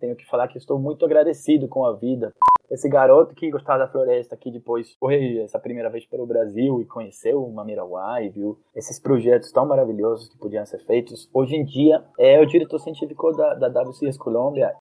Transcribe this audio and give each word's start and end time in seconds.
Tenho 0.00 0.16
que 0.16 0.26
falar 0.26 0.48
que 0.48 0.56
estou 0.56 0.78
muito 0.78 1.04
agradecido 1.04 1.68
com 1.68 1.84
a 1.84 1.92
vida. 1.92 2.34
Esse 2.70 2.88
garoto 2.88 3.34
que 3.34 3.50
gostava 3.50 3.80
da 3.80 3.88
floresta, 3.88 4.34
que 4.34 4.50
depois 4.50 4.94
foi 4.94 5.38
essa 5.40 5.58
primeira 5.58 5.90
vez 5.90 6.06
pelo 6.06 6.26
Brasil 6.26 6.80
e 6.80 6.86
conheceu 6.86 7.44
o 7.44 7.52
Mamiraguai, 7.52 8.30
viu 8.30 8.58
esses 8.74 8.98
projetos 8.98 9.52
tão 9.52 9.66
maravilhosos 9.66 10.30
que 10.30 10.38
podiam 10.38 10.64
ser 10.64 10.78
feitos, 10.86 11.28
hoje 11.34 11.54
em 11.54 11.66
dia 11.66 12.02
é 12.18 12.40
o 12.40 12.46
diretor 12.46 12.78
científico 12.78 13.30
da, 13.32 13.52
da 13.54 13.82
WCS 13.82 14.16
Colômbia. 14.16 14.74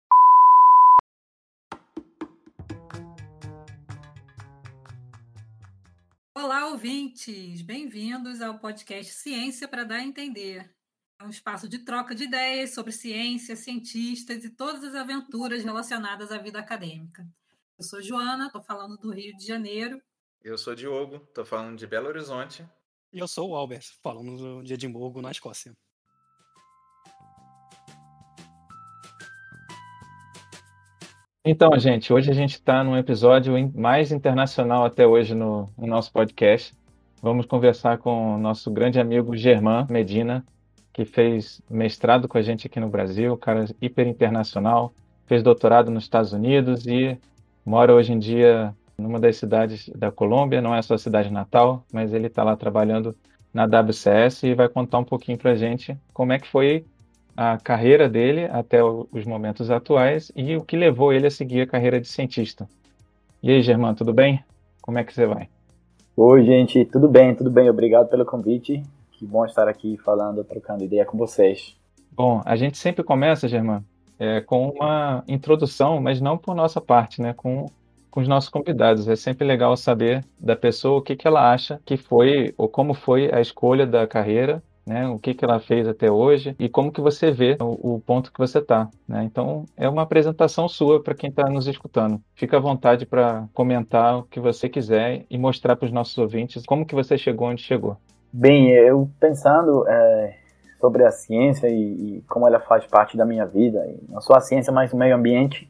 Olá, 6.33 6.67
ouvintes! 6.67 7.61
Bem-vindos 7.61 8.41
ao 8.41 8.57
podcast 8.57 9.11
Ciência 9.11 9.67
para 9.67 9.83
Dar 9.83 9.95
a 9.95 10.03
Entender. 10.03 10.78
É 11.21 11.25
um 11.25 11.29
espaço 11.29 11.67
de 11.67 11.79
troca 11.79 12.15
de 12.15 12.23
ideias 12.23 12.73
sobre 12.73 12.93
ciência, 12.93 13.53
cientistas 13.53 14.45
e 14.45 14.49
todas 14.49 14.85
as 14.85 14.95
aventuras 14.95 15.65
relacionadas 15.65 16.31
à 16.31 16.37
vida 16.37 16.59
acadêmica. 16.59 17.27
Eu 17.77 17.83
sou 17.83 18.01
Joana, 18.01 18.45
estou 18.45 18.61
falando 18.61 18.95
do 18.95 19.11
Rio 19.11 19.35
de 19.35 19.45
Janeiro. 19.45 20.01
Eu 20.41 20.57
sou 20.57 20.73
Diogo, 20.73 21.17
estou 21.17 21.43
falando 21.43 21.77
de 21.77 21.85
Belo 21.85 22.07
Horizonte. 22.07 22.65
E 23.11 23.19
eu 23.19 23.27
sou 23.27 23.49
o 23.49 23.55
Albert, 23.55 23.83
falando 24.01 24.63
de 24.63 24.73
Edimburgo, 24.73 25.21
na 25.21 25.29
Escócia. 25.29 25.75
Então, 31.43 31.77
gente, 31.77 32.13
hoje 32.13 32.31
a 32.31 32.33
gente 32.33 32.53
está 32.53 32.81
num 32.81 32.95
episódio 32.95 33.53
mais 33.75 34.13
internacional 34.13 34.85
até 34.85 35.05
hoje 35.05 35.35
no, 35.35 35.69
no 35.77 35.85
nosso 35.85 36.13
podcast. 36.13 36.73
Vamos 37.21 37.45
conversar 37.45 37.97
com 37.97 38.35
o 38.35 38.37
nosso 38.37 38.71
grande 38.71 39.01
amigo 39.01 39.35
Germán 39.35 39.85
Medina, 39.89 40.45
que 40.99 41.05
fez 41.05 41.61
mestrado 41.69 42.27
com 42.27 42.37
a 42.37 42.41
gente 42.41 42.67
aqui 42.67 42.77
no 42.77 42.89
Brasil, 42.89 43.37
cara 43.37 43.63
hiper 43.81 44.05
internacional, 44.05 44.91
fez 45.27 45.41
doutorado 45.41 45.89
nos 45.89 46.03
Estados 46.03 46.33
Unidos 46.33 46.85
e 46.85 47.17
mora 47.65 47.93
hoje 47.93 48.11
em 48.11 48.19
dia 48.19 48.75
numa 48.97 49.17
das 49.17 49.37
cidades 49.37 49.89
da 49.95 50.11
Colômbia, 50.11 50.61
não 50.61 50.75
é 50.75 50.79
a 50.79 50.81
sua 50.81 50.97
cidade 50.97 51.31
natal, 51.31 51.85
mas 51.89 52.13
ele 52.13 52.27
está 52.27 52.43
lá 52.43 52.53
trabalhando 52.57 53.15
na 53.53 53.63
WCS 53.63 54.43
e 54.43 54.53
vai 54.53 54.67
contar 54.67 54.99
um 54.99 55.05
pouquinho 55.05 55.37
para 55.37 55.51
a 55.51 55.55
gente 55.55 55.97
como 56.13 56.33
é 56.33 56.37
que 56.37 56.49
foi 56.49 56.83
a 57.33 57.57
carreira 57.57 58.09
dele 58.09 58.43
até 58.51 58.83
os 58.83 59.23
momentos 59.23 59.71
atuais 59.71 60.29
e 60.35 60.57
o 60.57 60.65
que 60.65 60.75
levou 60.75 61.13
ele 61.13 61.27
a 61.27 61.31
seguir 61.31 61.61
a 61.61 61.67
carreira 61.67 62.01
de 62.01 62.09
cientista. 62.09 62.67
E 63.41 63.49
aí, 63.49 63.61
Germán, 63.61 63.93
tudo 63.93 64.11
bem? 64.11 64.43
Como 64.81 64.99
é 64.99 65.05
que 65.05 65.13
você 65.13 65.25
vai? 65.25 65.47
Oi, 66.17 66.43
gente, 66.43 66.83
tudo 66.83 67.07
bem, 67.07 67.33
tudo 67.33 67.49
bem. 67.49 67.69
Obrigado 67.69 68.09
pelo 68.09 68.25
convite. 68.25 68.83
Que 69.19 69.25
bom 69.25 69.45
estar 69.45 69.67
aqui 69.67 69.97
falando, 69.97 70.45
trocando 70.45 70.81
ideia 70.81 71.03
com 71.03 71.17
vocês. 71.17 71.75
Bom, 72.09 72.41
a 72.45 72.55
gente 72.55 72.77
sempre 72.77 73.03
começa, 73.03 73.49
Germán, 73.49 73.83
é, 74.17 74.39
com 74.39 74.69
uma 74.69 75.25
introdução, 75.27 75.99
mas 75.99 76.21
não 76.21 76.37
por 76.37 76.55
nossa 76.55 76.79
parte, 76.79 77.21
né? 77.21 77.33
Com, 77.33 77.65
com 78.09 78.21
os 78.21 78.29
nossos 78.29 78.49
convidados. 78.49 79.09
É 79.09 79.17
sempre 79.17 79.45
legal 79.45 79.75
saber 79.75 80.23
da 80.39 80.55
pessoa 80.55 80.99
o 80.99 81.01
que, 81.01 81.17
que 81.17 81.27
ela 81.27 81.51
acha 81.51 81.81
que 81.85 81.97
foi, 81.97 82.53
ou 82.57 82.69
como 82.69 82.93
foi 82.93 83.29
a 83.29 83.41
escolha 83.41 83.85
da 83.85 84.07
carreira, 84.07 84.63
né? 84.87 85.05
O 85.09 85.19
que, 85.19 85.33
que 85.33 85.43
ela 85.43 85.59
fez 85.59 85.85
até 85.85 86.09
hoje 86.09 86.55
e 86.57 86.69
como 86.69 86.89
que 86.89 87.01
você 87.01 87.29
vê 87.29 87.57
o, 87.59 87.95
o 87.95 87.99
ponto 87.99 88.31
que 88.31 88.39
você 88.39 88.59
está, 88.59 88.89
né? 89.05 89.25
Então, 89.25 89.65
é 89.75 89.89
uma 89.89 90.03
apresentação 90.03 90.69
sua 90.69 91.03
para 91.03 91.13
quem 91.13 91.29
está 91.29 91.49
nos 91.49 91.67
escutando. 91.67 92.21
Fica 92.35 92.55
à 92.55 92.61
vontade 92.61 93.05
para 93.05 93.49
comentar 93.53 94.19
o 94.19 94.23
que 94.23 94.39
você 94.39 94.69
quiser 94.69 95.25
e 95.29 95.37
mostrar 95.37 95.75
para 95.75 95.87
os 95.87 95.91
nossos 95.91 96.17
ouvintes 96.17 96.65
como 96.65 96.85
que 96.85 96.95
você 96.95 97.17
chegou 97.17 97.49
onde 97.49 97.61
chegou. 97.61 97.97
Bem, 98.31 98.69
eu 98.69 99.09
pensando 99.19 99.87
é, 99.87 100.35
sobre 100.79 101.03
a 101.03 101.11
ciência 101.11 101.67
e, 101.67 102.17
e, 102.17 102.21
como 102.27 102.47
ela 102.47 102.59
faz 102.59 102.85
parte 102.85 103.17
da 103.17 103.25
minha 103.25 103.45
vida, 103.45 103.83
não 104.07 104.21
só 104.21 104.35
a 104.35 104.41
ciência, 104.41 104.71
mas 104.71 104.93
o 104.93 104.97
meio 104.97 105.15
ambiente, 105.15 105.69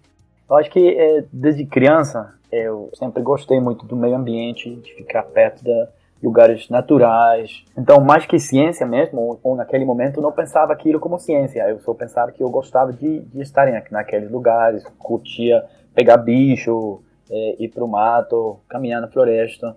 eu 0.50 0.58
acho 0.58 0.70
que 0.70 0.98
é, 0.98 1.24
desde 1.32 1.66
criança 1.66 2.34
eu 2.52 2.90
sempre 2.96 3.22
gostei 3.22 3.60
muito 3.60 3.86
do 3.86 3.96
meio 3.96 4.16
ambiente, 4.16 4.76
de 4.76 4.94
ficar 4.96 5.24
perto 5.24 5.64
de 5.64 5.88
lugares 6.22 6.68
naturais. 6.70 7.64
Então, 7.78 8.02
mais 8.02 8.26
que 8.26 8.40
ciência 8.40 8.86
mesmo, 8.86 9.22
ou, 9.22 9.40
ou 9.44 9.56
naquele 9.56 9.86
momento, 9.86 10.22
não 10.22 10.32
pensava 10.32 10.74
aquilo 10.74 11.00
como 11.00 11.20
ciência. 11.20 11.62
Eu 11.70 11.80
só 11.80 11.94
pensava 11.94 12.32
que 12.32 12.44
eu 12.44 12.50
gostava 12.50 12.92
de, 12.92 13.22
de 13.22 13.42
estar 13.42 13.68
naqueles 13.92 14.30
lugares, 14.30 14.84
curtia 14.98 15.64
pegar 15.94 16.18
bicho, 16.18 17.02
é, 17.30 17.56
ir 17.60 17.70
para 17.70 17.84
o 17.84 17.88
mato, 17.88 18.60
caminhar 18.68 19.00
na 19.00 19.08
floresta. 19.08 19.76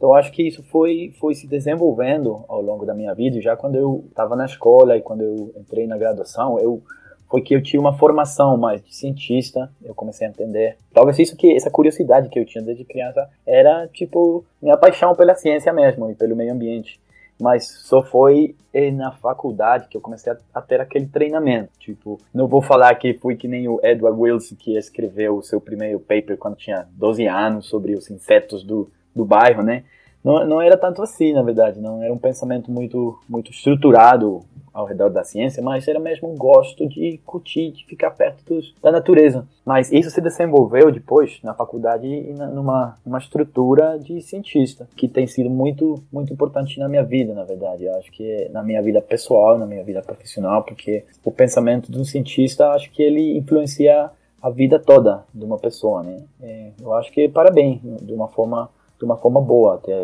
Então 0.00 0.14
acho 0.14 0.32
que 0.32 0.42
isso 0.48 0.62
foi 0.62 1.12
foi 1.20 1.34
se 1.34 1.46
desenvolvendo 1.46 2.42
ao 2.48 2.62
longo 2.62 2.86
da 2.86 2.94
minha 2.94 3.12
vida. 3.12 3.38
Já 3.38 3.54
quando 3.54 3.74
eu 3.74 4.02
estava 4.08 4.34
na 4.34 4.46
escola 4.46 4.96
e 4.96 5.02
quando 5.02 5.20
eu 5.20 5.52
entrei 5.54 5.86
na 5.86 5.98
graduação, 5.98 6.58
eu 6.58 6.82
foi 7.28 7.42
que 7.42 7.54
eu 7.54 7.62
tinha 7.62 7.78
uma 7.78 7.92
formação 7.92 8.56
mais 8.56 8.82
de 8.82 8.96
cientista. 8.96 9.70
Eu 9.84 9.94
comecei 9.94 10.26
a 10.26 10.30
entender. 10.30 10.78
Talvez 10.94 11.18
isso 11.18 11.36
que 11.36 11.54
essa 11.54 11.70
curiosidade 11.70 12.30
que 12.30 12.40
eu 12.40 12.46
tinha 12.46 12.64
desde 12.64 12.82
criança 12.82 13.28
era 13.46 13.86
tipo 13.88 14.42
minha 14.62 14.78
paixão 14.78 15.14
pela 15.14 15.34
ciência 15.34 15.70
mesmo 15.70 16.10
e 16.10 16.14
pelo 16.14 16.34
meio 16.34 16.54
ambiente. 16.54 16.98
Mas 17.38 17.68
só 17.68 18.02
foi 18.02 18.56
na 18.94 19.12
faculdade 19.12 19.86
que 19.88 19.98
eu 19.98 20.00
comecei 20.00 20.32
a, 20.32 20.36
a 20.54 20.62
ter 20.62 20.80
aquele 20.80 21.06
treinamento. 21.06 21.72
Tipo, 21.78 22.18
não 22.32 22.48
vou 22.48 22.62
falar 22.62 22.94
que 22.94 23.12
fui 23.12 23.36
que 23.36 23.46
nem 23.46 23.68
o 23.68 23.78
Edward 23.82 24.18
Wilson 24.18 24.56
que 24.56 24.78
escreveu 24.78 25.36
o 25.36 25.42
seu 25.42 25.60
primeiro 25.60 26.00
paper 26.00 26.38
quando 26.38 26.56
tinha 26.56 26.86
12 26.92 27.26
anos 27.26 27.66
sobre 27.66 27.94
os 27.94 28.10
insetos 28.10 28.64
do 28.64 28.90
do 29.14 29.24
bairro, 29.24 29.62
né? 29.62 29.84
Não, 30.22 30.46
não 30.46 30.60
era 30.60 30.76
tanto 30.76 31.02
assim, 31.02 31.32
na 31.32 31.42
verdade, 31.42 31.80
não 31.80 32.02
era 32.02 32.12
um 32.12 32.18
pensamento 32.18 32.70
muito 32.70 33.18
muito 33.28 33.50
estruturado 33.50 34.42
ao 34.72 34.86
redor 34.86 35.10
da 35.10 35.24
ciência, 35.24 35.62
mas 35.62 35.88
era 35.88 35.98
mesmo 35.98 36.30
um 36.30 36.36
gosto 36.36 36.88
de 36.88 37.18
curtir, 37.26 37.72
de 37.72 37.84
ficar 37.86 38.10
perto 38.10 38.44
dos, 38.44 38.72
da 38.80 38.92
natureza. 38.92 39.46
Mas 39.64 39.90
isso 39.90 40.10
se 40.10 40.20
desenvolveu 40.20 40.92
depois 40.92 41.40
na 41.42 41.54
faculdade 41.54 42.06
e 42.06 42.32
na, 42.34 42.46
numa 42.46 42.96
uma 43.04 43.18
estrutura 43.18 43.98
de 43.98 44.20
cientista, 44.20 44.88
que 44.94 45.08
tem 45.08 45.26
sido 45.26 45.50
muito 45.50 46.02
muito 46.12 46.32
importante 46.32 46.78
na 46.78 46.88
minha 46.88 47.02
vida, 47.02 47.34
na 47.34 47.44
verdade. 47.44 47.84
Eu 47.84 47.96
acho 47.96 48.12
que 48.12 48.48
na 48.52 48.62
minha 48.62 48.82
vida 48.82 49.00
pessoal, 49.00 49.58
na 49.58 49.66
minha 49.66 49.82
vida 49.82 50.02
profissional, 50.02 50.62
porque 50.62 51.04
o 51.24 51.32
pensamento 51.32 51.90
de 51.90 51.98
um 51.98 52.04
cientista, 52.04 52.70
acho 52.70 52.90
que 52.90 53.02
ele 53.02 53.38
influencia 53.38 54.10
a 54.40 54.50
vida 54.50 54.78
toda 54.78 55.24
de 55.34 55.44
uma 55.44 55.58
pessoa, 55.58 56.02
né? 56.02 56.18
É, 56.42 56.70
eu 56.80 56.94
acho 56.94 57.10
que 57.12 57.28
parabéns, 57.28 57.80
de 57.82 58.12
uma 58.12 58.28
forma 58.28 58.70
de 59.00 59.04
uma 59.04 59.16
forma 59.16 59.40
boa, 59.40 59.76
até 59.76 59.94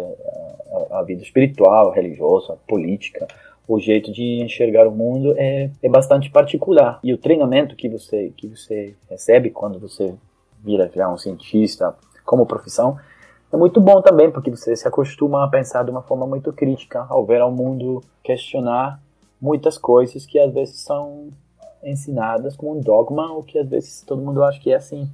a, 0.90 0.98
a 0.98 1.02
vida 1.02 1.22
espiritual, 1.22 1.92
religiosa, 1.92 2.56
política, 2.66 3.28
o 3.68 3.78
jeito 3.78 4.10
de 4.10 4.42
enxergar 4.42 4.88
o 4.88 4.90
mundo 4.90 5.34
é, 5.36 5.70
é 5.82 5.88
bastante 5.88 6.30
particular. 6.30 6.98
E 7.04 7.12
o 7.12 7.18
treinamento 7.18 7.76
que 7.76 7.88
você, 7.88 8.32
que 8.36 8.48
você 8.48 8.94
recebe 9.08 9.50
quando 9.50 9.78
você 9.78 10.14
vira 10.64 10.90
já 10.94 11.08
um 11.08 11.18
cientista 11.18 11.94
como 12.24 12.46
profissão 12.46 12.96
é 13.52 13.56
muito 13.56 13.80
bom 13.80 14.00
também, 14.02 14.30
porque 14.30 14.50
você 14.50 14.74
se 14.74 14.88
acostuma 14.88 15.44
a 15.44 15.48
pensar 15.48 15.84
de 15.84 15.90
uma 15.90 16.02
forma 16.02 16.26
muito 16.26 16.52
crítica, 16.52 17.06
ao 17.08 17.24
ver 17.24 17.40
ao 17.40 17.52
mundo 17.52 18.02
questionar 18.22 19.00
muitas 19.40 19.78
coisas 19.78 20.26
que 20.26 20.38
às 20.38 20.52
vezes 20.52 20.80
são 20.80 21.28
ensinadas 21.84 22.56
como 22.56 22.76
um 22.76 22.80
dogma, 22.80 23.32
ou 23.32 23.42
que 23.42 23.58
às 23.58 23.68
vezes 23.68 24.02
todo 24.02 24.22
mundo 24.22 24.42
acha 24.42 24.58
que 24.60 24.72
é 24.72 24.76
assim. 24.76 25.08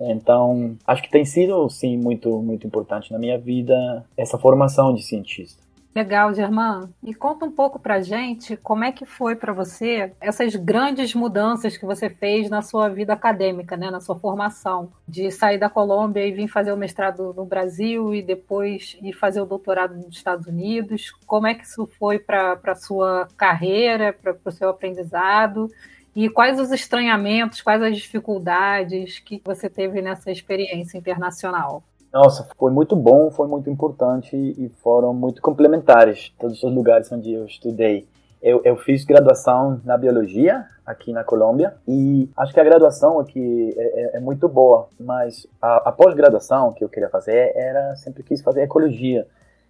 Então, 0.00 0.76
acho 0.86 1.02
que 1.02 1.10
tem 1.10 1.24
sido, 1.24 1.68
sim, 1.68 1.96
muito, 1.96 2.40
muito 2.42 2.66
importante 2.66 3.12
na 3.12 3.18
minha 3.18 3.38
vida 3.38 4.04
essa 4.16 4.38
formação 4.38 4.94
de 4.94 5.02
cientista. 5.02 5.64
Legal, 5.94 6.34
Germán. 6.34 6.88
E 7.04 7.14
conta 7.14 7.44
um 7.44 7.52
pouco 7.52 7.78
pra 7.78 8.02
gente 8.02 8.56
como 8.56 8.82
é 8.82 8.90
que 8.90 9.06
foi 9.06 9.36
para 9.36 9.52
você 9.52 10.12
essas 10.20 10.56
grandes 10.56 11.14
mudanças 11.14 11.76
que 11.76 11.86
você 11.86 12.10
fez 12.10 12.50
na 12.50 12.62
sua 12.62 12.88
vida 12.88 13.12
acadêmica, 13.12 13.76
né, 13.76 13.92
na 13.92 14.00
sua 14.00 14.16
formação, 14.18 14.90
de 15.06 15.30
sair 15.30 15.56
da 15.56 15.70
Colômbia 15.70 16.26
e 16.26 16.32
vir 16.32 16.48
fazer 16.48 16.72
o 16.72 16.76
mestrado 16.76 17.32
no 17.32 17.44
Brasil 17.44 18.12
e 18.12 18.22
depois 18.22 18.98
ir 19.00 19.12
fazer 19.12 19.40
o 19.40 19.46
doutorado 19.46 19.94
nos 19.94 20.16
Estados 20.16 20.48
Unidos. 20.48 21.12
Como 21.24 21.46
é 21.46 21.54
que 21.54 21.64
isso 21.64 21.88
foi 21.96 22.18
para 22.18 22.58
a 22.64 22.74
sua 22.74 23.28
carreira, 23.36 24.12
para 24.12 24.36
o 24.44 24.50
seu 24.50 24.70
aprendizado? 24.70 25.70
E 26.14 26.28
quais 26.28 26.60
os 26.60 26.70
estranhamentos, 26.70 27.60
quais 27.60 27.82
as 27.82 27.96
dificuldades 27.96 29.18
que 29.18 29.42
você 29.44 29.68
teve 29.68 30.00
nessa 30.00 30.30
experiência 30.30 30.96
internacional? 30.96 31.82
Nossa, 32.12 32.48
foi 32.56 32.70
muito 32.70 32.94
bom, 32.94 33.28
foi 33.32 33.48
muito 33.48 33.68
importante 33.68 34.36
e 34.36 34.70
foram 34.80 35.12
muito 35.12 35.42
complementares 35.42 36.32
todos 36.38 36.62
os 36.62 36.72
lugares 36.72 37.10
onde 37.10 37.32
eu 37.32 37.44
estudei. 37.44 38.06
Eu, 38.40 38.60
eu, 38.64 38.76
fiz 38.76 39.04
graduação 39.04 39.80
na 39.84 39.96
biologia 39.96 40.64
aqui 40.86 41.12
na 41.12 41.24
Colômbia 41.24 41.74
e 41.88 42.28
acho 42.36 42.52
que 42.52 42.60
a 42.60 42.64
graduação 42.64 43.18
aqui 43.18 43.74
é, 43.76 44.02
é, 44.02 44.16
é 44.18 44.20
muito 44.20 44.46
boa, 44.48 44.86
mas 45.00 45.46
a, 45.60 45.88
a 45.88 45.92
pós-graduação 45.92 46.72
que 46.72 46.84
eu 46.84 46.88
queria 46.88 47.08
fazer 47.08 47.52
era 47.56 47.96
sempre 47.96 48.22
quis 48.22 48.40
fazer 48.42 48.62
ecologia. 48.62 49.26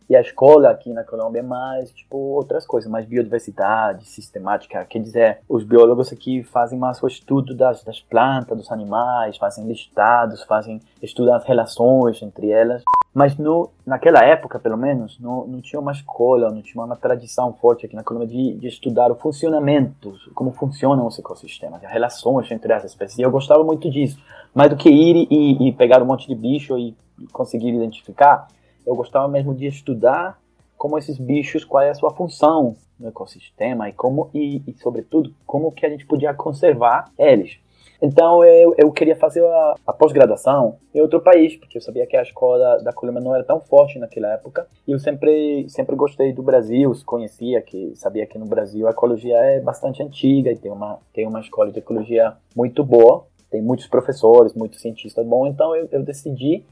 E 0.09 0.15
a 0.15 0.21
escola 0.21 0.71
aqui 0.71 0.93
na 0.93 1.03
Colômbia 1.03 1.41
é 1.41 1.43
mais, 1.43 1.91
tipo, 1.91 2.17
outras 2.17 2.67
coisas, 2.67 2.91
mais 2.91 3.07
biodiversidade, 3.07 4.07
sistemática. 4.07 4.85
Quer 4.85 5.01
dizer, 5.01 5.39
os 5.49 5.65
biólogos 5.65 6.13
aqui 6.13 6.43
fazem 6.43 6.79
mais 6.79 7.03
o 7.03 7.07
estudo 7.07 7.55
das, 7.55 7.83
das 7.83 8.01
plantas, 8.01 8.59
dos 8.59 8.71
animais, 8.71 9.39
fazem 9.39 9.67
listados, 9.67 10.43
fazem, 10.43 10.81
estudam 11.03 11.35
as 11.35 11.45
relações 11.45 12.23
entre 12.23 12.51
elas. 12.51 12.83
Mas 13.15 13.39
no, 13.39 13.71
naquela 13.87 14.25
época, 14.25 14.59
pelo 14.59 14.77
menos, 14.77 15.19
não, 15.21 15.47
não 15.47 15.61
tinha 15.61 15.81
uma 15.81 15.93
escola, 15.93 16.51
não 16.51 16.61
tinha 16.61 16.83
uma 16.85 16.97
tradição 16.97 17.55
forte 17.55 17.87
aqui 17.87 17.95
na 17.95 18.03
Colômbia 18.03 18.29
de, 18.29 18.55
de 18.57 18.67
estudar 18.67 19.11
o 19.11 19.15
funcionamento, 19.15 20.15
como 20.35 20.51
funcionam 20.51 21.07
os 21.07 21.19
ecossistemas, 21.19 21.83
as 21.83 21.91
relações 21.91 22.51
entre 22.51 22.73
as 22.73 22.85
espécies. 22.85 23.19
E 23.19 23.23
eu 23.23 23.31
gostava 23.31 23.63
muito 23.63 23.89
disso. 23.89 24.19
Mais 24.53 24.69
do 24.69 24.77
que 24.77 24.91
ir 24.91 25.29
e, 25.31 25.69
e 25.69 25.73
pegar 25.73 26.03
um 26.03 26.07
monte 26.07 26.27
de 26.27 26.35
bicho 26.35 26.77
e, 26.77 26.95
conseguir 27.33 27.69
identificar, 27.69 28.49
eu 28.87 28.95
gostava 28.95 29.29
mesmo 29.29 29.55
de 29.55 29.67
estudar 29.67 30.39
como 30.77 30.99
esses 30.99 31.19
bichos, 31.19 31.65
qual 31.65 31.83
é 31.83 31.91
a 31.91 31.95
sua 31.95 32.11
função 32.11 32.77
no 32.99 33.09
ecossistema 33.09 33.89
e 33.89 33.93
como 33.93 34.31
e, 34.35 34.63
e 34.67 34.75
sobretudo 34.75 35.35
como 35.47 35.73
que 35.73 35.87
a 35.87 35.89
gente 35.89 36.07
podia 36.07 36.35
conservar 36.35 37.11
eles. 37.19 37.59
Então 38.03 38.45
eu, 38.45 38.75
eu 38.77 38.93
queria 38.93 39.17
fazer 39.17 39.43
a, 39.45 39.75
a 39.87 39.93
pós-graduação 39.93 40.77
em 40.95 41.01
outro 41.01 41.21
país, 41.21 41.57
porque 41.57 41.79
eu 41.79 41.83
sabia 41.83 42.07
que 42.07 42.17
a 42.17 42.23
escola 42.23 42.83
da 42.83 42.93
Colômbia 42.93 43.23
não 43.23 43.35
era 43.35 43.43
tão 43.45 43.61
forte 43.61 43.99
naquela 43.99 44.29
época. 44.33 44.67
E 44.87 44.93
eu 44.93 44.99
sempre, 44.99 45.67
sempre 45.71 45.97
gostei 45.97 46.33
do 46.33 46.43
Brasil, 46.43 46.93
conhecia 47.07 47.63
que 47.63 47.93
sabia 47.95 48.27
que 48.27 48.39
no 48.39 48.45
Brasil 48.45 48.87
a 48.87 48.91
ecologia 48.91 49.37
é 49.37 49.61
bastante 49.61 50.03
antiga 50.03 50.53
e 50.53 50.57
tem 50.57 50.71
uma, 50.71 50.99
tem 51.13 51.27
uma 51.27 51.41
escola 51.41 51.71
de 51.71 51.79
ecologia 51.79 52.35
muito 52.55 52.85
boa, 52.85 53.25
tem 53.51 53.63
muitos 53.63 53.87
professores, 53.87 54.53
muitos 54.53 54.81
cientistas 54.81 55.25
bons. 55.25 55.49
Então 55.49 55.75
eu, 55.75 55.89
eu 55.91 56.03
decidi 56.03 56.63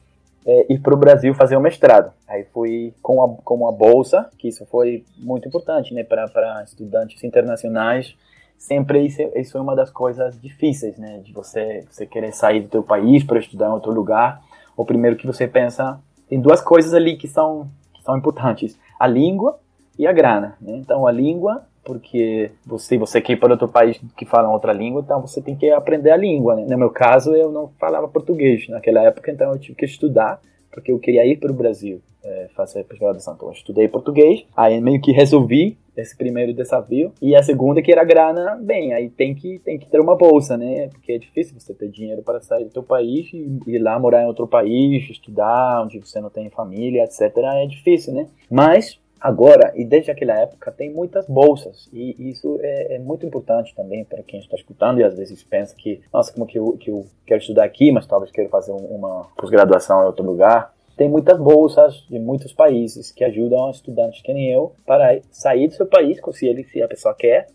é, 0.47 0.73
ir 0.73 0.79
para 0.81 0.95
o 0.95 0.99
Brasil 0.99 1.35
fazer 1.35 1.57
o 1.57 1.61
mestrado. 1.61 2.13
Aí 2.29 2.45
fui 2.53 2.95
com 3.03 3.23
a, 3.23 3.29
com 3.43 3.69
a 3.69 3.73
bolsa, 3.73 4.29
que 4.39 4.49
isso 4.49 4.67
foi 4.67 5.05
muito 5.19 5.49
importante 5.49 5.95
né, 5.95 6.05
para 6.05 6.63
estudantes 6.65 7.23
internacionais 7.25 8.17
sempre 8.63 9.05
isso, 9.05 9.21
isso 9.35 9.59
é 9.59 9.61
uma 9.61 9.75
das 9.75 9.91
coisas 9.91 10.41
difíceis, 10.41 10.97
né? 10.97 11.19
De 11.19 11.33
você, 11.33 11.85
você 11.91 12.07
querer 12.07 12.33
sair 12.33 12.61
do 12.61 12.69
teu 12.69 12.83
país 12.83 13.25
para 13.25 13.41
estudar 13.41 13.67
em 13.67 13.73
outro 13.73 13.93
lugar. 13.93 14.41
O 14.77 14.85
primeiro 14.85 15.17
que 15.17 15.27
você 15.27 15.49
pensa 15.49 15.99
tem 16.29 16.41
duas 16.41 16.61
coisas 16.61 16.95
ali 16.95 17.17
que 17.17 17.27
são 17.27 17.69
que 17.93 18.03
são 18.03 18.17
importantes: 18.17 18.79
a 18.99 19.07
língua 19.07 19.59
e 19.99 20.07
a 20.07 20.13
grana. 20.13 20.57
Né? 20.61 20.77
Então 20.77 21.07
a 21.07 21.13
língua 21.13 21.67
porque 21.85 22.51
você 22.65 22.97
você 22.97 23.21
quer 23.21 23.35
ir 23.35 23.37
para 23.37 23.53
outro 23.53 23.69
país 23.69 24.01
que 24.17 24.25
fala 24.25 24.51
outra 24.51 24.73
língua, 24.73 25.03
então 25.05 25.21
você 25.21 25.41
tem 25.41 25.57
que 25.57 25.71
aprender 25.71 26.11
a 26.11 26.17
língua. 26.17 26.57
Né? 26.57 26.67
No 26.69 26.79
meu 26.79 26.91
caso, 26.91 27.35
eu 27.35 27.51
não 27.51 27.69
falava 27.79 28.09
português 28.09 28.69
naquela 28.69 29.03
época, 29.03 29.31
então 29.31 29.53
eu 29.53 29.59
tive 29.59 29.75
que 29.75 29.85
estudar 29.85 30.41
porque 30.71 30.91
eu 30.91 30.99
queria 30.99 31.27
ir 31.27 31.39
para 31.39 31.53
o 31.53 31.55
Brasil 31.55 32.01
é, 32.25 32.49
fazer 32.55 32.85
pós-graduação. 32.85 33.35
Então 33.35 33.49
eu 33.49 33.53
estudei 33.53 33.89
português, 33.89 34.45
aí 34.57 34.81
meio 34.81 35.01
que 35.01 35.13
resolvi 35.13 35.77
esse 35.97 36.17
primeiro 36.17 36.55
desafio. 36.55 37.13
E 37.21 37.37
a 37.37 37.43
segunda 37.43 37.83
que 37.83 37.93
era 37.93 38.05
grana, 38.05 38.59
bem, 38.63 38.95
aí 38.95 39.11
tem 39.11 39.35
que, 39.35 39.59
tem 39.59 39.79
que 39.79 39.87
ter 39.87 40.01
uma 40.01 40.17
bolsa, 40.17 40.57
né? 40.57 40.89
Porque 40.89 41.13
é 41.13 41.19
difícil 41.19 41.59
você 41.59 41.75
ter 41.75 41.89
dinheiro 41.89 42.23
para 42.23 42.41
sair 42.41 42.65
do 42.65 42.71
teu 42.71 42.83
país 42.83 43.31
e 43.33 43.61
ir 43.67 43.79
lá 43.79 43.99
morar 43.99 44.23
em 44.23 44.27
outro 44.27 44.47
país, 44.47 45.09
estudar, 45.11 45.83
onde 45.83 45.99
você 45.99 46.21
não 46.21 46.31
tem 46.31 46.49
família, 46.49 47.05
etc. 47.05 47.37
É 47.37 47.67
difícil, 47.67 48.15
né? 48.15 48.27
Mas 48.51 48.99
agora, 49.23 49.73
e 49.75 49.85
desde 49.85 50.11
aquela 50.11 50.39
época, 50.39 50.73
tem 50.73 50.93
muitas 50.93 51.27
bolsas. 51.27 51.89
E 51.93 52.31
isso 52.31 52.59
é, 52.61 52.97
é 52.97 52.99
muito 52.99 53.25
importante 53.25 53.75
também 53.75 54.05
para 54.05 54.23
quem 54.23 54.41
está 54.41 54.57
escutando 54.57 55.01
e 55.01 55.05
às 55.05 55.15
vezes 55.15 55.43
pensa 55.45 55.75
que, 55.77 56.01
nossa, 56.13 56.33
como 56.33 56.47
que 56.47 56.59
eu, 56.59 56.73
que 56.79 56.91
eu 56.91 57.07
quero 57.27 57.41
estudar 57.41 57.65
aqui, 57.65 57.93
mas 57.93 58.07
talvez 58.07 58.31
quero 58.33 58.49
fazer 58.49 58.73
uma 58.73 59.29
pós-graduação 59.37 60.03
em 60.03 60.07
outro 60.07 60.25
lugar 60.25 60.73
tem 60.97 61.09
muitas 61.09 61.39
bolsas 61.39 62.07
de 62.09 62.19
muitos 62.19 62.53
países 62.53 63.11
que 63.11 63.25
ajudam 63.25 63.71
estudantes 63.71 64.21
que 64.21 64.33
nem 64.33 64.53
eu 64.53 64.73
para 64.87 65.21
sair 65.31 65.67
do 65.67 65.75
seu 65.75 65.87
país, 65.87 66.21
se 66.35 66.47
ele 66.47 66.65
se 66.65 66.83
a 66.83 66.87
pessoa 66.87 67.15
quer, 67.15 67.49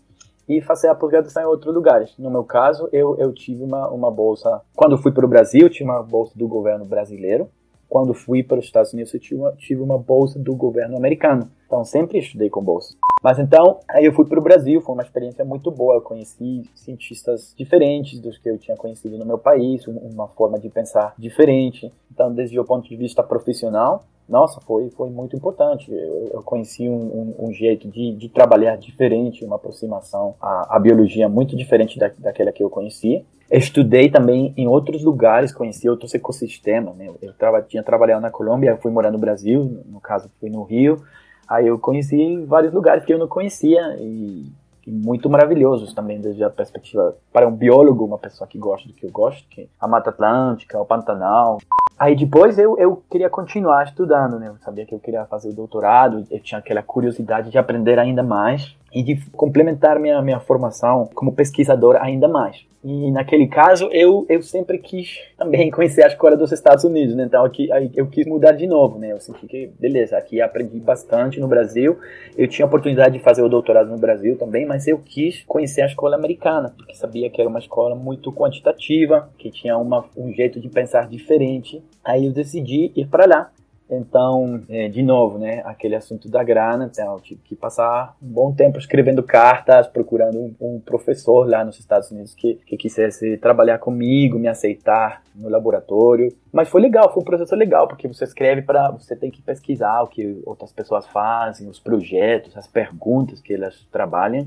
e 0.48 0.62
fazer 0.62 0.88
a 0.88 0.94
pós-graduação 0.94 1.42
em 1.42 1.46
outros 1.46 1.74
lugares. 1.74 2.14
No 2.18 2.30
meu 2.30 2.42
caso, 2.42 2.88
eu, 2.90 3.16
eu 3.18 3.32
tive 3.32 3.62
uma, 3.62 3.88
uma 3.90 4.10
bolsa. 4.10 4.62
Quando 4.74 4.96
fui 4.96 5.12
para 5.12 5.24
o 5.24 5.28
Brasil, 5.28 5.68
tive 5.68 5.84
uma 5.84 6.02
bolsa 6.02 6.32
do 6.36 6.48
governo 6.48 6.86
brasileiro. 6.86 7.50
Quando 7.88 8.12
fui 8.12 8.42
para 8.42 8.58
os 8.58 8.66
Estados 8.66 8.92
Unidos, 8.92 9.14
eu 9.14 9.20
tive 9.20 9.40
uma, 9.40 9.52
tive 9.52 9.80
uma 9.80 9.98
bolsa 9.98 10.38
do 10.38 10.54
governo 10.54 10.96
americano. 10.96 11.50
Então, 11.66 11.84
sempre 11.84 12.18
estudei 12.18 12.50
com 12.50 12.62
bolsa. 12.62 12.94
Mas 13.22 13.38
então, 13.38 13.80
aí 13.88 14.04
eu 14.04 14.12
fui 14.12 14.26
para 14.26 14.38
o 14.38 14.42
Brasil, 14.42 14.80
foi 14.80 14.94
uma 14.94 15.02
experiência 15.02 15.44
muito 15.44 15.70
boa. 15.70 15.96
Eu 15.96 16.02
conheci 16.02 16.62
cientistas 16.74 17.54
diferentes 17.56 18.20
dos 18.20 18.38
que 18.38 18.48
eu 18.48 18.58
tinha 18.58 18.76
conhecido 18.76 19.18
no 19.18 19.26
meu 19.26 19.38
país, 19.38 19.86
uma 19.86 20.28
forma 20.28 20.58
de 20.58 20.68
pensar 20.68 21.14
diferente. 21.18 21.92
Então, 22.12 22.32
desde 22.32 22.58
o 22.58 22.64
ponto 22.64 22.88
de 22.88 22.96
vista 22.96 23.22
profissional, 23.22 24.04
nossa, 24.28 24.60
foi, 24.60 24.90
foi 24.90 25.08
muito 25.08 25.34
importante. 25.34 25.90
Eu, 25.90 26.30
eu 26.34 26.42
conheci 26.42 26.88
um, 26.88 26.94
um, 27.38 27.46
um, 27.46 27.52
jeito 27.52 27.88
de, 27.88 28.14
de 28.14 28.28
trabalhar 28.28 28.76
diferente, 28.76 29.44
uma 29.44 29.56
aproximação 29.56 30.34
à, 30.40 30.76
à 30.76 30.78
biologia 30.78 31.28
muito 31.28 31.56
diferente 31.56 31.98
da, 31.98 32.10
daquela 32.18 32.52
que 32.52 32.62
eu 32.62 32.68
conhecia. 32.68 33.24
Estudei 33.50 34.10
também 34.10 34.52
em 34.56 34.68
outros 34.68 35.02
lugares, 35.02 35.52
conheci 35.52 35.88
outros 35.88 36.14
ecossistemas. 36.14 36.94
Né? 36.96 37.10
Eu 37.22 37.32
tinha 37.66 37.82
trabalhado 37.82 38.20
na 38.20 38.30
Colômbia, 38.30 38.76
fui 38.76 38.90
morar 38.90 39.10
no 39.10 39.18
Brasil, 39.18 39.82
no 39.86 40.00
caso 40.00 40.30
fui 40.38 40.50
no 40.50 40.62
Rio. 40.64 41.02
Aí 41.48 41.66
eu 41.66 41.78
conheci 41.78 42.44
vários 42.44 42.74
lugares 42.74 43.04
que 43.06 43.12
eu 43.12 43.18
não 43.18 43.26
conhecia 43.26 43.96
e, 43.98 44.44
e, 44.86 44.90
muito 44.90 45.30
maravilhosos 45.30 45.94
também 45.94 46.20
desde 46.20 46.44
a 46.44 46.50
perspectiva 46.50 47.16
para 47.32 47.48
um 47.48 47.56
biólogo, 47.56 48.04
uma 48.04 48.18
pessoa 48.18 48.46
que 48.46 48.58
gosta 48.58 48.86
do 48.86 48.92
que 48.92 49.06
eu 49.06 49.10
gosto, 49.10 49.48
que 49.48 49.62
é 49.62 49.66
a 49.80 49.88
Mata 49.88 50.10
Atlântica, 50.10 50.78
o 50.78 50.84
Pantanal. 50.84 51.56
Aí 51.98 52.14
depois 52.14 52.58
eu, 52.58 52.76
eu 52.78 53.02
queria 53.10 53.30
continuar 53.30 53.84
estudando, 53.84 54.38
né? 54.38 54.48
Eu 54.48 54.58
sabia 54.58 54.84
que 54.84 54.94
eu 54.94 55.00
queria 55.00 55.24
fazer 55.24 55.54
doutorado, 55.54 56.26
eu 56.30 56.40
tinha 56.40 56.58
aquela 56.58 56.82
curiosidade 56.82 57.50
de 57.50 57.56
aprender 57.56 57.98
ainda 57.98 58.22
mais 58.22 58.76
e 58.92 59.02
de 59.02 59.16
complementar 59.30 59.98
minha, 59.98 60.20
minha 60.22 60.40
formação 60.40 61.08
como 61.14 61.32
pesquisador 61.32 61.96
ainda 61.96 62.28
mais. 62.28 62.66
E 62.82 63.10
naquele 63.10 63.48
caso, 63.48 63.88
eu, 63.92 64.24
eu 64.28 64.40
sempre 64.40 64.78
quis 64.78 65.18
também 65.36 65.68
conhecer 65.72 66.04
a 66.04 66.06
escola 66.06 66.36
dos 66.36 66.52
Estados 66.52 66.84
Unidos, 66.84 67.14
né? 67.14 67.24
Então 67.24 67.44
aqui, 67.44 67.68
eu 67.94 68.06
quis 68.06 68.26
mudar 68.26 68.52
de 68.52 68.66
novo, 68.66 68.98
né? 68.98 69.12
Eu 69.12 69.20
senti 69.20 69.46
que, 69.46 69.70
beleza, 69.78 70.16
aqui 70.16 70.40
aprendi 70.40 70.78
bastante 70.78 71.40
no 71.40 71.48
Brasil. 71.48 71.98
Eu 72.36 72.46
tinha 72.46 72.64
a 72.64 72.68
oportunidade 72.68 73.18
de 73.18 73.24
fazer 73.24 73.42
o 73.42 73.48
doutorado 73.48 73.90
no 73.90 73.98
Brasil 73.98 74.38
também, 74.38 74.64
mas 74.64 74.86
eu 74.86 74.98
quis 74.98 75.42
conhecer 75.46 75.82
a 75.82 75.86
escola 75.86 76.16
americana, 76.16 76.72
porque 76.76 76.94
sabia 76.94 77.28
que 77.28 77.40
era 77.40 77.50
uma 77.50 77.58
escola 77.58 77.94
muito 77.94 78.32
quantitativa, 78.32 79.28
que 79.36 79.50
tinha 79.50 79.76
uma, 79.76 80.04
um 80.16 80.32
jeito 80.32 80.60
de 80.60 80.68
pensar 80.68 81.08
diferente. 81.08 81.82
Aí 82.04 82.26
eu 82.26 82.32
decidi 82.32 82.92
ir 82.94 83.06
para 83.06 83.26
lá. 83.26 83.50
Então, 83.90 84.62
é, 84.68 84.88
de 84.88 85.02
novo, 85.02 85.38
né, 85.38 85.62
aquele 85.64 85.96
assunto 85.96 86.28
da 86.28 86.44
grana, 86.44 86.90
então 86.92 87.14
eu 87.14 87.20
tive 87.20 87.40
que 87.42 87.56
passar 87.56 88.14
um 88.22 88.28
bom 88.28 88.52
tempo 88.52 88.78
escrevendo 88.78 89.22
cartas, 89.22 89.86
procurando 89.86 90.38
um, 90.38 90.54
um, 90.60 90.80
professor 90.80 91.48
lá 91.48 91.64
nos 91.64 91.78
Estados 91.78 92.10
Unidos 92.10 92.34
que, 92.34 92.56
que 92.66 92.76
quisesse 92.76 93.38
trabalhar 93.38 93.78
comigo, 93.78 94.38
me 94.38 94.48
aceitar 94.48 95.22
no 95.34 95.48
laboratório. 95.48 96.30
Mas 96.52 96.68
foi 96.68 96.82
legal, 96.82 97.12
foi 97.12 97.22
um 97.22 97.26
processo 97.26 97.54
legal, 97.54 97.88
porque 97.88 98.06
você 98.06 98.24
escreve 98.24 98.62
para, 98.62 98.90
você 98.90 99.16
tem 99.16 99.30
que 99.30 99.40
pesquisar 99.40 100.02
o 100.02 100.08
que 100.08 100.42
outras 100.44 100.70
pessoas 100.70 101.06
fazem, 101.06 101.68
os 101.68 101.80
projetos, 101.80 102.56
as 102.56 102.66
perguntas 102.66 103.40
que 103.40 103.54
elas 103.54 103.86
trabalham 103.90 104.46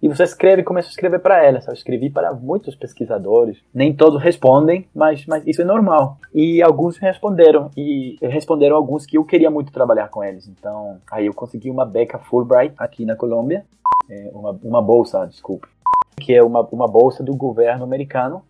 e 0.00 0.08
você 0.08 0.22
escreve, 0.22 0.62
começa 0.62 0.88
a 0.88 0.90
escrever 0.90 1.18
para 1.18 1.44
elas. 1.44 1.66
Eu 1.66 1.74
escrevi 1.74 2.08
para 2.08 2.32
muitos 2.32 2.74
pesquisadores. 2.74 3.58
Nem 3.74 3.94
todos 3.94 4.22
respondem, 4.22 4.88
mas, 4.94 5.26
mas 5.26 5.46
isso 5.46 5.62
é 5.62 5.64
normal. 5.64 6.18
E 6.32 6.62
alguns 6.62 6.96
responderam, 6.98 7.70
e 7.76 8.16
responderam 8.22 8.76
alguns 8.76 9.04
que 9.04 9.18
eu 9.18 9.24
queria 9.24 9.50
muito 9.50 9.72
trabalhar 9.72 10.08
com 10.08 10.22
eles. 10.22 10.46
Então, 10.48 10.98
aí 11.10 11.26
eu 11.26 11.34
consegui 11.34 11.70
uma 11.70 11.84
beca 11.84 12.18
Fulbright 12.18 12.74
aqui 12.78 13.04
na 13.04 13.16
Colômbia, 13.16 13.64
é, 14.08 14.30
uma, 14.32 14.58
uma 14.62 14.82
bolsa, 14.82 15.26
desculpe, 15.26 15.68
que 16.16 16.34
é 16.34 16.42
uma, 16.42 16.60
uma 16.70 16.86
bolsa 16.86 17.22
do 17.22 17.34
governo 17.34 17.84
americano 17.84 18.42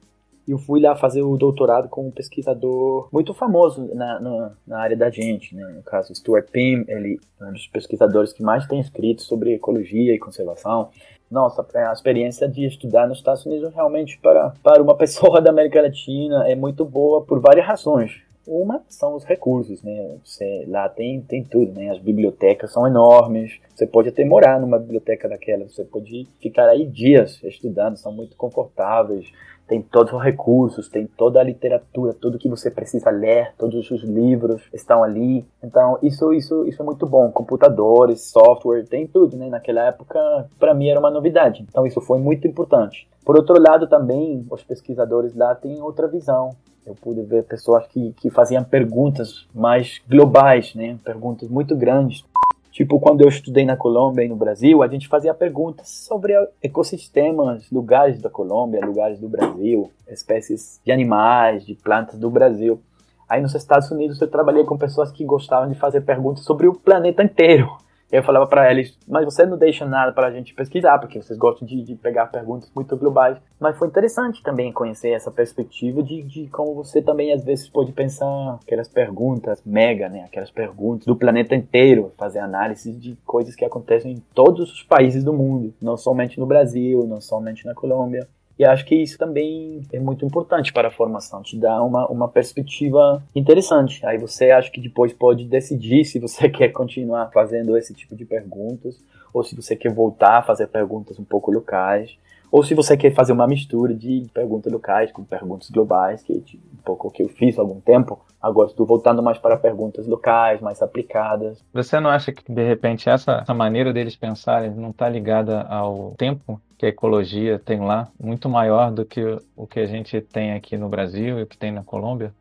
e 0.48 0.50
eu 0.50 0.58
fui 0.58 0.80
lá 0.80 0.96
fazer 0.96 1.20
o 1.20 1.36
doutorado 1.36 1.90
com 1.90 2.08
um 2.08 2.10
pesquisador 2.10 3.06
muito 3.12 3.34
famoso 3.34 3.94
na, 3.94 4.18
na, 4.18 4.52
na, 4.66 4.78
área 4.78 4.96
da 4.96 5.10
gente, 5.10 5.54
né? 5.54 5.62
no 5.76 5.82
caso 5.82 6.14
Stuart 6.14 6.48
Pym, 6.50 6.86
ele 6.88 7.20
é 7.38 7.44
um 7.44 7.52
dos 7.52 7.66
pesquisadores 7.66 8.32
que 8.32 8.42
mais 8.42 8.66
tem 8.66 8.80
escrito 8.80 9.20
sobre 9.20 9.52
ecologia 9.52 10.14
e 10.14 10.18
conservação. 10.18 10.88
Nossa, 11.30 11.66
a 11.74 11.92
experiência 11.92 12.48
de 12.48 12.64
estudar 12.64 13.06
nos 13.06 13.18
Estados 13.18 13.44
Unidos 13.44 13.72
realmente 13.74 14.18
para, 14.18 14.54
para 14.62 14.82
uma 14.82 14.96
pessoa 14.96 15.40
da 15.42 15.50
América 15.50 15.82
Latina 15.82 16.48
é 16.48 16.54
muito 16.54 16.84
boa 16.84 17.22
por 17.22 17.40
várias 17.40 17.66
razões. 17.66 18.27
Uma 18.48 18.82
são 18.88 19.14
os 19.14 19.24
recursos, 19.24 19.82
né? 19.82 20.16
Você, 20.24 20.64
lá 20.66 20.88
tem, 20.88 21.20
tem 21.20 21.44
tudo, 21.44 21.72
né? 21.72 21.90
As 21.90 21.98
bibliotecas 21.98 22.72
são 22.72 22.86
enormes. 22.86 23.60
Você 23.74 23.86
pode 23.86 24.08
até 24.08 24.24
morar 24.24 24.58
numa 24.58 24.78
biblioteca 24.78 25.28
daquela. 25.28 25.68
Você 25.68 25.84
pode 25.84 26.26
ficar 26.40 26.68
aí 26.68 26.86
dias 26.86 27.42
estudando, 27.44 27.96
são 27.96 28.12
muito 28.12 28.36
confortáveis 28.36 29.30
tem 29.68 29.82
todos 29.82 30.14
os 30.14 30.22
recursos, 30.22 30.88
tem 30.88 31.06
toda 31.06 31.38
a 31.38 31.44
literatura, 31.44 32.14
tudo 32.14 32.38
que 32.38 32.48
você 32.48 32.70
precisa 32.70 33.10
ler, 33.10 33.52
todos 33.58 33.90
os 33.90 34.02
livros 34.02 34.62
estão 34.72 35.04
ali. 35.04 35.46
Então, 35.62 35.98
isso 36.02 36.32
isso 36.32 36.66
isso 36.66 36.80
é 36.80 36.84
muito 36.84 37.06
bom. 37.06 37.30
Computadores, 37.30 38.30
software, 38.30 38.86
tem 38.86 39.06
tudo, 39.06 39.36
né? 39.36 39.48
Naquela 39.50 39.82
época, 39.82 40.48
para 40.58 40.72
mim 40.72 40.88
era 40.88 40.98
uma 40.98 41.10
novidade. 41.10 41.66
Então, 41.68 41.86
isso 41.86 42.00
foi 42.00 42.18
muito 42.18 42.48
importante. 42.48 43.06
Por 43.24 43.36
outro 43.36 43.60
lado, 43.60 43.86
também 43.86 44.46
os 44.50 44.64
pesquisadores 44.64 45.34
lá 45.36 45.54
têm 45.54 45.82
outra 45.82 46.08
visão. 46.08 46.56
Eu 46.88 46.94
pude 46.94 47.20
ver 47.20 47.44
pessoas 47.44 47.86
que, 47.86 48.14
que 48.14 48.30
faziam 48.30 48.64
perguntas 48.64 49.46
mais 49.54 50.00
globais, 50.08 50.74
né? 50.74 50.98
Perguntas 51.04 51.46
muito 51.46 51.76
grandes. 51.76 52.24
Tipo, 52.72 52.98
quando 52.98 53.20
eu 53.20 53.28
estudei 53.28 53.66
na 53.66 53.76
Colômbia 53.76 54.24
e 54.24 54.28
no 54.28 54.36
Brasil, 54.36 54.82
a 54.82 54.88
gente 54.88 55.06
fazia 55.06 55.34
perguntas 55.34 55.90
sobre 55.90 56.32
ecossistemas, 56.62 57.70
lugares 57.70 58.22
da 58.22 58.30
Colômbia, 58.30 58.80
lugares 58.80 59.20
do 59.20 59.28
Brasil, 59.28 59.90
espécies 60.08 60.80
de 60.82 60.90
animais, 60.90 61.66
de 61.66 61.74
plantas 61.74 62.18
do 62.18 62.30
Brasil. 62.30 62.80
Aí 63.28 63.42
nos 63.42 63.54
Estados 63.54 63.90
Unidos 63.90 64.18
eu 64.22 64.28
trabalhei 64.28 64.64
com 64.64 64.78
pessoas 64.78 65.12
que 65.12 65.26
gostavam 65.26 65.68
de 65.68 65.78
fazer 65.78 66.00
perguntas 66.00 66.44
sobre 66.44 66.68
o 66.68 66.72
planeta 66.72 67.22
inteiro. 67.22 67.68
Eu 68.10 68.22
falava 68.22 68.46
para 68.46 68.70
eles, 68.70 68.98
mas 69.06 69.24
você 69.24 69.44
não 69.44 69.58
deixa 69.58 69.84
nada 69.84 70.12
para 70.12 70.28
a 70.28 70.30
gente 70.30 70.54
pesquisar, 70.54 70.98
porque 70.98 71.20
vocês 71.20 71.38
gostam 71.38 71.68
de, 71.68 71.82
de, 71.82 71.94
pegar 71.94 72.26
perguntas 72.26 72.70
muito 72.74 72.96
globais. 72.96 73.36
Mas 73.60 73.76
foi 73.76 73.88
interessante 73.88 74.42
também 74.42 74.72
conhecer 74.72 75.10
essa 75.10 75.30
perspectiva 75.30 76.02
de, 76.02 76.22
de 76.22 76.46
como 76.48 76.74
você 76.74 77.02
também 77.02 77.34
às 77.34 77.44
vezes 77.44 77.68
pode 77.68 77.92
pensar 77.92 78.58
aquelas 78.62 78.88
perguntas 78.88 79.62
mega, 79.64 80.08
né? 80.08 80.24
Aquelas 80.24 80.50
perguntas 80.50 81.04
do 81.04 81.14
planeta 81.14 81.54
inteiro, 81.54 82.10
fazer 82.16 82.38
análise 82.38 82.92
de 82.92 83.14
coisas 83.26 83.54
que 83.54 83.64
acontecem 83.64 84.12
em 84.12 84.22
todos 84.34 84.72
os 84.72 84.82
países 84.82 85.22
do 85.22 85.34
mundo, 85.34 85.74
não 85.80 85.98
somente 85.98 86.40
no 86.40 86.46
Brasil, 86.46 87.06
não 87.06 87.20
somente 87.20 87.66
na 87.66 87.74
Colômbia. 87.74 88.26
E 88.58 88.64
acho 88.64 88.84
que 88.84 88.94
isso 88.96 89.16
também 89.16 89.82
é 89.92 90.00
muito 90.00 90.24
importante 90.24 90.72
para 90.72 90.88
a 90.88 90.90
formação, 90.90 91.42
te 91.42 91.56
dá 91.56 91.80
uma, 91.82 92.08
uma 92.08 92.28
perspectiva 92.28 93.22
interessante. 93.34 94.04
Aí 94.04 94.18
você 94.18 94.50
acha 94.50 94.70
que 94.70 94.80
depois 94.80 95.12
pode 95.12 95.44
decidir 95.44 96.04
se 96.04 96.18
você 96.18 96.48
quer 96.50 96.70
continuar 96.70 97.30
fazendo 97.32 97.76
esse 97.76 97.94
tipo 97.94 98.16
de 98.16 98.24
perguntas, 98.24 99.00
ou 99.32 99.44
se 99.44 99.54
você 99.54 99.76
quer 99.76 99.92
voltar 99.92 100.38
a 100.38 100.42
fazer 100.42 100.66
perguntas 100.66 101.18
um 101.20 101.24
pouco 101.24 101.52
locais, 101.52 102.18
ou 102.50 102.64
se 102.64 102.74
você 102.74 102.96
quer 102.96 103.14
fazer 103.14 103.32
uma 103.32 103.46
mistura 103.46 103.94
de 103.94 104.26
perguntas 104.32 104.72
locais 104.72 105.12
com 105.12 105.22
perguntas 105.22 105.70
globais, 105.70 106.22
que 106.22 106.32
é 106.32 106.36
um 106.36 106.82
pouco 106.82 107.08
o 107.08 107.10
que 107.10 107.22
eu 107.22 107.28
fiz 107.28 107.58
há 107.58 107.62
algum 107.62 107.78
tempo. 107.78 108.18
Agora 108.40 108.68
estou 108.68 108.86
voltando 108.86 109.22
mais 109.22 109.36
para 109.38 109.56
perguntas 109.56 110.06
locais, 110.06 110.60
mais 110.60 110.80
aplicadas. 110.80 111.62
Você 111.74 112.00
não 112.00 112.08
acha 112.08 112.32
que, 112.32 112.50
de 112.50 112.66
repente, 112.66 113.08
essa, 113.08 113.40
essa 113.42 113.52
maneira 113.52 113.92
deles 113.92 114.16
pensarem 114.16 114.70
não 114.70 114.90
está 114.90 115.08
ligada 115.08 115.60
ao 115.62 116.14
tempo 116.16 116.58
que 116.78 116.86
a 116.86 116.88
ecologia 116.88 117.58
tem 117.58 117.80
lá, 117.80 118.08
muito 118.18 118.48
maior 118.48 118.92
do 118.92 119.04
que 119.04 119.20
o 119.56 119.66
que 119.66 119.80
a 119.80 119.86
gente 119.86 120.20
tem 120.20 120.52
aqui 120.52 120.76
no 120.76 120.88
Brasil 120.88 121.40
e 121.40 121.42
o 121.42 121.46
que 121.46 121.58
tem 121.58 121.72
na 121.72 121.82
Colômbia? 121.82 122.32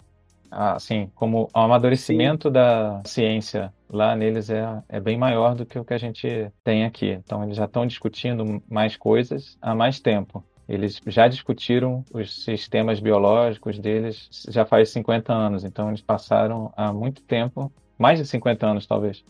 Assim, 0.49 1.11
como 1.15 1.49
o 1.53 1.59
amadurecimento 1.59 2.47
Sim. 2.47 2.53
da 2.53 3.01
ciência 3.03 3.73
lá 3.89 4.15
neles 4.15 4.49
é, 4.49 4.81
é 4.87 4.99
bem 4.99 5.17
maior 5.17 5.55
do 5.55 5.65
que 5.65 5.77
o 5.77 5.83
que 5.83 5.93
a 5.93 5.97
gente 5.97 6.49
tem 6.63 6.85
aqui. 6.85 7.09
Então, 7.09 7.43
eles 7.43 7.57
já 7.57 7.65
estão 7.65 7.85
discutindo 7.85 8.61
mais 8.69 8.95
coisas 8.95 9.57
há 9.61 9.73
mais 9.73 9.99
tempo. 9.99 10.43
Eles 10.69 11.01
já 11.07 11.27
discutiram 11.27 12.03
os 12.13 12.43
sistemas 12.43 12.99
biológicos 12.99 13.79
deles 13.79 14.29
já 14.49 14.65
faz 14.65 14.89
50 14.89 15.33
anos, 15.33 15.63
então 15.63 15.87
eles 15.89 16.01
passaram 16.01 16.71
há 16.75 16.91
muito 16.91 17.21
tempo, 17.23 17.71
mais 17.97 18.19
de 18.19 18.25
50 18.25 18.67
anos 18.67 18.85
talvez, 18.85 19.23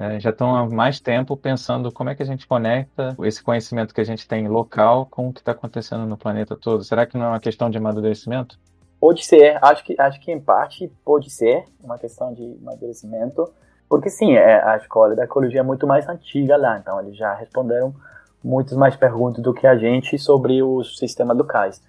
é, 0.00 0.18
já 0.18 0.30
estão 0.30 0.56
há 0.56 0.66
mais 0.66 0.98
tempo 0.98 1.36
pensando 1.36 1.92
como 1.92 2.08
é 2.08 2.14
que 2.14 2.22
a 2.22 2.26
gente 2.26 2.46
conecta 2.46 3.14
esse 3.22 3.42
conhecimento 3.42 3.92
que 3.92 4.00
a 4.00 4.04
gente 4.04 4.26
tem 4.26 4.48
local 4.48 5.06
com 5.10 5.28
o 5.28 5.32
que 5.32 5.40
está 5.40 5.52
acontecendo 5.52 6.06
no 6.06 6.16
planeta 6.16 6.56
todo. 6.56 6.82
Será 6.82 7.04
que 7.04 7.18
não 7.18 7.26
é 7.26 7.28
uma 7.28 7.40
questão 7.40 7.68
de 7.68 7.76
amadurecimento? 7.76 8.58
Pode 8.98 9.26
ser, 9.26 9.62
acho 9.62 9.84
que, 9.84 9.94
acho 10.00 10.18
que 10.20 10.32
em 10.32 10.40
parte 10.40 10.90
pode 11.04 11.28
ser 11.28 11.64
uma 11.84 11.98
questão 11.98 12.32
de 12.32 12.56
amadurecimento, 12.62 13.52
porque 13.90 14.08
sim, 14.08 14.36
é, 14.36 14.64
a 14.64 14.78
escola 14.78 15.14
da 15.14 15.24
ecologia 15.24 15.60
é 15.60 15.62
muito 15.62 15.86
mais 15.86 16.08
antiga 16.08 16.56
lá, 16.56 16.78
então 16.78 16.98
eles 17.00 17.14
já 17.14 17.34
responderam 17.34 17.94
muitas 18.42 18.78
mais 18.78 18.96
perguntas 18.96 19.44
do 19.44 19.52
que 19.52 19.66
a 19.66 19.76
gente 19.76 20.18
sobre 20.18 20.62
os 20.62 20.96
sistemas 20.96 21.36
locais. 21.36 21.82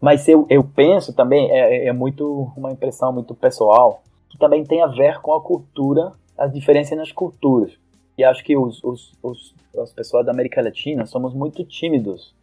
Mas 0.00 0.26
eu, 0.26 0.44
eu 0.50 0.64
penso 0.64 1.12
também, 1.12 1.52
é, 1.52 1.86
é 1.86 1.92
muito 1.92 2.52
uma 2.56 2.72
impressão 2.72 3.12
muito 3.12 3.32
pessoal, 3.32 4.02
que 4.28 4.38
também 4.38 4.64
tem 4.64 4.82
a 4.82 4.88
ver 4.88 5.20
com 5.20 5.32
a 5.32 5.40
cultura 5.40 6.12
as 6.36 6.52
diferenças 6.52 6.96
nas 6.96 7.12
culturas. 7.12 7.72
E 8.16 8.24
acho 8.24 8.44
que 8.44 8.56
os, 8.56 8.82
os, 8.84 9.12
os, 9.22 9.54
as 9.78 9.92
pessoas 9.92 10.24
da 10.24 10.32
América 10.32 10.62
Latina 10.62 11.06
somos 11.06 11.34
muito 11.34 11.64
tímidos 11.64 12.34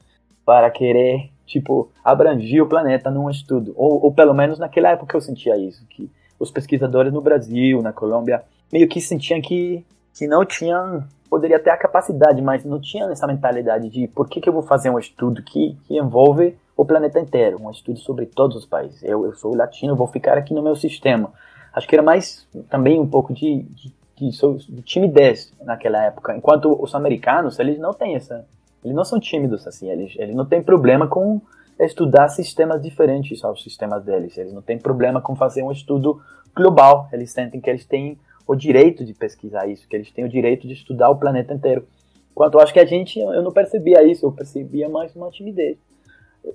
para 0.46 0.70
querer, 0.70 1.30
tipo, 1.46 1.90
abranger 2.04 2.64
o 2.64 2.68
planeta 2.68 3.10
num 3.10 3.30
estudo. 3.30 3.74
Ou, 3.76 4.04
ou 4.04 4.14
pelo 4.14 4.34
menos 4.34 4.60
naquela 4.60 4.90
época 4.90 5.16
eu 5.16 5.22
sentia 5.22 5.58
isso, 5.58 5.86
que 5.88 6.10
os 6.40 6.52
pesquisadores 6.52 7.14
no 7.14 7.22
Brasil, 7.22 7.82
na 7.82 7.94
Colômbia, 7.94 8.44
meio 8.72 8.88
que 8.88 9.00
sentiam 9.00 9.40
que, 9.40 9.86
que 10.14 10.28
não 10.28 10.44
tinham, 10.44 11.06
poderia 11.30 11.60
ter 11.60 11.70
a 11.70 11.78
capacidade, 11.78 12.42
mas 12.42 12.66
não 12.66 12.82
tinham 12.82 13.10
essa 13.12 13.28
mentalidade 13.28 13.90
de 13.90 14.08
por 14.08 14.28
que, 14.28 14.42
que 14.42 14.50
eu 14.50 14.54
vou 14.54 14.64
fazer 14.64 14.90
um 14.90 15.00
estudo 15.00 15.42
que, 15.44 15.78
que 15.88 15.98
envolve 15.98 16.58
o 16.76 16.84
planeta 16.84 17.20
inteiro, 17.20 17.62
um 17.62 17.70
estudo 17.70 18.00
sobre 18.00 18.26
todos 18.26 18.58
os 18.58 18.66
países. 18.66 19.04
Eu, 19.04 19.24
eu 19.26 19.36
sou 19.36 19.56
latino, 19.56 19.96
vou 19.96 20.08
ficar 20.08 20.38
aqui 20.38 20.54
no 20.54 20.64
meu 20.64 20.76
sistema. 20.76 21.32
Acho 21.74 21.88
que 21.88 21.96
era 21.96 22.04
mais 22.04 22.48
também 22.70 23.00
um 23.00 23.08
pouco 23.08 23.34
de, 23.34 23.64
de, 23.64 23.94
de, 24.18 24.30
de 24.70 24.82
timidez 24.82 25.54
naquela 25.64 26.04
época. 26.06 26.36
Enquanto 26.36 26.78
os 26.82 26.94
americanos, 26.94 27.60
eles 27.60 27.80
não 27.80 27.94
têm 27.94 28.16
essa. 28.16 28.46
Eles 28.84 28.96
não 28.96 29.06
são 29.06 29.20
tímidos 29.20 29.66
assim. 29.68 29.90
Eles, 29.90 30.14
eles 30.18 30.36
não 30.36 30.46
têm 30.46 30.62
problema 30.62 31.08
com 31.08 31.42
estudar 31.80 32.28
sistemas 32.28 32.82
diferentes 32.82 33.44
aos 33.44 33.64
sistemas 33.64 34.04
deles. 34.04 34.38
Eles 34.38 34.54
não 34.54 34.62
têm 34.62 34.78
problema 34.78 35.22
com 35.22 35.36
fazer 35.36 35.64
um 35.64 35.72
estudo 35.72 36.22
global. 36.56 37.08
Eles 37.12 37.32
sentem 37.32 37.62
que 37.62 37.70
eles 37.70 37.86
têm 37.86 38.18
o 38.46 38.56
direito 38.56 39.06
de 39.06 39.14
pesquisar 39.14 39.68
isso, 39.68 39.88
que 39.88 39.96
eles 39.96 40.12
têm 40.12 40.26
o 40.26 40.30
direito 40.30 40.68
de 40.68 40.74
estudar 40.74 41.10
o 41.10 41.16
planeta 41.16 41.54
inteiro. 41.54 41.88
Enquanto 42.32 42.56
eu 42.56 42.62
acho 42.62 42.74
que 42.74 42.80
a 42.80 42.86
gente, 42.86 43.20
eu 43.20 43.42
não 43.42 43.52
percebia 43.52 44.04
isso, 44.04 44.26
eu 44.26 44.32
percebia 44.32 44.90
mais 44.90 45.16
uma 45.16 45.30
timidez. 45.30 45.78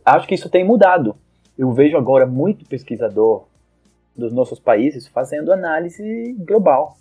Acho 0.05 0.27
que 0.27 0.35
isso 0.35 0.51
tem 0.51 0.65
mudado. 0.65 1.17
Eu 1.57 1.73
vejo 1.73 1.97
agora 1.97 2.27
muito 2.27 2.67
pesquisador 2.67 3.45
dos 4.17 4.33
nossos 4.33 4.59
países 4.59 5.07
fazendo 5.07 5.53
análise 5.53 6.35
global. 6.39 6.97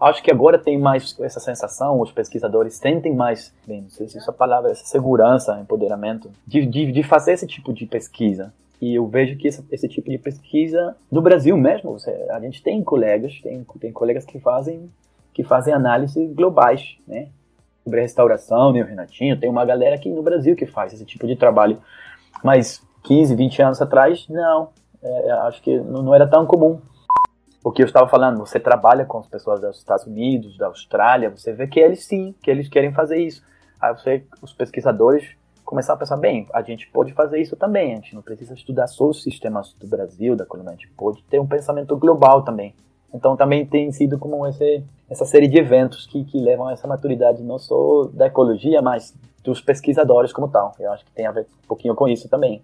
Acho 0.00 0.22
que 0.22 0.30
agora 0.30 0.58
tem 0.58 0.78
mais 0.78 1.18
essa 1.20 1.40
sensação, 1.40 2.00
os 2.00 2.12
pesquisadores 2.12 2.74
sentem 2.74 3.14
mais, 3.14 3.52
bem, 3.66 3.82
não 3.82 3.90
sei 3.90 4.06
se 4.06 4.16
essa 4.16 4.32
palavra, 4.32 4.70
essa 4.70 4.84
segurança, 4.84 5.58
empoderamento, 5.60 6.30
de, 6.46 6.64
de, 6.64 6.92
de 6.92 7.02
fazer 7.02 7.32
esse 7.32 7.48
tipo 7.48 7.72
de 7.72 7.84
pesquisa. 7.84 8.52
E 8.80 8.94
eu 8.94 9.08
vejo 9.08 9.36
que 9.36 9.48
esse, 9.48 9.64
esse 9.72 9.88
tipo 9.88 10.08
de 10.08 10.16
pesquisa, 10.16 10.94
no 11.10 11.20
Brasil 11.20 11.56
mesmo, 11.56 11.98
você, 11.98 12.12
a 12.30 12.38
gente 12.38 12.62
tem 12.62 12.80
colegas, 12.84 13.40
tem, 13.42 13.66
tem 13.80 13.92
colegas 13.92 14.24
que 14.24 14.38
fazem, 14.38 14.88
que 15.34 15.42
fazem 15.42 15.74
análises 15.74 16.32
globais, 16.32 16.96
né? 17.04 17.28
Sobre 17.82 18.00
restauração, 18.00 18.72
né, 18.72 18.82
o 18.82 18.86
Renatinho, 18.86 19.38
tem 19.40 19.50
uma 19.50 19.64
galera 19.64 19.96
aqui 19.96 20.08
no 20.08 20.22
Brasil 20.22 20.54
que 20.54 20.66
faz 20.66 20.92
esse 20.92 21.04
tipo 21.04 21.26
de 21.26 21.34
trabalho. 21.34 21.78
Mas 22.44 22.80
15, 23.02 23.34
20 23.34 23.62
anos 23.62 23.82
atrás, 23.82 24.26
não 24.28 24.68
é, 25.02 25.30
acho 25.30 25.62
que 25.62 25.78
não 25.78 26.14
era 26.14 26.26
tão 26.26 26.46
comum. 26.46 26.80
O 27.62 27.72
que 27.72 27.82
eu 27.82 27.86
estava 27.86 28.08
falando, 28.08 28.38
você 28.38 28.58
trabalha 28.58 29.04
com 29.04 29.18
as 29.18 29.26
pessoas 29.26 29.60
dos 29.60 29.78
Estados 29.78 30.06
Unidos, 30.06 30.56
da 30.56 30.66
Austrália, 30.66 31.30
você 31.30 31.52
vê 31.52 31.66
que 31.66 31.80
eles 31.80 32.04
sim, 32.04 32.34
que 32.42 32.50
eles 32.50 32.68
querem 32.68 32.92
fazer 32.92 33.18
isso. 33.18 33.42
Aí 33.80 33.92
você, 33.92 34.24
os 34.40 34.52
pesquisadores 34.52 35.36
começaram 35.64 35.96
a 35.96 35.98
pensar, 35.98 36.16
bem, 36.16 36.48
a 36.54 36.62
gente 36.62 36.88
pode 36.90 37.12
fazer 37.12 37.40
isso 37.40 37.54
também, 37.54 37.92
a 37.92 37.96
gente 37.96 38.14
não 38.14 38.22
precisa 38.22 38.54
estudar 38.54 38.86
só 38.86 39.08
os 39.08 39.22
sistemas 39.22 39.74
do 39.74 39.86
Brasil, 39.86 40.34
da 40.34 40.46
Colômbia, 40.46 40.72
a 40.72 40.76
gente 40.76 40.88
pode 40.92 41.22
ter 41.24 41.38
um 41.38 41.46
pensamento 41.46 41.94
global 41.96 42.42
também. 42.42 42.74
Então 43.12 43.36
também 43.36 43.66
tem 43.66 43.90
sido 43.92 44.18
como 44.18 44.46
esse, 44.46 44.82
essa 45.08 45.24
série 45.24 45.48
de 45.48 45.58
eventos 45.58 46.06
que, 46.06 46.24
que 46.24 46.40
levam 46.40 46.68
a 46.68 46.72
essa 46.72 46.86
maturidade 46.86 47.42
não 47.42 47.58
só 47.58 48.04
da 48.12 48.26
ecologia, 48.26 48.80
mas 48.80 49.14
dos 49.42 49.60
pesquisadores 49.60 50.32
como 50.32 50.48
tal. 50.48 50.74
Eu 50.78 50.92
acho 50.92 51.04
que 51.04 51.12
tem 51.12 51.26
a 51.26 51.32
ver 51.32 51.42
um 51.64 51.68
pouquinho 51.68 51.94
com 51.94 52.08
isso 52.08 52.28
também. 52.28 52.62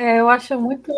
É, 0.00 0.18
eu 0.18 0.30
acho 0.30 0.58
muito, 0.58 0.90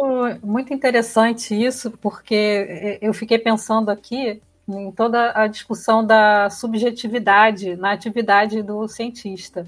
muito 0.45 0.73
interessante 0.73 1.61
isso, 1.61 1.91
porque 1.91 2.99
eu 3.03 3.13
fiquei 3.13 3.37
pensando 3.37 3.91
aqui 3.91 4.41
em 4.69 4.93
toda 4.93 5.33
a 5.35 5.49
discussão 5.49 6.07
da 6.07 6.49
subjetividade 6.49 7.75
na 7.75 7.91
atividade 7.91 8.63
do 8.63 8.87
cientista. 8.87 9.67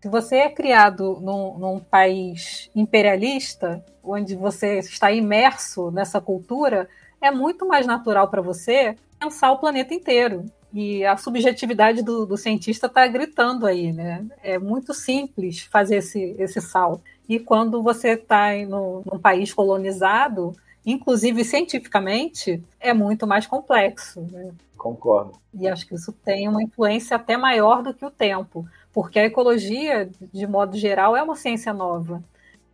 Se 0.00 0.08
você 0.08 0.38
é 0.38 0.50
criado 0.50 1.20
num, 1.22 1.56
num 1.56 1.78
país 1.78 2.68
imperialista, 2.74 3.80
onde 4.02 4.34
você 4.34 4.80
está 4.80 5.12
imerso 5.12 5.92
nessa 5.92 6.20
cultura, 6.20 6.88
é 7.20 7.30
muito 7.30 7.68
mais 7.68 7.86
natural 7.86 8.26
para 8.26 8.42
você 8.42 8.96
pensar 9.20 9.52
o 9.52 9.58
planeta 9.58 9.94
inteiro. 9.94 10.46
E 10.74 11.04
a 11.04 11.16
subjetividade 11.16 12.02
do, 12.02 12.26
do 12.26 12.36
cientista 12.36 12.88
está 12.88 13.06
gritando 13.06 13.64
aí, 13.64 13.92
né? 13.92 14.26
É 14.42 14.58
muito 14.58 14.92
simples 14.92 15.60
fazer 15.60 15.98
esse, 15.98 16.34
esse 16.36 16.60
salto. 16.60 17.00
E 17.28 17.38
quando 17.38 17.80
você 17.80 18.14
está 18.14 18.48
num 18.68 19.18
país 19.22 19.54
colonizado, 19.54 20.52
inclusive 20.84 21.44
cientificamente, 21.44 22.60
é 22.80 22.92
muito 22.92 23.24
mais 23.24 23.46
complexo. 23.46 24.20
Né? 24.32 24.50
Concordo. 24.76 25.38
E 25.54 25.68
acho 25.68 25.86
que 25.86 25.94
isso 25.94 26.12
tem 26.12 26.48
uma 26.48 26.62
influência 26.62 27.16
até 27.16 27.36
maior 27.36 27.80
do 27.80 27.94
que 27.94 28.04
o 28.04 28.10
tempo, 28.10 28.66
porque 28.92 29.20
a 29.20 29.24
ecologia, 29.24 30.10
de 30.32 30.46
modo 30.46 30.76
geral, 30.76 31.16
é 31.16 31.22
uma 31.22 31.36
ciência 31.36 31.72
nova. 31.72 32.20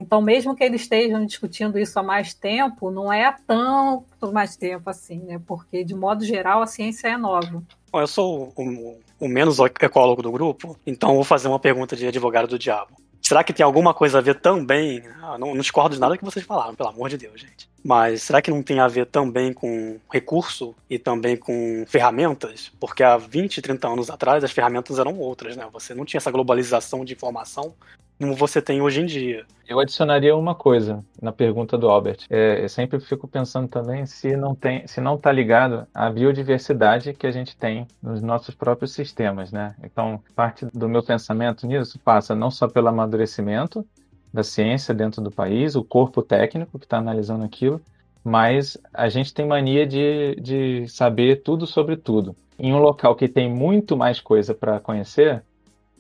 Então, 0.00 0.22
mesmo 0.22 0.56
que 0.56 0.64
eles 0.64 0.82
estejam 0.82 1.24
discutindo 1.26 1.78
isso 1.78 1.98
há 1.98 2.02
mais 2.02 2.32
tempo, 2.32 2.90
não 2.90 3.12
é 3.12 3.26
há 3.26 3.32
tanto 3.32 4.32
mais 4.32 4.56
tempo 4.56 4.88
assim, 4.88 5.18
né? 5.18 5.40
Porque, 5.46 5.84
de 5.84 5.94
modo 5.94 6.24
geral, 6.24 6.62
a 6.62 6.66
ciência 6.66 7.08
é 7.08 7.16
nova. 7.18 7.62
Bom, 7.92 8.00
eu 8.00 8.06
sou 8.06 8.52
o, 8.56 8.98
o 9.20 9.28
menos 9.28 9.58
ecólogo 9.58 10.22
do 10.22 10.32
grupo, 10.32 10.76
então 10.86 11.14
vou 11.14 11.24
fazer 11.24 11.48
uma 11.48 11.58
pergunta 11.58 11.94
de 11.94 12.06
advogado 12.06 12.48
do 12.48 12.58
diabo. 12.58 12.96
Será 13.20 13.44
que 13.44 13.52
tem 13.52 13.64
alguma 13.64 13.92
coisa 13.92 14.18
a 14.18 14.20
ver 14.20 14.40
também? 14.40 15.02
Ah, 15.22 15.36
não, 15.38 15.54
não 15.54 15.60
discordo 15.60 15.94
de 15.94 16.00
nada 16.00 16.16
que 16.16 16.24
vocês 16.24 16.44
falaram, 16.44 16.74
pelo 16.74 16.88
amor 16.88 17.10
de 17.10 17.18
Deus, 17.18 17.40
gente. 17.40 17.68
Mas 17.84 18.22
será 18.22 18.42
que 18.42 18.50
não 18.50 18.62
tem 18.62 18.80
a 18.80 18.88
ver 18.88 19.06
também 19.06 19.52
com 19.52 19.98
recurso 20.10 20.74
e 20.88 20.98
também 20.98 21.36
com 21.36 21.84
ferramentas? 21.86 22.72
Porque 22.80 23.02
há 23.02 23.16
20, 23.16 23.62
30 23.62 23.88
anos 23.88 24.10
atrás 24.10 24.42
as 24.42 24.50
ferramentas 24.50 24.98
eram 24.98 25.18
outras, 25.18 25.56
né? 25.56 25.66
Você 25.72 25.94
não 25.94 26.04
tinha 26.04 26.18
essa 26.18 26.30
globalização 26.30 27.04
de 27.04 27.12
informação 27.12 27.74
como 28.20 28.36
você 28.36 28.60
tem 28.60 28.82
hoje 28.82 29.00
em 29.00 29.06
dia. 29.06 29.46
Eu 29.66 29.80
adicionaria 29.80 30.36
uma 30.36 30.54
coisa 30.54 31.02
na 31.22 31.32
pergunta 31.32 31.78
do 31.78 31.88
Albert. 31.88 32.26
É, 32.28 32.62
eu 32.62 32.68
sempre 32.68 33.00
fico 33.00 33.26
pensando 33.26 33.66
também 33.66 34.04
se 34.04 34.36
não 34.36 34.54
tem, 34.54 34.86
se 34.86 35.00
não 35.00 35.14
está 35.14 35.32
ligado 35.32 35.86
à 35.94 36.10
biodiversidade 36.10 37.14
que 37.14 37.26
a 37.26 37.30
gente 37.30 37.56
tem 37.56 37.86
nos 38.02 38.20
nossos 38.20 38.54
próprios 38.54 38.92
sistemas, 38.92 39.50
né? 39.50 39.74
Então, 39.82 40.22
parte 40.36 40.66
do 40.66 40.86
meu 40.86 41.02
pensamento 41.02 41.66
nisso 41.66 41.98
passa 41.98 42.34
não 42.34 42.50
só 42.50 42.68
pelo 42.68 42.88
amadurecimento 42.88 43.86
da 44.30 44.42
ciência 44.42 44.92
dentro 44.92 45.22
do 45.22 45.30
país, 45.30 45.74
o 45.74 45.82
corpo 45.82 46.20
técnico 46.20 46.78
que 46.78 46.84
está 46.84 46.98
analisando 46.98 47.44
aquilo, 47.44 47.80
mas 48.22 48.76
a 48.92 49.08
gente 49.08 49.32
tem 49.32 49.46
mania 49.46 49.86
de, 49.86 50.36
de 50.36 50.86
saber 50.88 51.42
tudo 51.42 51.66
sobre 51.66 51.96
tudo. 51.96 52.36
Em 52.58 52.74
um 52.74 52.78
local 52.78 53.16
que 53.16 53.26
tem 53.26 53.50
muito 53.50 53.96
mais 53.96 54.20
coisa 54.20 54.54
para 54.54 54.78
conhecer, 54.78 55.42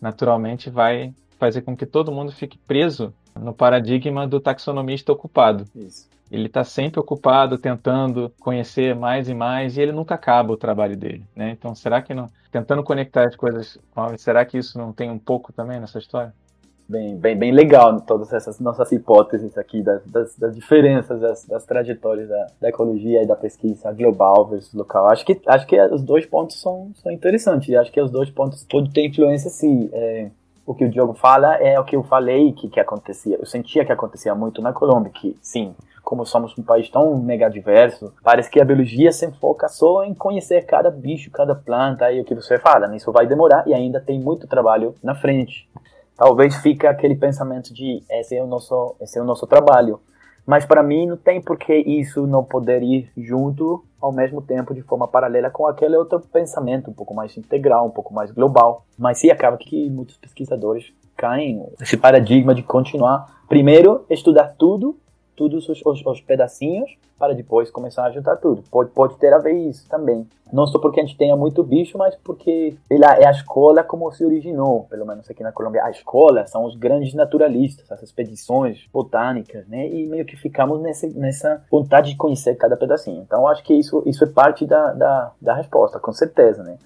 naturalmente 0.02 0.68
vai 0.68 1.14
fazer 1.40 1.62
com 1.62 1.74
que 1.74 1.86
todo 1.86 2.12
mundo 2.12 2.30
fique 2.30 2.58
preso 2.58 3.12
no 3.34 3.54
paradigma 3.54 4.28
do 4.28 4.38
taxonomista 4.38 5.10
ocupado. 5.10 5.64
Isso. 5.74 6.06
Ele 6.30 6.46
está 6.46 6.62
sempre 6.62 7.00
ocupado, 7.00 7.58
tentando 7.58 8.30
conhecer 8.38 8.94
mais 8.94 9.28
e 9.28 9.34
mais, 9.34 9.76
e 9.76 9.80
ele 9.80 9.90
nunca 9.90 10.14
acaba 10.14 10.52
o 10.52 10.56
trabalho 10.56 10.96
dele. 10.96 11.24
Né? 11.34 11.50
Então, 11.50 11.74
será 11.74 12.00
que 12.02 12.14
não. 12.14 12.28
Tentando 12.52 12.84
conectar 12.84 13.26
as 13.26 13.34
coisas, 13.34 13.78
será 14.18 14.44
que 14.44 14.58
isso 14.58 14.78
não 14.78 14.92
tem 14.92 15.10
um 15.10 15.18
pouco 15.18 15.52
também 15.52 15.80
nessa 15.80 15.98
história? 15.98 16.32
bem, 16.90 17.16
bem, 17.16 17.38
bem 17.38 17.52
legal 17.52 18.00
todas 18.00 18.32
essas 18.32 18.58
nossas 18.58 18.90
hipóteses 18.90 19.56
aqui 19.56 19.80
das, 19.80 20.04
das, 20.06 20.36
das 20.36 20.54
diferenças 20.54 21.20
das, 21.20 21.46
das 21.46 21.64
trajetórias 21.64 22.28
da, 22.28 22.46
da, 22.60 22.68
ecologia 22.68 23.22
e 23.22 23.26
da 23.26 23.36
pesquisa 23.36 23.92
global 23.92 24.48
versus 24.48 24.74
local. 24.74 25.08
Acho 25.08 25.24
que 25.24 25.40
acho 25.46 25.66
que 25.66 25.80
os 25.80 26.02
dois 26.02 26.26
pontos 26.26 26.60
são, 26.60 26.90
são 26.96 27.12
interessantes. 27.12 27.72
Acho 27.76 27.92
que 27.92 28.00
os 28.00 28.10
dois 28.10 28.28
pontos 28.28 28.64
tudo 28.64 28.90
tem 28.90 29.06
influência 29.06 29.48
sim. 29.48 29.88
É, 29.92 30.30
o 30.70 30.74
que 30.74 30.84
o 30.84 30.90
Diogo 30.90 31.14
fala 31.14 31.56
é 31.56 31.78
o 31.80 31.84
que 31.84 31.96
eu 31.96 32.02
falei 32.02 32.52
que, 32.52 32.68
que 32.68 32.78
acontecia. 32.78 33.36
Eu 33.36 33.46
sentia 33.46 33.84
que 33.84 33.92
acontecia 33.92 34.34
muito 34.34 34.62
na 34.62 34.72
Colômbia, 34.72 35.10
que 35.12 35.36
sim, 35.42 35.74
como 36.04 36.24
somos 36.24 36.56
um 36.56 36.62
país 36.62 36.88
tão 36.88 37.16
mega 37.18 37.48
diverso, 37.48 38.12
parece 38.22 38.50
que 38.50 38.60
a 38.60 38.64
biologia 38.64 39.10
se 39.10 39.30
foca 39.32 39.68
só 39.68 40.04
em 40.04 40.14
conhecer 40.14 40.66
cada 40.66 40.90
bicho, 40.90 41.30
cada 41.30 41.54
planta 41.54 42.12
e 42.12 42.20
o 42.20 42.24
que 42.24 42.34
você 42.34 42.58
fala. 42.58 42.94
Isso 42.94 43.10
vai 43.10 43.26
demorar 43.26 43.66
e 43.66 43.74
ainda 43.74 44.00
tem 44.00 44.20
muito 44.20 44.46
trabalho 44.46 44.94
na 45.02 45.14
frente 45.14 45.68
talvez 46.20 46.54
fique 46.56 46.86
aquele 46.86 47.14
pensamento 47.14 47.72
de 47.72 48.02
esse 48.10 48.36
é 48.36 48.42
o 48.42 48.46
nosso, 48.46 48.94
esse 49.00 49.18
é 49.18 49.22
o 49.22 49.24
nosso 49.24 49.46
trabalho. 49.46 49.98
Mas 50.44 50.66
para 50.66 50.82
mim 50.82 51.06
não 51.06 51.16
tem 51.16 51.40
por 51.40 51.56
que 51.56 51.74
isso 51.74 52.26
não 52.26 52.44
poder 52.44 52.82
ir 52.82 53.10
junto 53.16 53.82
ao 54.00 54.12
mesmo 54.12 54.40
tempo 54.40 54.74
de 54.74 54.82
forma 54.82 55.06
paralela 55.06 55.50
com 55.50 55.66
aquele 55.66 55.96
outro 55.96 56.20
pensamento 56.20 56.90
um 56.90 56.94
pouco 56.94 57.14
mais 57.14 57.36
integral, 57.36 57.86
um 57.86 57.90
pouco 57.90 58.14
mais 58.14 58.30
global. 58.30 58.84
Mas 58.98 59.18
sim, 59.18 59.30
acaba 59.30 59.56
que 59.56 59.90
muitos 59.90 60.16
pesquisadores 60.16 60.92
caem 61.16 61.64
nesse 61.78 61.96
paradigma 61.96 62.54
de 62.54 62.62
continuar 62.62 63.42
primeiro 63.48 64.04
estudar 64.08 64.54
tudo 64.56 64.96
todos 65.40 65.70
os, 65.70 65.80
os, 65.86 66.04
os, 66.04 66.20
pedacinhos 66.20 66.98
para 67.18 67.34
depois 67.34 67.70
começar 67.70 68.04
a 68.04 68.10
juntar 68.10 68.36
tudo. 68.36 68.62
Pode, 68.70 68.90
pode 68.90 69.16
ter 69.16 69.32
a 69.32 69.38
ver 69.38 69.54
isso 69.54 69.88
também. 69.88 70.28
Não 70.52 70.66
só 70.66 70.78
porque 70.78 71.00
a 71.00 71.02
gente 71.02 71.16
tenha 71.16 71.34
muito 71.34 71.62
bicho, 71.62 71.96
mas 71.96 72.14
porque 72.16 72.76
lá, 72.90 73.18
é 73.18 73.26
a 73.26 73.30
escola 73.30 73.82
como 73.82 74.10
se 74.12 74.22
originou, 74.22 74.84
pelo 74.90 75.06
menos 75.06 75.30
aqui 75.30 75.42
na 75.42 75.50
Colômbia. 75.50 75.82
A 75.82 75.90
escola 75.90 76.46
são 76.46 76.66
os 76.66 76.76
grandes 76.76 77.14
naturalistas, 77.14 77.90
as 77.90 78.02
expedições 78.02 78.86
botânicas, 78.92 79.66
né? 79.66 79.88
E 79.88 80.06
meio 80.06 80.26
que 80.26 80.36
ficamos 80.36 80.78
nessa, 80.82 81.06
nessa 81.08 81.64
vontade 81.70 82.10
de 82.10 82.18
conhecer 82.18 82.54
cada 82.56 82.76
pedacinho. 82.76 83.22
Então, 83.22 83.48
acho 83.48 83.62
que 83.62 83.72
isso, 83.72 84.02
isso 84.04 84.22
é 84.24 84.26
parte 84.26 84.66
da, 84.66 84.92
da, 84.92 85.32
da 85.40 85.54
resposta, 85.54 85.98
com 85.98 86.12
certeza, 86.12 86.62
né? 86.62 86.76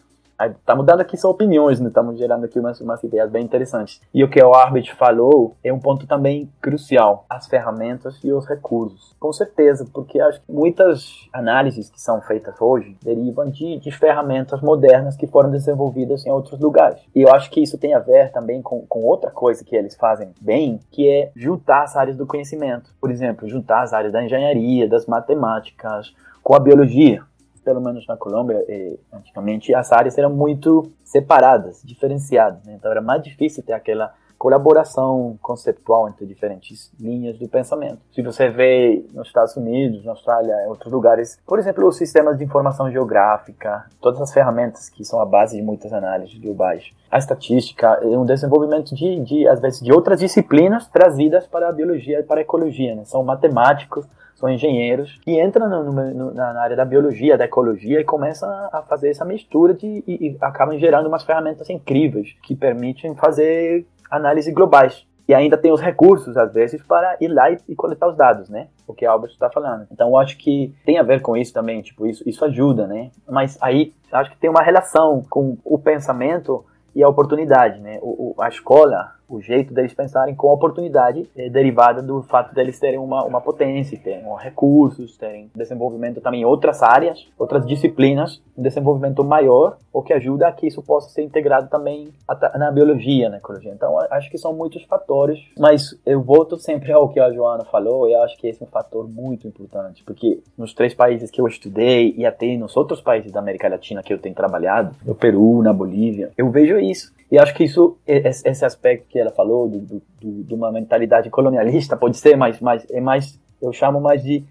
Estamos 0.41 0.85
dando 0.85 1.01
aqui 1.01 1.17
só 1.17 1.31
opiniões, 1.31 1.79
né? 1.79 1.89
Estamos 1.89 2.19
gerando 2.19 2.45
aqui 2.45 2.59
umas, 2.59 2.81
umas 2.81 3.03
ideias 3.05 3.31
bem 3.31 3.45
interessantes. 3.45 4.01
E 4.13 4.25
o 4.25 4.29
que 4.29 4.43
o 4.43 4.53
Arbit 4.53 4.93
falou 4.95 5.57
é 5.63 5.73
um 5.73 5.79
ponto 5.79 6.07
também 6.07 6.51
crucial: 6.61 7.25
as 7.31 7.47
ferramentas 7.47 8.19
e 8.25 8.33
os 8.33 8.47
recursos. 8.47 9.15
Com 9.21 9.33
certeza, 9.33 9.87
porque 9.93 10.21
acho 10.21 10.41
que 10.41 10.53
muitas 10.53 11.29
análises 11.33 11.89
que 11.89 12.01
são 12.01 12.21
feitas 12.21 12.61
hoje 12.61 12.97
derivam 13.03 13.49
de, 13.49 13.79
de 13.79 13.91
ferramentas 13.93 14.61
modernas 14.61 15.17
que 15.17 15.27
foram 15.27 15.51
desenvolvidas 15.51 16.27
em 16.27 16.31
outros 16.31 16.59
lugares. 16.59 17.01
E 17.15 17.23
eu 17.23 17.33
acho 17.33 17.51
que 17.51 17.63
isso 17.63 17.79
tem 17.79 17.95
a 17.95 18.01
ver 18.01 18.33
também 18.33 18.61
com, 18.61 18.85
com 18.87 19.05
outra 19.05 19.31
coisa 19.31 19.65
que 19.65 19.77
eles 19.77 19.95
fazem 19.95 20.33
bem, 20.41 20.81
que 20.91 21.09
é 21.09 21.31
juntar 21.37 21.85
as 21.85 21.97
áreas 21.97 22.17
do 22.17 22.27
conhecimento. 22.27 22.91
Por 23.01 23.11
exemplo, 23.11 23.49
juntar 23.49 23.83
as 23.83 23.93
áreas 23.93 24.13
da 24.13 24.25
engenharia, 24.25 24.89
das 24.89 25.07
matemáticas, 25.07 26.13
com 26.43 26.55
a 26.55 26.59
biologia 26.61 27.23
pelo 27.65 27.81
menos 27.81 28.07
na 28.07 28.17
Colômbia, 28.17 28.65
antigamente, 29.13 29.75
as 29.75 29.91
áreas 29.93 30.19
eram 30.19 30.31
muito 30.31 30.93
separadas, 31.03 31.83
diferenciadas. 31.83 32.63
Né? 32.65 32.75
Então 32.75 32.91
era 32.91 33.01
mais 33.01 33.23
difícil 33.23 33.63
ter 33.63 33.73
aquela 33.73 34.13
colaboração 34.45 35.39
conceptual 35.41 36.07
entre 36.07 36.27
diferentes 36.27 36.93
linhas 37.01 37.39
do 37.39 37.49
pensamento. 37.49 38.01
Se 38.13 38.21
você 38.21 38.51
vê 38.51 39.03
nos 39.15 39.29
Estados 39.29 39.57
Unidos, 39.57 40.05
na 40.05 40.13
Austrália, 40.13 40.53
em 40.67 40.69
outros 40.69 40.93
lugares, 40.93 41.41
por 41.47 41.59
exemplo, 41.59 41.89
os 41.89 41.97
sistemas 41.97 42.37
de 42.37 42.45
informação 42.45 42.93
geográfica, 42.93 43.87
todas 44.03 44.21
as 44.21 44.35
ferramentas 44.35 44.91
que 44.91 45.03
são 45.03 45.19
a 45.19 45.25
base 45.25 45.57
de 45.57 45.63
muitas 45.63 45.95
análises 45.95 46.39
globais, 46.39 46.93
a 47.11 47.17
estatística, 47.17 47.99
é 48.03 48.19
um 48.19 48.27
desenvolvimento 48.27 48.95
de, 48.95 49.19
de 49.21 49.49
às 49.49 49.61
vezes, 49.61 49.81
de 49.81 49.91
outras 49.91 50.21
disciplinas 50.21 50.89
trazidas 50.89 51.47
para 51.47 51.71
a 51.71 51.73
biologia 51.73 52.21
e 52.21 52.23
para 52.23 52.41
a 52.41 52.43
ecologia. 52.43 52.95
Né? 52.95 53.07
São 53.07 53.25
matemáticos, 53.25 54.07
são 54.35 54.51
engenheiros, 54.51 55.19
e 55.27 55.41
entram 55.41 55.71
no, 55.71 55.91
no, 55.91 56.35
na 56.35 56.61
área 56.61 56.77
da 56.77 56.85
biologia, 56.85 57.39
da 57.39 57.47
ecologia, 57.47 57.99
e 57.99 58.05
começam 58.05 58.51
a 58.71 58.83
fazer 58.83 59.09
essa 59.09 59.25
mistura 59.25 59.73
de, 59.73 60.05
e, 60.07 60.29
e 60.29 60.37
acabam 60.39 60.79
gerando 60.79 61.07
umas 61.07 61.23
ferramentas 61.23 61.71
incríveis 61.71 62.35
que 62.43 62.55
permitem 62.55 63.15
fazer 63.15 63.87
análises 64.11 64.53
globais. 64.53 65.07
E 65.27 65.33
ainda 65.33 65.57
tem 65.57 65.73
os 65.73 65.81
recursos, 65.81 66.37
às 66.37 66.53
vezes, 66.53 66.83
para 66.83 67.17
ir 67.21 67.29
lá 67.29 67.51
e, 67.51 67.59
e 67.69 67.75
coletar 67.75 68.09
os 68.09 68.17
dados, 68.17 68.51
né? 68.51 68.69
O 68.87 68.93
que 68.93 69.07
a 69.07 69.11
Albert 69.11 69.31
está 69.31 69.49
falando. 69.49 69.87
Então, 69.91 70.09
eu 70.09 70.19
acho 70.19 70.37
que 70.37 70.75
tem 70.85 70.99
a 70.99 71.03
ver 71.03 71.23
com 71.23 71.35
isso 71.35 71.53
também, 71.53 71.81
tipo, 71.81 72.07
isso, 72.07 72.23
isso 72.29 72.45
ajuda, 72.45 72.87
né? 72.87 73.11
Mas 73.27 73.57
aí, 73.61 73.95
acho 74.13 74.31
que 74.31 74.37
tem 74.37 74.51
uma 74.51 74.63
relação 74.63 75.25
com 75.31 75.57
o 75.65 75.79
pensamento 75.79 76.65
e 76.95 77.03
a 77.03 77.09
oportunidade, 77.09 77.81
né? 77.81 77.99
O, 78.03 78.35
o, 78.37 78.43
a 78.43 78.49
escola, 78.49 79.13
o 79.29 79.41
jeito 79.41 79.73
deles 79.73 79.95
pensarem 79.95 80.35
com 80.35 80.49
a 80.49 80.53
oportunidade 80.53 81.29
é 81.37 81.49
derivada 81.49 82.03
do 82.03 82.23
fato 82.23 82.55
deles 82.55 82.79
terem 82.79 82.99
uma, 82.99 83.25
uma 83.25 83.41
potência, 83.41 83.99
terem 83.99 84.25
recursos, 84.39 85.17
terem 85.17 85.51
desenvolvimento 85.55 86.21
também 86.21 86.43
em 86.43 86.45
outras 86.45 86.83
áreas, 86.83 87.27
outras 87.39 87.67
disciplinas, 87.67 88.43
um 88.57 88.63
desenvolvimento 88.63 89.25
maior, 89.25 89.77
o 89.93 90.03
que 90.03 90.13
ajuda 90.13 90.49
a 90.49 90.53
que 90.53 90.67
isso 90.67 90.83
possa 90.83 91.09
ser 91.11 91.23
integrado 91.23 91.69
também 91.69 92.09
na 92.57 92.71
biologia, 92.71 93.29
na 93.29 93.39
ecologia. 93.39 93.73
Então, 93.73 93.99
acho 94.11 94.31
que 94.31 94.39
são 94.39 94.53
muitos 94.53 94.83
fatores, 94.85 95.39
mas 95.59 95.99
eu 96.05 96.21
volto 96.21 96.59
sempre 96.59 96.93
ao 96.93 97.09
que 97.09 97.21
a 97.21 97.33
Joana 97.33 97.65
falou, 97.65 98.09
e 98.09 98.15
acho 98.15 98.37
que 98.39 98.47
esse 98.47 98.63
é 98.63 98.67
um 98.67 98.69
fator 98.69 99.09
muito 99.09 99.47
importante, 99.47 100.03
porque 100.05 100.41
nos 100.57 100.75
três 100.75 100.95
países 100.95 101.31
que 101.31 101.41
eu 101.41 101.47
estudei 101.47 102.15
e 102.17 102.27
até 102.27 102.57
nos 102.57 102.77
outros 102.77 103.01
países 103.01 103.33
da 103.33 103.41
América 103.41 103.69
Latina 103.69 104.03
que 104.03 104.13
eu 104.13 104.19
tenho 104.19 104.35
trabalhado, 104.35 104.95
no 105.05 105.15
Peru, 105.15 105.63
na 105.63 105.73
Bolívia, 105.73 106.31
eu 106.37 106.51
vejo 106.51 106.79
isso. 106.79 107.13
E 107.31 107.39
acho 107.39 107.55
que 107.55 107.65
isso, 107.65 107.97
esse 108.07 108.65
aspecto 108.65 109.14
que 109.15 109.21
ela 109.21 109.31
falou, 109.31 109.69
de, 109.69 109.79
de, 109.79 110.43
de 110.43 110.55
uma 110.55 110.73
mentalidade 110.73 111.31
colonialista, 111.31 111.97
pode 111.97 112.17
ser, 112.17 112.37
mas, 112.37 112.59
mas 112.59 112.85
é 112.91 113.01
mais, 113.01 113.39
eu 113.63 113.73
chamo 113.73 114.01
mais 114.01 114.21
de 114.25 114.45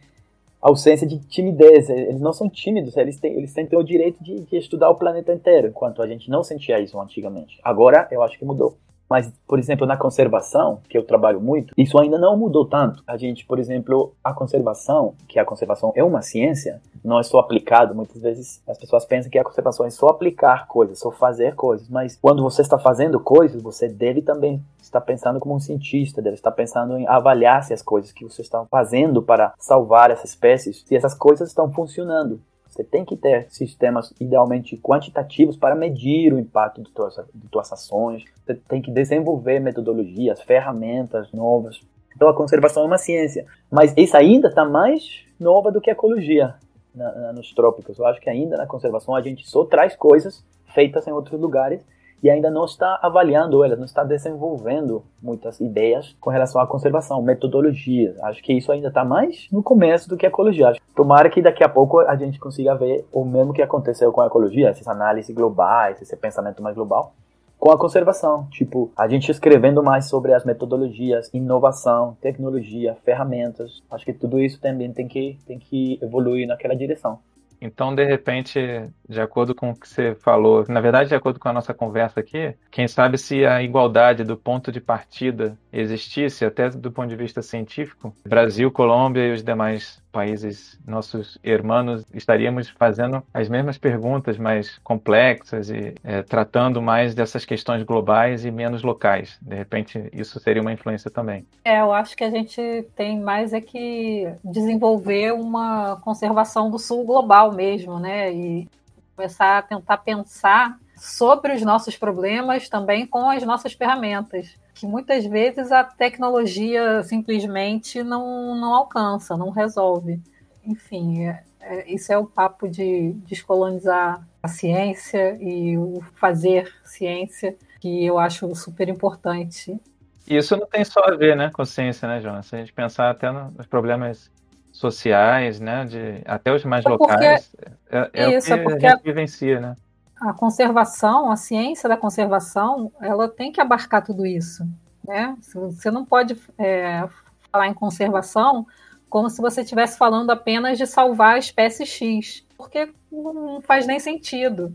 ausência 0.61 1.05
de 1.05 1.19
timidez. 1.19 1.89
Eles 1.89 2.21
não 2.21 2.31
são 2.31 2.49
tímidos, 2.49 2.95
eles 2.95 3.19
têm, 3.19 3.33
eles 3.33 3.53
têm 3.53 3.67
o 3.73 3.83
direito 3.83 4.23
de, 4.23 4.39
de 4.39 4.55
estudar 4.55 4.89
o 4.89 4.95
planeta 4.95 5.33
inteiro, 5.33 5.67
enquanto 5.67 6.01
a 6.01 6.07
gente 6.07 6.29
não 6.29 6.45
sentia 6.45 6.79
isso 6.79 6.97
antigamente. 6.97 7.59
Agora, 7.61 8.07
eu 8.09 8.23
acho 8.23 8.39
que 8.39 8.45
mudou. 8.45 8.77
Mas, 9.13 9.31
por 9.47 9.59
exemplo, 9.59 9.85
na 9.85 9.95
conservação, 9.95 10.79
que 10.89 10.97
eu 10.97 11.03
trabalho 11.05 11.39
muito, 11.39 11.71
isso 11.77 11.99
ainda 11.99 12.17
não 12.17 12.35
mudou 12.35 12.65
tanto. 12.65 13.03
A 13.05 13.15
gente, 13.15 13.45
por 13.45 13.59
exemplo, 13.59 14.11
a 14.23 14.33
conservação, 14.33 15.13
que 15.27 15.37
a 15.37 15.45
conservação 15.45 15.93
é 15.95 16.03
uma 16.03 16.23
ciência, 16.23 16.81
não 17.03 17.19
é 17.19 17.21
só 17.21 17.37
aplicado. 17.37 17.93
Muitas 17.93 18.19
vezes 18.19 18.63
as 18.67 18.75
pessoas 18.75 19.05
pensam 19.05 19.29
que 19.29 19.37
a 19.37 19.43
conservação 19.43 19.85
é 19.85 19.91
só 19.91 20.07
aplicar 20.07 20.67
coisas, 20.67 20.97
só 20.97 21.11
fazer 21.11 21.53
coisas. 21.53 21.87
Mas 21.89 22.17
quando 22.19 22.41
você 22.41 22.63
está 22.63 22.79
fazendo 22.79 23.19
coisas, 23.19 23.61
você 23.61 23.87
deve 23.87 24.23
também 24.23 24.59
estar 24.81 25.01
pensando 25.01 25.39
como 25.39 25.53
um 25.53 25.59
cientista, 25.59 26.19
deve 26.19 26.33
estar 26.33 26.51
pensando 26.51 26.97
em 26.97 27.05
avaliar 27.07 27.63
se 27.63 27.71
as 27.71 27.83
coisas 27.83 28.11
que 28.11 28.23
você 28.23 28.41
está 28.41 28.65
fazendo 28.65 29.21
para 29.21 29.53
salvar 29.59 30.09
essas 30.09 30.31
espécies, 30.31 30.83
se 30.87 30.95
essas 30.95 31.13
coisas 31.13 31.49
estão 31.49 31.71
funcionando. 31.71 32.41
Você 32.73 32.83
tem 32.83 33.05
que 33.05 33.15
ter 33.15 33.45
sistemas 33.51 34.11
idealmente 34.19 34.75
quantitativos 34.77 35.55
para 35.55 35.75
medir 35.75 36.33
o 36.33 36.39
impacto 36.39 36.81
de 36.81 36.91
tuas, 36.91 37.15
de 37.33 37.47
tuas 37.47 37.71
ações. 37.71 38.25
Você 38.43 38.55
tem 38.67 38.81
que 38.81 38.89
desenvolver 38.89 39.59
metodologias, 39.59 40.41
ferramentas 40.41 41.31
novas. 41.31 41.79
Então 42.15 42.27
a 42.27 42.33
conservação 42.33 42.81
é 42.83 42.85
uma 42.87 42.97
ciência, 42.97 43.45
mas 43.69 43.93
isso 43.95 44.17
ainda 44.17 44.47
está 44.47 44.65
mais 44.65 45.23
nova 45.39 45.71
do 45.71 45.79
que 45.79 45.91
a 45.91 45.93
ecologia 45.93 46.55
na, 46.95 47.11
na, 47.13 47.33
nos 47.33 47.53
trópicos. 47.53 47.99
Eu 47.99 48.07
acho 48.07 48.19
que 48.19 48.29
ainda 48.29 48.57
na 48.57 48.65
conservação 48.65 49.15
a 49.15 49.21
gente 49.21 49.47
só 49.47 49.65
traz 49.65 49.95
coisas 49.95 50.43
feitas 50.73 51.05
em 51.05 51.11
outros 51.11 51.39
lugares 51.39 51.79
e 52.23 52.29
ainda 52.29 52.49
não 52.49 52.63
está 52.63 52.97
avaliando 53.01 53.61
elas, 53.65 53.77
não 53.77 53.83
está 53.83 54.01
desenvolvendo 54.01 55.03
muitas 55.21 55.59
ideias 55.59 56.15
com 56.21 56.29
relação 56.29 56.61
à 56.61 56.65
conservação, 56.65 57.21
metodologias. 57.21 58.17
Acho 58.23 58.41
que 58.41 58.53
isso 58.53 58.71
ainda 58.71 58.87
está 58.87 59.03
mais 59.03 59.49
no 59.51 59.61
começo 59.61 60.07
do 60.07 60.15
que 60.15 60.25
a 60.25 60.29
ecologia. 60.29 60.71
Tomara 60.95 61.29
que 61.29 61.41
daqui 61.41 61.65
a 61.65 61.69
pouco 61.69 61.99
a 61.99 62.15
gente 62.15 62.39
consiga 62.39 62.75
ver 62.75 63.05
o 63.11 63.25
mesmo 63.25 63.51
que 63.51 63.61
aconteceu 63.61 64.13
com 64.13 64.21
a 64.21 64.27
ecologia, 64.27 64.69
essas 64.69 64.87
análises 64.87 65.35
globais, 65.35 66.01
esse 66.01 66.15
pensamento 66.15 66.63
mais 66.63 66.75
global, 66.75 67.13
com 67.59 67.71
a 67.71 67.77
conservação. 67.77 68.47
Tipo, 68.51 68.89
a 68.97 69.05
gente 69.07 69.29
escrevendo 69.29 69.83
mais 69.83 70.05
sobre 70.05 70.33
as 70.33 70.45
metodologias, 70.45 71.29
inovação, 71.33 72.15
tecnologia, 72.21 72.95
ferramentas. 73.03 73.81
Acho 73.91 74.05
que 74.05 74.13
tudo 74.13 74.39
isso 74.39 74.61
também 74.61 74.93
tem 74.93 75.09
que, 75.09 75.37
tem 75.45 75.59
que 75.59 75.99
evoluir 76.01 76.47
naquela 76.47 76.75
direção. 76.75 77.19
Então, 77.63 77.95
de 77.95 78.03
repente, 78.03 78.59
de 79.07 79.21
acordo 79.21 79.55
com 79.55 79.69
o 79.69 79.75
que 79.75 79.87
você 79.87 80.13
falou, 80.15 80.65
na 80.67 80.81
verdade, 80.81 81.07
de 81.07 81.15
acordo 81.15 81.39
com 81.39 81.47
a 81.47 81.53
nossa 81.53 81.73
conversa 81.73 82.19
aqui, 82.19 82.53
quem 82.69 82.89
sabe 82.89 83.17
se 83.17 83.45
a 83.45 83.63
igualdade 83.63 84.25
do 84.25 84.35
ponto 84.35 84.69
de 84.69 84.81
partida 84.81 85.57
existisse, 85.71 86.43
até 86.43 86.69
do 86.69 86.91
ponto 86.91 87.07
de 87.07 87.15
vista 87.15 87.41
científico, 87.41 88.13
Brasil, 88.27 88.69
Colômbia 88.69 89.27
e 89.27 89.31
os 89.31 89.41
demais 89.41 90.02
países, 90.13 90.79
nossos 90.85 91.39
irmãos, 91.43 92.05
estaríamos 92.13 92.69
fazendo 92.69 93.23
as 93.33 93.49
mesmas 93.49 93.79
perguntas, 93.79 94.37
mais 94.37 94.77
complexas 94.83 95.71
e 95.71 95.95
é, 96.03 96.21
tratando 96.21 96.81
mais 96.81 97.15
dessas 97.15 97.43
questões 97.43 97.81
globais 97.81 98.45
e 98.45 98.51
menos 98.51 98.83
locais. 98.83 99.37
De 99.41 99.55
repente, 99.55 100.09
isso 100.13 100.39
seria 100.39 100.61
uma 100.61 100.71
influência 100.71 101.09
também. 101.09 101.45
É, 101.65 101.81
eu 101.81 101.91
acho 101.91 102.15
que 102.15 102.23
a 102.23 102.29
gente 102.29 102.87
tem 102.95 103.19
mais 103.19 103.51
é 103.53 103.59
que 103.59 104.31
desenvolver 104.43 105.33
uma 105.33 105.99
conservação 106.01 106.69
do 106.69 106.77
sul 106.77 107.03
global 107.03 107.51
mesmo, 107.51 107.99
né? 107.99 108.31
E 108.31 108.69
começar 109.15 109.57
a 109.57 109.61
tentar 109.63 109.97
pensar 109.97 110.77
sobre 110.95 111.53
os 111.53 111.61
nossos 111.63 111.97
problemas 111.97 112.69
também 112.69 113.07
com 113.07 113.29
as 113.29 113.43
nossas 113.43 113.73
ferramentas 113.73 114.55
que 114.73 114.87
muitas 114.87 115.25
vezes 115.25 115.71
a 115.71 115.83
tecnologia 115.83 117.03
simplesmente 117.03 118.03
não, 118.03 118.55
não 118.55 118.73
alcança, 118.73 119.37
não 119.37 119.49
resolve. 119.49 120.19
Enfim, 120.65 121.25
é, 121.25 121.43
é, 121.61 121.91
isso 121.91 122.11
é 122.11 122.17
o 122.17 122.25
papo 122.25 122.67
de 122.67 123.11
descolonizar 123.27 124.25
a 124.41 124.47
ciência 124.47 125.37
e 125.39 125.77
o 125.77 126.01
fazer 126.15 126.73
ciência, 126.83 127.55
que 127.79 128.05
eu 128.05 128.17
acho 128.17 128.53
super 128.55 128.89
importante. 128.89 129.79
Isso 130.27 130.55
não 130.57 130.65
tem 130.65 130.83
só 130.83 131.01
a 131.05 131.15
ver 131.15 131.35
né, 131.35 131.51
com 131.53 131.63
ciência, 131.65 132.07
né, 132.07 132.21
Jonas? 132.21 132.45
Se 132.47 132.55
a 132.55 132.59
gente 132.59 132.73
pensar 132.73 133.09
até 133.09 133.31
nos 133.31 133.67
problemas 133.67 134.31
sociais, 134.71 135.59
né, 135.59 135.85
de, 135.85 136.21
até 136.25 136.53
os 136.53 136.65
mais 136.65 136.85
é 136.85 136.89
locais, 136.89 137.55
é, 137.89 138.09
é 138.13 138.37
isso, 138.37 138.47
o 138.47 138.55
que 138.55 138.59
é 138.59 138.63
porque 138.63 138.85
a 138.85 138.89
gente 138.91 139.03
vivencia, 139.03 139.59
né? 139.59 139.75
A 140.23 140.33
conservação, 140.33 141.29
a 141.31 141.35
ciência 141.35 141.89
da 141.89 141.97
conservação, 141.97 142.91
ela 143.01 143.27
tem 143.27 143.51
que 143.51 143.59
abarcar 143.59 144.03
tudo 144.03 144.25
isso. 144.25 144.65
Né? 145.05 145.35
Você 145.53 145.91
não 145.91 146.05
pode 146.05 146.39
é, 146.57 147.07
falar 147.51 147.67
em 147.67 147.73
conservação 147.73 148.65
como 149.09 149.29
se 149.29 149.41
você 149.41 149.61
estivesse 149.61 149.97
falando 149.97 150.31
apenas 150.31 150.77
de 150.77 150.87
salvar 150.87 151.35
a 151.35 151.37
espécie 151.37 151.85
X, 151.85 152.45
porque 152.57 152.91
não 153.11 153.61
faz 153.61 153.85
nem 153.85 153.99
sentido. 153.99 154.73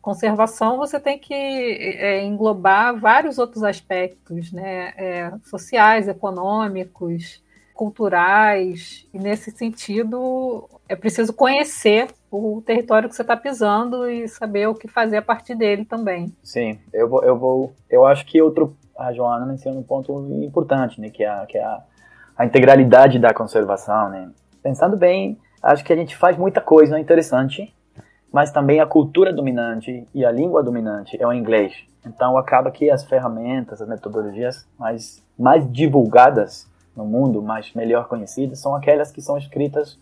Conservação 0.00 0.78
você 0.78 1.00
tem 1.00 1.18
que 1.18 1.34
é, 1.34 2.22
englobar 2.22 2.98
vários 2.98 3.38
outros 3.38 3.62
aspectos, 3.62 4.52
né? 4.52 4.92
É, 4.96 5.32
sociais, 5.44 6.08
econômicos, 6.08 7.42
culturais, 7.74 9.06
e 9.12 9.18
nesse 9.18 9.50
sentido 9.50 10.68
é 10.88 10.94
preciso 10.94 11.32
conhecer 11.32 12.06
o 12.30 12.62
território 12.64 13.08
que 13.08 13.16
você 13.16 13.22
está 13.22 13.36
pisando 13.36 14.08
e 14.08 14.28
saber 14.28 14.68
o 14.68 14.74
que 14.74 14.86
fazer 14.86 15.16
a 15.16 15.22
partir 15.22 15.56
dele 15.56 15.84
também. 15.84 16.32
Sim, 16.42 16.78
eu 16.92 17.08
vou, 17.08 17.24
eu 17.24 17.36
vou, 17.36 17.72
eu 17.90 18.06
acho 18.06 18.24
que 18.26 18.40
outro, 18.40 18.76
a 18.96 19.12
Joana 19.12 19.44
menciona 19.44 19.78
um 19.78 19.82
ponto 19.82 20.12
importante, 20.42 21.00
né, 21.00 21.10
que 21.10 21.24
é, 21.24 21.28
a, 21.28 21.46
que 21.46 21.58
é 21.58 21.64
a, 21.64 21.82
a 22.38 22.46
integralidade 22.46 23.18
da 23.18 23.34
conservação, 23.34 24.08
né. 24.08 24.30
Pensando 24.62 24.96
bem, 24.96 25.38
acho 25.62 25.84
que 25.84 25.92
a 25.92 25.96
gente 25.96 26.16
faz 26.16 26.36
muita 26.36 26.60
coisa 26.60 26.98
interessante, 26.98 27.74
mas 28.32 28.50
também 28.50 28.80
a 28.80 28.86
cultura 28.86 29.32
dominante 29.32 30.06
e 30.14 30.24
a 30.24 30.30
língua 30.30 30.62
dominante 30.62 31.20
é 31.20 31.26
o 31.26 31.32
inglês. 31.32 31.74
Então 32.06 32.36
acaba 32.36 32.70
que 32.70 32.90
as 32.90 33.04
ferramentas, 33.04 33.80
as 33.80 33.88
metodologias 33.88 34.66
mais, 34.78 35.22
mais 35.38 35.70
divulgadas 35.70 36.68
no 36.96 37.04
mundo, 37.04 37.42
mais 37.42 37.72
melhor 37.74 38.08
conhecidas, 38.08 38.58
são 38.58 38.74
aquelas 38.74 39.10
que 39.10 39.20
são 39.20 39.36
escritas 39.36 39.98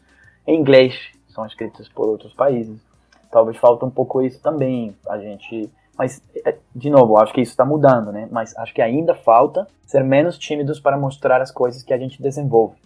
em 0.46 0.58
inglês, 0.58 0.94
são 1.28 1.46
escritas 1.46 1.88
por 1.88 2.08
outros 2.08 2.32
países. 2.32 2.80
Talvez 3.30 3.56
falta 3.56 3.86
um 3.86 3.90
pouco 3.90 4.20
isso 4.20 4.40
também, 4.42 4.94
a 5.08 5.18
gente. 5.18 5.70
Mas, 5.96 6.22
é, 6.44 6.56
de 6.74 6.90
novo, 6.90 7.16
acho 7.16 7.32
que 7.32 7.40
isso 7.40 7.52
está 7.52 7.64
mudando, 7.64 8.12
né? 8.12 8.28
Mas 8.30 8.56
acho 8.56 8.74
que 8.74 8.82
ainda 8.82 9.14
falta 9.14 9.66
ser 9.86 10.04
menos 10.04 10.38
tímidos 10.38 10.80
para 10.80 10.98
mostrar 10.98 11.40
as 11.40 11.50
coisas 11.50 11.82
que 11.82 11.94
a 11.94 11.98
gente 11.98 12.20
desenvolve. 12.20 12.76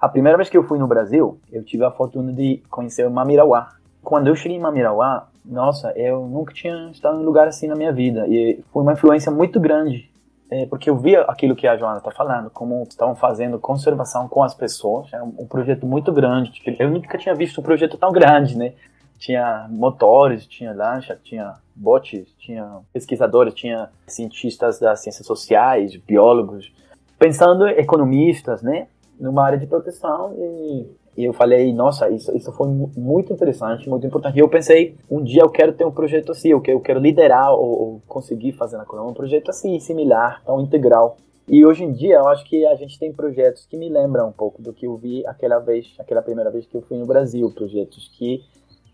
A 0.00 0.08
primeira 0.08 0.36
vez 0.36 0.48
que 0.48 0.56
eu 0.56 0.64
fui 0.64 0.78
no 0.78 0.86
Brasil, 0.86 1.38
eu 1.50 1.64
tive 1.64 1.84
a 1.84 1.90
fortuna 1.90 2.32
de 2.32 2.62
conhecer 2.70 3.06
o 3.06 3.10
Mamirauá. 3.10 3.74
Quando 4.02 4.26
eu 4.26 4.34
cheguei 4.34 4.56
em 4.56 4.60
Mamirauá, 4.60 5.28
nossa, 5.44 5.92
eu 5.96 6.26
nunca 6.26 6.52
tinha 6.52 6.90
estado 6.90 7.18
em 7.18 7.22
um 7.22 7.24
lugar 7.24 7.48
assim 7.48 7.66
na 7.66 7.76
minha 7.76 7.92
vida. 7.92 8.26
E 8.28 8.62
foi 8.72 8.82
uma 8.82 8.92
influência 8.92 9.30
muito 9.30 9.58
grande 9.60 10.11
é, 10.52 10.66
porque 10.66 10.90
eu 10.90 10.98
via 10.98 11.22
aquilo 11.22 11.56
que 11.56 11.66
a 11.66 11.78
Joana 11.78 11.96
está 11.96 12.10
falando, 12.10 12.50
como 12.50 12.82
estavam 12.82 13.16
fazendo 13.16 13.58
conservação 13.58 14.28
com 14.28 14.42
as 14.42 14.52
pessoas, 14.52 15.10
era 15.10 15.24
um, 15.24 15.34
um 15.38 15.46
projeto 15.46 15.86
muito 15.86 16.12
grande. 16.12 16.52
Tipo, 16.52 16.76
eu 16.78 16.90
nunca 16.90 17.16
tinha 17.16 17.34
visto 17.34 17.58
um 17.58 17.64
projeto 17.64 17.96
tão 17.96 18.12
grande, 18.12 18.54
né? 18.58 18.74
Tinha 19.18 19.66
motores, 19.70 20.46
tinha 20.46 20.74
lancha, 20.74 21.18
tinha 21.24 21.54
botes, 21.74 22.28
tinha 22.38 22.80
pesquisadores, 22.92 23.54
tinha 23.54 23.88
cientistas 24.06 24.78
das 24.78 25.00
ciências 25.00 25.26
sociais, 25.26 25.96
biólogos, 25.96 26.70
pensando 27.18 27.66
economistas, 27.66 28.60
né? 28.60 28.88
Numa 29.18 29.46
área 29.46 29.58
de 29.58 29.66
proteção 29.66 30.34
e 30.36 30.86
e 31.16 31.24
eu 31.24 31.32
falei, 31.32 31.72
nossa, 31.74 32.08
isso, 32.08 32.34
isso 32.34 32.50
foi 32.52 32.68
muito 32.68 33.32
interessante, 33.32 33.88
muito 33.88 34.06
importante. 34.06 34.36
E 34.36 34.40
eu 34.40 34.48
pensei, 34.48 34.96
um 35.10 35.22
dia 35.22 35.42
eu 35.42 35.50
quero 35.50 35.72
ter 35.72 35.84
um 35.84 35.90
projeto 35.90 36.32
assim, 36.32 36.48
eu 36.48 36.60
quero, 36.60 36.78
eu 36.78 36.80
quero 36.80 37.00
liderar 37.00 37.52
ou, 37.52 37.82
ou 37.82 38.02
conseguir 38.08 38.52
fazer 38.52 38.78
na 38.78 38.86
Colômbia 38.86 39.10
um 39.10 39.14
projeto 39.14 39.50
assim, 39.50 39.78
similar, 39.78 40.42
tão 40.44 40.60
integral. 40.60 41.18
E 41.46 41.66
hoje 41.66 41.84
em 41.84 41.92
dia 41.92 42.16
eu 42.16 42.28
acho 42.28 42.44
que 42.44 42.64
a 42.64 42.74
gente 42.76 42.98
tem 42.98 43.12
projetos 43.12 43.66
que 43.66 43.76
me 43.76 43.90
lembram 43.90 44.28
um 44.28 44.32
pouco 44.32 44.62
do 44.62 44.72
que 44.72 44.86
eu 44.86 44.96
vi 44.96 45.26
aquela 45.26 45.58
vez, 45.58 45.94
aquela 45.98 46.22
primeira 46.22 46.50
vez 46.50 46.64
que 46.64 46.74
eu 46.74 46.80
fui 46.80 46.96
no 46.96 47.04
Brasil, 47.04 47.50
projetos 47.50 48.10
que 48.16 48.42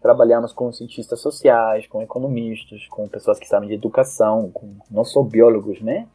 trabalhamos 0.02 0.52
com 0.52 0.72
cientistas 0.72 1.20
sociais, 1.20 1.86
com 1.86 2.02
economistas, 2.02 2.86
com 2.88 3.06
pessoas 3.06 3.38
que 3.38 3.46
sabem 3.46 3.68
de 3.68 3.74
educação, 3.74 4.50
com 4.52 4.74
não 4.90 5.04
só 5.04 5.22
biólogos, 5.22 5.80
né? 5.80 6.06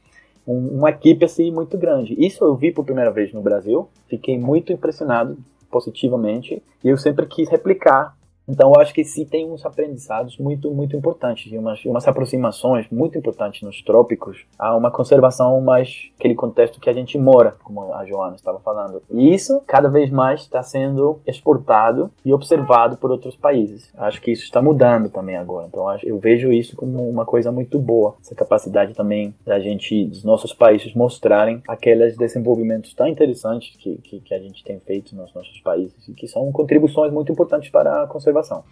Um, 0.45 0.79
uma 0.79 0.89
equipe 0.89 1.23
assim 1.23 1.49
muito 1.49 1.77
grande. 1.77 2.13
Isso 2.17 2.43
eu 2.43 2.55
vi 2.55 2.73
por 2.73 2.83
primeira 2.83 3.11
vez 3.11 3.31
no 3.31 3.41
Brasil, 3.41 3.87
fiquei 4.09 4.37
muito 4.37 4.73
impressionado 4.73 5.37
positivamente. 5.73 6.62
E 6.83 6.89
eu 6.89 6.97
sempre 6.97 7.25
quis 7.25 7.49
replicar 7.49 8.15
então, 8.47 8.73
eu 8.75 8.82
acho 8.82 8.93
que 8.93 9.03
sim 9.03 9.25
tem 9.25 9.49
uns 9.49 9.65
aprendizados 9.65 10.38
muito, 10.38 10.69
muito 10.71 10.95
importantes 10.95 11.51
e 11.51 11.58
umas, 11.58 11.84
umas 11.86 12.08
aproximações 12.08 12.88
muito 12.91 13.17
importantes 13.17 13.62
nos 13.62 13.82
trópicos 13.82 14.45
a 14.60 14.75
uma 14.75 14.91
conservação 14.91 15.60
mais 15.62 16.12
aquele 16.19 16.36
contexto 16.36 16.79
que 16.79 16.89
a 16.89 16.93
gente 16.93 17.17
mora, 17.17 17.56
como 17.63 17.93
a 17.93 18.06
Joana 18.06 18.36
estava 18.36 18.60
falando. 18.60 19.01
E 19.10 19.34
isso, 19.34 19.62
cada 19.65 19.89
vez 19.89 20.10
mais, 20.10 20.41
está 20.41 20.62
sendo 20.62 21.19
exportado 21.25 22.12
e 22.25 22.34
observado 22.34 22.97
por 22.97 23.12
outros 23.12 23.36
países. 23.36 23.89
Acho 23.97 24.21
que 24.21 24.32
isso 24.32 24.43
está 24.43 24.62
mudando 24.62 25.10
também 25.10 25.38
agora. 25.38 25.67
Então, 25.67 25.86
eu 26.03 26.19
vejo 26.19 26.51
isso 26.51 26.75
como 26.75 27.10
uma 27.10 27.25
coisa 27.25 27.51
muito 27.51 27.79
boa. 27.79 28.15
Essa 28.21 28.36
capacidade 28.36 28.93
também 28.93 29.34
da 29.45 29.60
gente, 29.60 30.06
dos 30.06 30.23
nossos 30.23 30.53
países, 30.53 30.93
mostrarem 30.93 31.62
aqueles 31.67 32.17
desenvolvimentos 32.17 32.93
tão 32.93 33.08
interessantes 33.08 33.75
que, 33.77 33.95
que, 33.97 34.19
que 34.19 34.34
a 34.34 34.39
gente 34.39 34.63
tem 34.63 34.79
feito 34.79 35.15
nos 35.15 35.34
nossos 35.34 35.60
países 35.62 36.08
e 36.08 36.13
que 36.13 36.27
são 36.27 36.51
contribuições 36.51 37.12
muito 37.12 37.32
importantes 37.32 37.69
para 37.69 38.03
a 38.03 38.08
conservação 38.08 38.32
observação. 38.39 38.63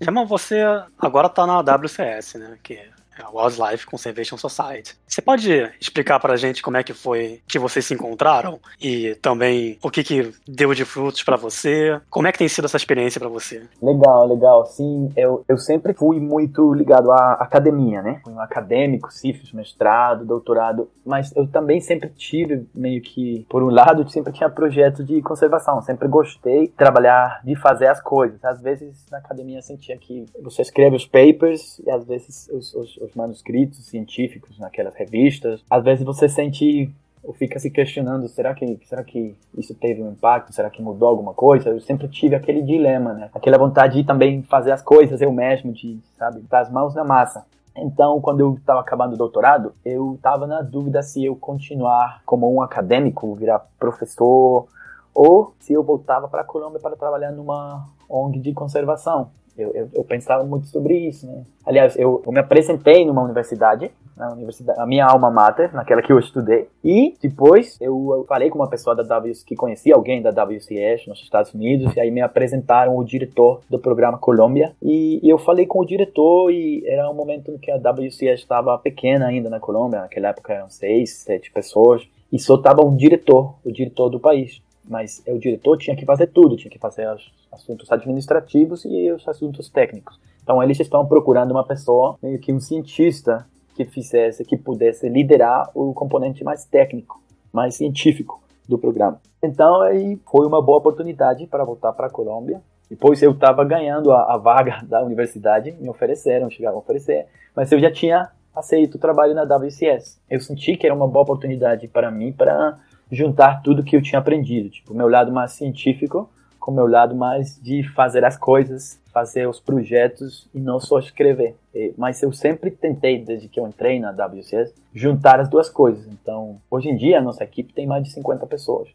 Irmão, 0.00 0.26
você 0.26 0.62
agora 0.98 1.26
está 1.26 1.46
na 1.46 1.60
WCS, 1.60 2.34
né? 2.34 2.58
Que 2.62 2.90
Wildlife 3.32 3.86
Conservation 3.86 4.36
Society. 4.36 4.96
Você 5.06 5.22
pode 5.22 5.70
explicar 5.80 6.20
para 6.20 6.34
a 6.34 6.36
gente 6.36 6.62
como 6.62 6.76
é 6.76 6.82
que 6.82 6.92
foi 6.92 7.40
que 7.46 7.58
vocês 7.58 7.84
se 7.84 7.94
encontraram 7.94 8.58
e 8.80 9.14
também 9.16 9.78
o 9.82 9.90
que, 9.90 10.02
que 10.02 10.32
deu 10.46 10.74
de 10.74 10.84
frutos 10.84 11.22
para 11.22 11.36
você? 11.36 12.00
Como 12.10 12.26
é 12.26 12.32
que 12.32 12.38
tem 12.38 12.48
sido 12.48 12.64
essa 12.64 12.76
experiência 12.76 13.18
para 13.18 13.28
você? 13.28 13.62
Legal, 13.82 14.26
legal. 14.26 14.66
Sim, 14.66 15.12
eu, 15.16 15.44
eu 15.48 15.58
sempre 15.58 15.94
fui 15.94 16.20
muito 16.20 16.72
ligado 16.74 17.10
à 17.12 17.32
academia, 17.34 18.02
né? 18.02 18.20
Fui 18.24 18.32
um 18.32 18.40
acadêmico, 18.40 19.12
CIFES, 19.12 19.52
mestrado, 19.52 20.24
doutorado, 20.24 20.90
mas 21.04 21.34
eu 21.36 21.46
também 21.46 21.80
sempre 21.80 22.08
tive 22.10 22.66
meio 22.74 23.00
que, 23.00 23.46
por 23.48 23.62
um 23.62 23.70
lado, 23.70 24.08
sempre 24.10 24.32
tinha 24.32 24.48
projetos 24.50 25.06
de 25.06 25.22
conservação, 25.22 25.80
sempre 25.82 26.08
gostei 26.08 26.66
de 26.66 26.72
trabalhar, 26.72 27.40
de 27.44 27.54
fazer 27.56 27.88
as 27.88 28.00
coisas. 28.00 28.44
Às 28.44 28.60
vezes 28.60 29.06
na 29.10 29.18
academia 29.18 29.58
eu 29.58 29.62
sentia 29.62 29.96
que 29.96 30.26
você 30.42 30.62
escreve 30.62 30.96
os 30.96 31.06
papers 31.06 31.78
e 31.80 31.90
às 31.90 32.04
vezes 32.04 32.48
os, 32.52 32.74
os 32.74 33.05
os 33.06 33.14
manuscritos 33.14 33.86
científicos 33.86 34.58
naquelas 34.58 34.94
revistas, 34.94 35.64
às 35.70 35.82
vezes 35.82 36.04
você 36.04 36.28
sente 36.28 36.92
ou 37.26 37.32
fica 37.34 37.58
se 37.58 37.70
questionando, 37.70 38.28
será 38.28 38.54
que, 38.54 38.78
será 38.84 39.02
que 39.02 39.34
isso 39.58 39.74
teve 39.74 40.00
um 40.00 40.12
impacto? 40.12 40.52
Será 40.52 40.70
que 40.70 40.80
mudou 40.80 41.08
alguma 41.08 41.34
coisa? 41.34 41.70
Eu 41.70 41.80
sempre 41.80 42.06
tive 42.06 42.36
aquele 42.36 42.62
dilema, 42.62 43.12
né? 43.12 43.30
Aquela 43.34 43.58
vontade 43.58 44.00
de 44.00 44.04
também 44.06 44.42
fazer 44.42 44.70
as 44.70 44.80
coisas 44.80 45.20
eu 45.20 45.32
mesmo, 45.32 45.72
de, 45.72 45.98
sabe, 46.16 46.40
botar 46.40 46.60
as 46.60 46.70
mãos 46.70 46.94
na 46.94 47.02
massa. 47.02 47.44
Então, 47.76 48.20
quando 48.20 48.40
eu 48.40 48.54
estava 48.54 48.80
acabando 48.80 49.14
o 49.14 49.18
doutorado, 49.18 49.74
eu 49.84 50.14
estava 50.14 50.46
na 50.46 50.62
dúvida 50.62 51.02
se 51.02 51.24
eu 51.24 51.34
continuar 51.34 52.22
como 52.24 52.50
um 52.52 52.62
acadêmico, 52.62 53.34
virar 53.34 53.66
professor, 53.78 54.68
ou 55.12 55.52
se 55.58 55.72
eu 55.72 55.82
voltava 55.82 56.28
para 56.28 56.42
a 56.42 56.44
Colômbia 56.44 56.78
para 56.80 56.96
trabalhar 56.96 57.32
numa 57.32 57.88
ONG 58.08 58.38
de 58.38 58.52
conservação. 58.52 59.30
Eu, 59.58 59.72
eu, 59.74 59.90
eu, 59.94 60.04
pensava 60.04 60.44
muito 60.44 60.66
sobre 60.66 60.94
isso, 60.94 61.26
né? 61.26 61.44
Aliás, 61.64 61.96
eu, 61.96 62.22
eu 62.24 62.32
me 62.32 62.38
apresentei 62.38 63.04
numa 63.06 63.22
universidade, 63.22 63.90
na 64.16 64.32
universidade, 64.32 64.78
a 64.78 64.86
minha 64.86 65.06
alma 65.06 65.30
mater, 65.30 65.72
naquela 65.74 66.02
que 66.02 66.12
eu 66.12 66.18
estudei, 66.18 66.68
e 66.84 67.14
depois 67.22 67.76
eu, 67.80 68.24
falei 68.28 68.50
com 68.50 68.58
uma 68.58 68.68
pessoa 68.68 68.94
da 68.94 69.18
WC, 69.18 69.44
que 69.46 69.56
conhecia 69.56 69.94
alguém 69.94 70.20
da 70.20 70.30
WCS 70.30 71.06
nos 71.06 71.20
Estados 71.22 71.52
Unidos, 71.54 71.94
e 71.96 72.00
aí 72.00 72.10
me 72.10 72.20
apresentaram 72.20 72.96
o 72.96 73.04
diretor 73.04 73.60
do 73.68 73.78
programa 73.78 74.18
Colômbia, 74.18 74.72
e, 74.82 75.20
e 75.22 75.28
eu 75.28 75.38
falei 75.38 75.66
com 75.66 75.80
o 75.80 75.86
diretor, 75.86 76.50
e 76.50 76.84
era 76.86 77.10
um 77.10 77.14
momento 77.14 77.50
em 77.50 77.58
que 77.58 77.70
a 77.70 77.76
WCS 77.76 78.40
estava 78.40 78.76
pequena 78.78 79.26
ainda 79.26 79.48
na 79.48 79.58
Colômbia, 79.58 80.00
naquela 80.00 80.28
época 80.28 80.52
eram 80.52 80.68
seis, 80.68 81.16
sete 81.16 81.50
pessoas, 81.50 82.06
e 82.32 82.38
só 82.38 82.56
estava 82.56 82.84
um 82.84 82.94
diretor, 82.94 83.54
o 83.64 83.72
diretor 83.72 84.10
do 84.10 84.20
país 84.20 84.60
mas 84.88 85.22
o 85.26 85.38
diretor 85.38 85.76
tinha 85.78 85.96
que 85.96 86.04
fazer 86.04 86.28
tudo, 86.28 86.56
tinha 86.56 86.70
que 86.70 86.78
fazer 86.78 87.08
os 87.08 87.32
assuntos 87.52 87.90
administrativos 87.90 88.84
e 88.84 89.10
os 89.10 89.26
assuntos 89.28 89.68
técnicos. 89.68 90.18
Então 90.42 90.62
eles 90.62 90.78
estão 90.78 91.06
procurando 91.06 91.50
uma 91.50 91.64
pessoa, 91.64 92.16
meio 92.22 92.38
que 92.38 92.52
um 92.52 92.60
cientista, 92.60 93.46
que 93.74 93.84
fizesse, 93.84 94.44
que 94.44 94.56
pudesse 94.56 95.08
liderar 95.08 95.70
o 95.74 95.92
componente 95.92 96.42
mais 96.42 96.64
técnico, 96.64 97.22
mais 97.52 97.74
científico 97.74 98.42
do 98.66 98.78
programa. 98.78 99.20
Então 99.42 99.82
aí 99.82 100.18
foi 100.30 100.46
uma 100.46 100.62
boa 100.62 100.78
oportunidade 100.78 101.46
para 101.46 101.64
voltar 101.64 101.92
para 101.92 102.06
a 102.06 102.10
Colômbia. 102.10 102.60
Depois 102.88 103.20
eu 103.22 103.32
estava 103.32 103.64
ganhando 103.64 104.12
a, 104.12 104.34
a, 104.34 104.38
vaga 104.38 104.82
da 104.88 105.02
universidade, 105.02 105.72
me 105.72 105.88
ofereceram, 105.88 106.48
chegaram 106.48 106.76
a 106.76 106.80
oferecer, 106.80 107.26
mas 107.54 107.70
eu 107.70 107.78
já 107.78 107.90
tinha 107.90 108.30
aceito 108.54 108.94
o 108.94 108.98
trabalho 108.98 109.34
na 109.34 109.42
WCS. 109.42 110.18
Eu 110.30 110.40
senti 110.40 110.76
que 110.76 110.86
era 110.86 110.94
uma 110.94 111.06
boa 111.06 111.24
oportunidade 111.24 111.86
para 111.88 112.10
mim 112.10 112.32
para 112.32 112.78
juntar 113.10 113.62
tudo 113.62 113.84
que 113.84 113.96
eu 113.96 114.02
tinha 114.02 114.18
aprendido, 114.18 114.68
tipo, 114.68 114.94
meu 114.94 115.08
lado 115.08 115.32
mais 115.32 115.52
científico 115.52 116.28
com 116.66 116.72
meu 116.72 116.88
lado 116.88 117.14
mais 117.14 117.62
de 117.62 117.84
fazer 117.84 118.24
as 118.24 118.36
coisas, 118.36 119.00
fazer 119.12 119.48
os 119.48 119.60
projetos 119.60 120.48
e 120.52 120.58
não 120.58 120.80
só 120.80 120.98
escrever. 120.98 121.54
Mas 121.96 122.20
eu 122.20 122.32
sempre 122.32 122.72
tentei, 122.72 123.22
desde 123.22 123.46
que 123.46 123.60
eu 123.60 123.68
entrei 123.68 124.00
na 124.00 124.10
WCS, 124.10 124.74
juntar 124.92 125.38
as 125.38 125.48
duas 125.48 125.68
coisas. 125.68 126.04
Então, 126.08 126.56
hoje 126.68 126.88
em 126.88 126.96
dia, 126.96 127.18
a 127.18 127.22
nossa 127.22 127.44
equipe 127.44 127.72
tem 127.72 127.86
mais 127.86 128.02
de 128.02 128.10
50 128.10 128.44
pessoas. 128.48 128.88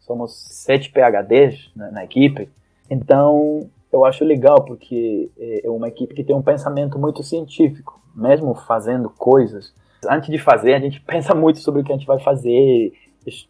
Somos 0.00 0.32
sete 0.32 0.90
PHDs 0.90 1.70
na, 1.76 1.90
na 1.90 2.02
equipe. 2.02 2.48
Então, 2.88 3.68
eu 3.92 4.06
acho 4.06 4.24
legal 4.24 4.64
porque 4.64 5.30
é, 5.38 5.66
é 5.66 5.70
uma 5.70 5.88
equipe 5.88 6.14
que 6.14 6.24
tem 6.24 6.34
um 6.34 6.40
pensamento 6.40 6.98
muito 6.98 7.22
científico, 7.22 8.00
mesmo 8.16 8.54
fazendo 8.54 9.10
coisas. 9.10 9.74
Antes 10.08 10.30
de 10.30 10.38
fazer, 10.38 10.72
a 10.72 10.80
gente 10.80 10.98
pensa 11.04 11.34
muito 11.34 11.58
sobre 11.58 11.82
o 11.82 11.84
que 11.84 11.92
a 11.92 11.94
gente 11.94 12.06
vai 12.06 12.20
fazer, 12.20 12.94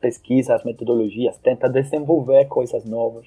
pesquisa 0.00 0.54
as 0.54 0.64
metodologias, 0.64 1.36
tenta 1.38 1.68
desenvolver 1.68 2.46
coisas 2.46 2.84
novas. 2.84 3.26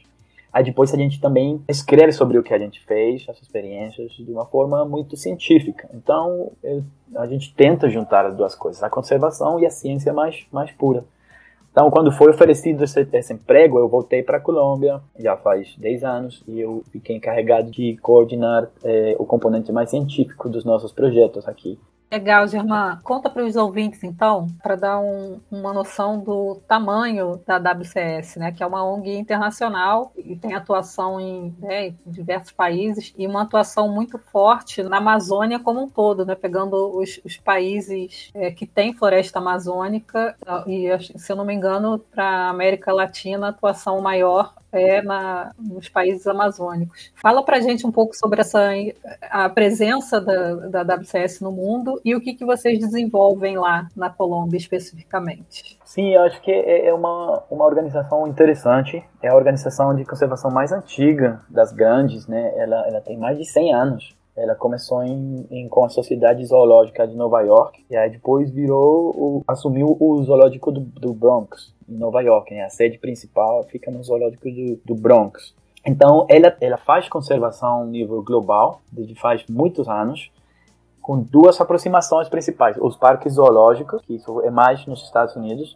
Aí 0.53 0.63
depois 0.63 0.93
a 0.93 0.97
gente 0.97 1.21
também 1.21 1.61
escreve 1.67 2.11
sobre 2.11 2.37
o 2.37 2.43
que 2.43 2.53
a 2.53 2.59
gente 2.59 2.83
fez, 2.85 3.25
as 3.29 3.41
experiências, 3.41 4.11
de 4.11 4.31
uma 4.31 4.45
forma 4.45 4.83
muito 4.85 5.15
científica. 5.15 5.89
Então 5.93 6.51
eu, 6.61 6.83
a 7.15 7.25
gente 7.25 7.53
tenta 7.53 7.89
juntar 7.89 8.25
as 8.25 8.35
duas 8.35 8.53
coisas, 8.53 8.83
a 8.83 8.89
conservação 8.89 9.59
e 9.59 9.65
a 9.65 9.69
ciência 9.69 10.11
mais, 10.11 10.45
mais 10.51 10.71
pura. 10.71 11.05
Então, 11.71 11.89
quando 11.89 12.11
foi 12.11 12.29
oferecido 12.29 12.83
esse, 12.83 13.07
esse 13.13 13.33
emprego, 13.33 13.79
eu 13.79 13.87
voltei 13.87 14.21
para 14.21 14.37
a 14.37 14.41
Colômbia, 14.41 14.99
já 15.17 15.37
faz 15.37 15.73
10 15.77 16.03
anos, 16.03 16.43
e 16.45 16.59
eu 16.59 16.83
fiquei 16.91 17.15
encarregado 17.15 17.71
de 17.71 17.95
coordenar 18.01 18.69
eh, 18.83 19.15
o 19.17 19.25
componente 19.25 19.71
mais 19.71 19.89
científico 19.89 20.49
dos 20.49 20.65
nossos 20.65 20.91
projetos 20.91 21.47
aqui. 21.47 21.79
Legal, 22.12 22.45
Germán. 22.45 23.00
Conta 23.04 23.30
para 23.30 23.45
os 23.45 23.56
ouvintes, 23.56 24.04
então, 24.04 24.47
para 24.62 24.76
dar 24.76 25.00
um, 25.00 25.39
uma 25.50 25.71
noção 25.71 26.19
do 26.19 26.56
tamanho 26.67 27.41
da 27.47 27.56
WCS, 27.58 28.38
né, 28.38 28.52
que 28.52 28.62
é 28.62 28.65
uma 28.65 28.84
ONG 28.84 29.15
internacional 29.15 30.12
e 30.17 30.36
tem 30.36 30.54
atuação 30.54 31.21
em, 31.21 31.56
né, 31.58 31.88
em 31.88 31.95
diversos 32.06 32.52
países 32.52 33.13
e 33.17 33.26
uma 33.26 33.43
atuação 33.43 33.88
muito 33.88 34.17
forte 34.19 34.84
na 34.84 34.97
Amazônia 34.97 35.58
como 35.58 35.82
um 35.82 35.89
todo, 35.89 36.26
né, 36.26 36.36
pegando 36.36 36.76
os, 37.00 37.21
os 37.24 37.38
países 37.38 38.30
é, 38.34 38.52
que 38.52 38.67
têm 38.67 38.93
floresta 38.93 39.39
amazônica 39.39 40.36
e, 40.67 40.89
se 41.17 41.32
eu 41.32 41.38
não 41.38 41.45
me 41.45 41.54
engano, 41.54 41.97
para 41.97 42.26
a 42.26 42.50
América 42.50 42.91
Latina, 42.91 43.47
a 43.47 43.50
atuação 43.52 44.02
maior 44.02 44.54
é 44.71 45.01
na, 45.01 45.51
nos 45.60 45.89
países 45.89 46.25
amazônicos. 46.27 47.12
Fala 47.15 47.43
para 47.43 47.60
gente 47.60 47.86
um 47.86 47.91
pouco 47.91 48.15
sobre 48.15 48.41
essa 48.41 48.71
a 49.29 49.49
presença 49.49 50.21
da, 50.21 50.84
da 50.84 50.95
WCS 50.95 51.41
no 51.41 51.51
mundo 51.51 51.99
e 52.05 52.15
o 52.15 52.21
que, 52.21 52.34
que 52.34 52.45
vocês 52.45 52.79
desenvolvem 52.79 53.57
lá 53.57 53.88
na 53.95 54.10
Colômbia 54.10 54.57
especificamente. 54.57 55.77
Sim, 55.84 56.13
eu 56.13 56.21
acho 56.21 56.41
que 56.41 56.51
é, 56.51 56.88
é 56.88 56.93
uma, 56.93 57.43
uma 57.49 57.65
organização 57.65 58.27
interessante. 58.27 59.03
É 59.21 59.27
a 59.27 59.36
organização 59.36 59.93
de 59.95 60.05
conservação 60.05 60.49
mais 60.49 60.71
antiga 60.71 61.41
das 61.49 61.71
grandes, 61.73 62.27
né? 62.27 62.53
Ela, 62.55 62.88
ela 62.88 63.01
tem 63.01 63.17
mais 63.17 63.38
de 63.38 63.45
100 63.45 63.73
anos. 63.73 64.20
Ela 64.35 64.55
começou 64.55 65.03
em, 65.03 65.45
em, 65.51 65.67
com 65.67 65.83
a 65.83 65.89
Sociedade 65.89 66.45
Zoológica 66.45 67.05
de 67.07 67.15
Nova 67.15 67.41
York 67.41 67.85
e 67.89 67.95
aí 67.95 68.09
depois 68.09 68.49
virou 68.49 69.09
o, 69.15 69.43
assumiu 69.47 69.97
o 69.99 70.23
zoológico 70.23 70.71
do, 70.71 70.79
do 70.79 71.13
Bronx 71.13 71.73
em 71.87 71.97
Nova 71.97 72.21
York, 72.21 72.53
né? 72.53 72.63
A 72.63 72.69
sede 72.69 72.97
principal 72.97 73.63
fica 73.63 73.91
no 73.91 74.01
zoológico 74.01 74.49
do, 74.49 74.75
do 74.85 74.95
Bronx. 74.95 75.53
Então, 75.85 76.25
ela, 76.29 76.55
ela 76.61 76.77
faz 76.77 77.09
conservação 77.09 77.81
a 77.81 77.85
nível 77.85 78.21
global, 78.23 78.81
desde 78.91 79.15
faz 79.15 79.43
muitos 79.49 79.87
anos, 79.89 80.31
com 81.01 81.19
duas 81.19 81.59
aproximações 81.59 82.29
principais: 82.29 82.77
os 82.79 82.95
parques 82.95 83.33
zoológicos, 83.33 84.01
que 84.03 84.15
isso 84.15 84.41
é 84.41 84.51
mais 84.51 84.85
nos 84.85 85.03
Estados 85.03 85.35
Unidos, 85.35 85.75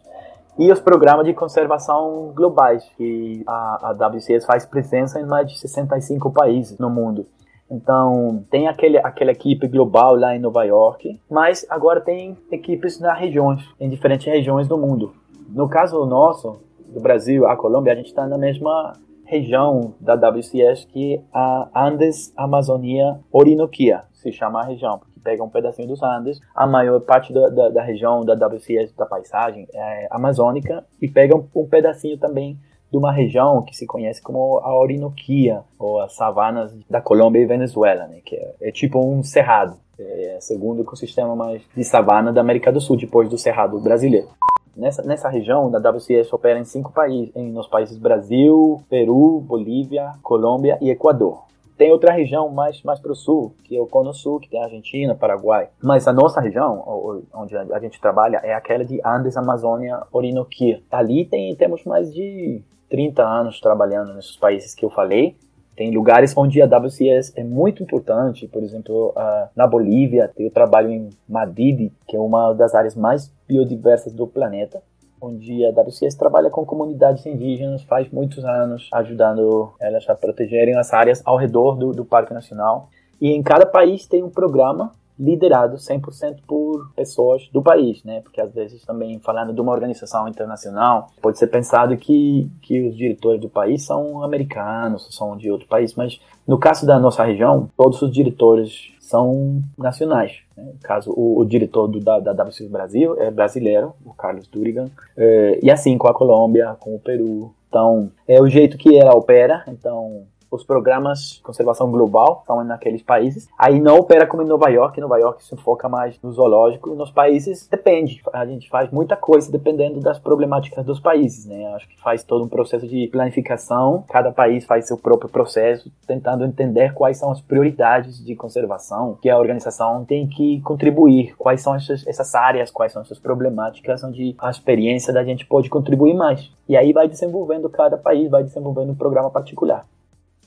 e 0.58 0.70
os 0.72 0.80
programas 0.80 1.26
de 1.26 1.34
conservação 1.34 2.32
globais, 2.34 2.88
que 2.96 3.42
a, 3.46 3.90
a 3.90 4.08
WCS 4.08 4.46
faz 4.46 4.64
presença 4.64 5.20
em 5.20 5.26
mais 5.26 5.46
de 5.48 5.58
65 5.58 6.30
países 6.30 6.78
no 6.78 6.88
mundo. 6.88 7.26
Então, 7.70 8.44
tem 8.50 8.68
aquele, 8.68 8.98
aquela 8.98 9.32
equipe 9.32 9.66
global 9.66 10.14
lá 10.14 10.36
em 10.36 10.38
Nova 10.38 10.64
York, 10.64 11.20
mas 11.30 11.66
agora 11.68 12.00
tem 12.00 12.36
equipes 12.50 13.00
nas 13.00 13.18
regiões, 13.18 13.62
em 13.80 13.88
diferentes 13.88 14.26
regiões 14.26 14.68
do 14.68 14.78
mundo. 14.78 15.12
No 15.48 15.68
caso 15.68 16.04
nosso, 16.06 16.60
do 16.88 17.00
Brasil, 17.00 17.46
a 17.46 17.56
Colômbia, 17.56 17.92
a 17.92 17.96
gente 17.96 18.06
está 18.06 18.26
na 18.26 18.38
mesma 18.38 18.92
região 19.24 19.94
da 20.00 20.14
WCS 20.14 20.84
que 20.84 21.20
a 21.32 21.68
Andes 21.74 22.32
Amazônia 22.36 23.18
Orinoquia, 23.32 24.04
se 24.12 24.32
chama 24.32 24.60
a 24.60 24.64
região, 24.64 24.98
porque 24.98 25.20
pega 25.20 25.42
um 25.42 25.48
pedacinho 25.48 25.88
dos 25.88 26.02
Andes, 26.02 26.40
a 26.54 26.66
maior 26.66 27.00
parte 27.00 27.32
da, 27.32 27.48
da, 27.48 27.68
da 27.68 27.82
região 27.82 28.24
da 28.24 28.34
WCS, 28.34 28.94
da 28.94 29.04
paisagem, 29.04 29.66
é 29.74 30.06
amazônica, 30.10 30.84
e 31.02 31.08
pega 31.08 31.36
um, 31.36 31.44
um 31.54 31.66
pedacinho 31.66 32.16
também 32.16 32.56
de 32.90 32.96
uma 32.96 33.12
região 33.12 33.62
que 33.62 33.76
se 33.76 33.86
conhece 33.86 34.22
como 34.22 34.58
a 34.58 34.74
Orinoquia, 34.78 35.62
ou 35.78 36.00
as 36.00 36.14
savanas 36.14 36.72
da 36.88 37.00
Colômbia 37.00 37.40
e 37.40 37.46
Venezuela, 37.46 38.06
né, 38.06 38.20
que 38.24 38.36
é, 38.36 38.54
é 38.60 38.72
tipo 38.72 38.98
um 38.98 39.22
cerrado, 39.22 39.76
é 39.98 40.36
o 40.38 40.42
segundo 40.42 40.82
ecossistema 40.82 41.34
mais 41.34 41.62
de 41.74 41.84
savana 41.84 42.32
da 42.32 42.40
América 42.40 42.70
do 42.70 42.80
Sul, 42.80 42.96
depois 42.96 43.28
do 43.28 43.38
cerrado 43.38 43.78
brasileiro. 43.80 44.28
Nessa, 44.76 45.02
nessa 45.02 45.28
região, 45.30 45.74
a 45.74 45.78
WCS 45.78 46.30
opera 46.32 46.58
em 46.58 46.64
cinco 46.64 46.92
países, 46.92 47.34
em, 47.34 47.50
nos 47.50 47.66
países 47.66 47.96
Brasil, 47.96 48.82
Peru, 48.90 49.40
Bolívia, 49.40 50.12
Colômbia 50.22 50.76
e 50.82 50.90
Equador. 50.90 51.46
Tem 51.78 51.90
outra 51.92 52.12
região 52.12 52.48
mais, 52.50 52.82
mais 52.82 53.00
para 53.00 53.12
o 53.12 53.14
sul, 53.14 53.54
que 53.64 53.76
é 53.76 53.80
o 53.80 53.86
Cono 53.86 54.12
Sul, 54.14 54.40
que 54.40 54.48
tem 54.48 54.62
Argentina, 54.62 55.14
Paraguai. 55.14 55.68
Mas 55.82 56.08
a 56.08 56.12
nossa 56.12 56.40
região, 56.40 57.22
onde 57.34 57.54
a 57.56 57.78
gente 57.78 58.00
trabalha, 58.00 58.40
é 58.42 58.54
aquela 58.54 58.82
de 58.82 59.00
Andes, 59.04 59.36
Amazônia, 59.36 60.02
Orinoquia. 60.10 60.80
Ali 60.90 61.26
tem, 61.26 61.54
temos 61.54 61.84
mais 61.84 62.12
de 62.12 62.62
30 62.88 63.22
anos 63.22 63.60
trabalhando 63.60 64.14
nesses 64.14 64.36
países 64.36 64.74
que 64.74 64.84
eu 64.84 64.90
falei. 64.90 65.36
Tem 65.76 65.94
lugares 65.94 66.34
onde 66.36 66.62
a 66.62 66.66
WCS 66.66 67.34
é 67.36 67.44
muito 67.44 67.82
importante, 67.82 68.48
por 68.48 68.62
exemplo, 68.62 69.14
na 69.54 69.66
Bolívia 69.66 70.30
o 70.38 70.50
trabalho 70.50 70.90
em 70.90 71.10
Madrid, 71.28 71.92
que 72.08 72.16
é 72.16 72.20
uma 72.20 72.54
das 72.54 72.74
áreas 72.74 72.94
mais 72.94 73.30
biodiversas 73.46 74.14
do 74.14 74.26
planeta, 74.26 74.82
onde 75.20 75.66
a 75.66 75.70
WCS 75.70 76.14
trabalha 76.14 76.48
com 76.48 76.64
comunidades 76.64 77.26
indígenas 77.26 77.82
faz 77.82 78.10
muitos 78.10 78.42
anos, 78.44 78.88
ajudando 78.92 79.74
elas 79.78 80.08
a 80.08 80.14
protegerem 80.14 80.76
as 80.78 80.92
áreas 80.94 81.20
ao 81.26 81.36
redor 81.36 81.76
do, 81.76 81.92
do 81.92 82.04
Parque 82.06 82.32
Nacional. 82.32 82.88
E 83.20 83.32
em 83.32 83.42
cada 83.42 83.66
país 83.66 84.06
tem 84.06 84.22
um 84.22 84.30
programa 84.30 84.92
liderado 85.18 85.76
100% 85.76 86.38
por 86.46 86.90
pessoas 86.94 87.48
do 87.52 87.62
país, 87.62 88.02
né? 88.04 88.20
Porque 88.20 88.40
às 88.40 88.52
vezes 88.52 88.84
também 88.84 89.18
falando 89.18 89.52
de 89.52 89.60
uma 89.60 89.72
organização 89.72 90.28
internacional, 90.28 91.08
pode 91.22 91.38
ser 91.38 91.46
pensado 91.46 91.96
que, 91.96 92.50
que 92.62 92.88
os 92.88 92.96
diretores 92.96 93.40
do 93.40 93.48
país 93.48 93.84
são 93.84 94.22
americanos, 94.22 95.08
são 95.10 95.36
de 95.36 95.50
outro 95.50 95.66
país, 95.66 95.94
mas 95.94 96.20
no 96.46 96.58
caso 96.58 96.86
da 96.86 96.98
nossa 96.98 97.24
região, 97.24 97.68
todos 97.76 98.00
os 98.02 98.12
diretores 98.12 98.92
são 99.00 99.62
nacionais. 99.78 100.38
Né? 100.56 100.64
No 100.64 100.80
caso, 100.80 101.12
o, 101.16 101.40
o 101.40 101.44
diretor 101.44 101.86
do, 101.88 102.00
da, 102.00 102.18
da 102.20 102.32
WC 102.44 102.68
Brasil 102.68 103.16
é 103.20 103.30
brasileiro, 103.30 103.94
o 104.04 104.12
Carlos 104.12 104.46
Durigan, 104.48 104.88
é, 105.16 105.58
e 105.62 105.70
assim 105.70 105.96
com 105.96 106.08
a 106.08 106.14
Colômbia, 106.14 106.76
com 106.78 106.94
o 106.94 107.00
Peru. 107.00 107.54
Então, 107.68 108.10
é 108.26 108.40
o 108.40 108.48
jeito 108.48 108.76
que 108.76 108.96
ela 108.96 109.14
opera, 109.14 109.64
então 109.68 110.24
os 110.50 110.64
programas 110.64 111.36
de 111.36 111.42
conservação 111.42 111.90
global 111.90 112.38
estão 112.40 112.62
naqueles 112.64 113.02
países. 113.02 113.48
Aí 113.58 113.80
não 113.80 113.98
opera 113.98 114.26
como 114.26 114.42
em 114.42 114.46
Nova 114.46 114.68
York. 114.68 114.98
Em 114.98 115.02
Nova 115.02 115.18
York 115.18 115.44
se 115.44 115.56
foca 115.56 115.88
mais 115.88 116.20
no 116.22 116.32
zoológico. 116.32 116.94
Nos 116.94 117.10
países 117.10 117.66
depende. 117.68 118.22
A 118.32 118.46
gente 118.46 118.68
faz 118.68 118.90
muita 118.90 119.16
coisa 119.16 119.50
dependendo 119.50 120.00
das 120.00 120.18
problemáticas 120.18 120.84
dos 120.84 121.00
países, 121.00 121.46
né? 121.46 121.66
Acho 121.74 121.88
que 121.88 122.00
faz 122.00 122.22
todo 122.22 122.44
um 122.44 122.48
processo 122.48 122.86
de 122.86 123.08
planificação. 123.08 124.04
Cada 124.08 124.32
país 124.32 124.64
faz 124.64 124.86
seu 124.86 124.96
próprio 124.96 125.30
processo, 125.30 125.90
tentando 126.06 126.44
entender 126.44 126.94
quais 126.94 127.18
são 127.18 127.30
as 127.30 127.40
prioridades 127.40 128.24
de 128.24 128.34
conservação 128.34 129.18
que 129.20 129.28
a 129.28 129.38
organização 129.38 130.04
tem 130.04 130.26
que 130.26 130.60
contribuir. 130.62 131.34
Quais 131.36 131.60
são 131.60 131.74
essas, 131.74 132.06
essas 132.06 132.34
áreas, 132.34 132.70
quais 132.70 132.92
são 132.92 133.02
essas 133.02 133.18
problemáticas 133.18 134.02
onde 134.04 134.34
a 134.38 134.50
experiência 134.50 135.12
da 135.12 135.24
gente 135.24 135.46
pode 135.46 135.68
contribuir 135.68 136.14
mais. 136.14 136.50
E 136.68 136.76
aí 136.76 136.92
vai 136.92 137.08
desenvolvendo 137.08 137.68
cada 137.68 137.96
país, 137.96 138.30
vai 138.30 138.42
desenvolvendo 138.42 138.90
um 138.90 138.94
programa 138.94 139.30
particular. 139.30 139.86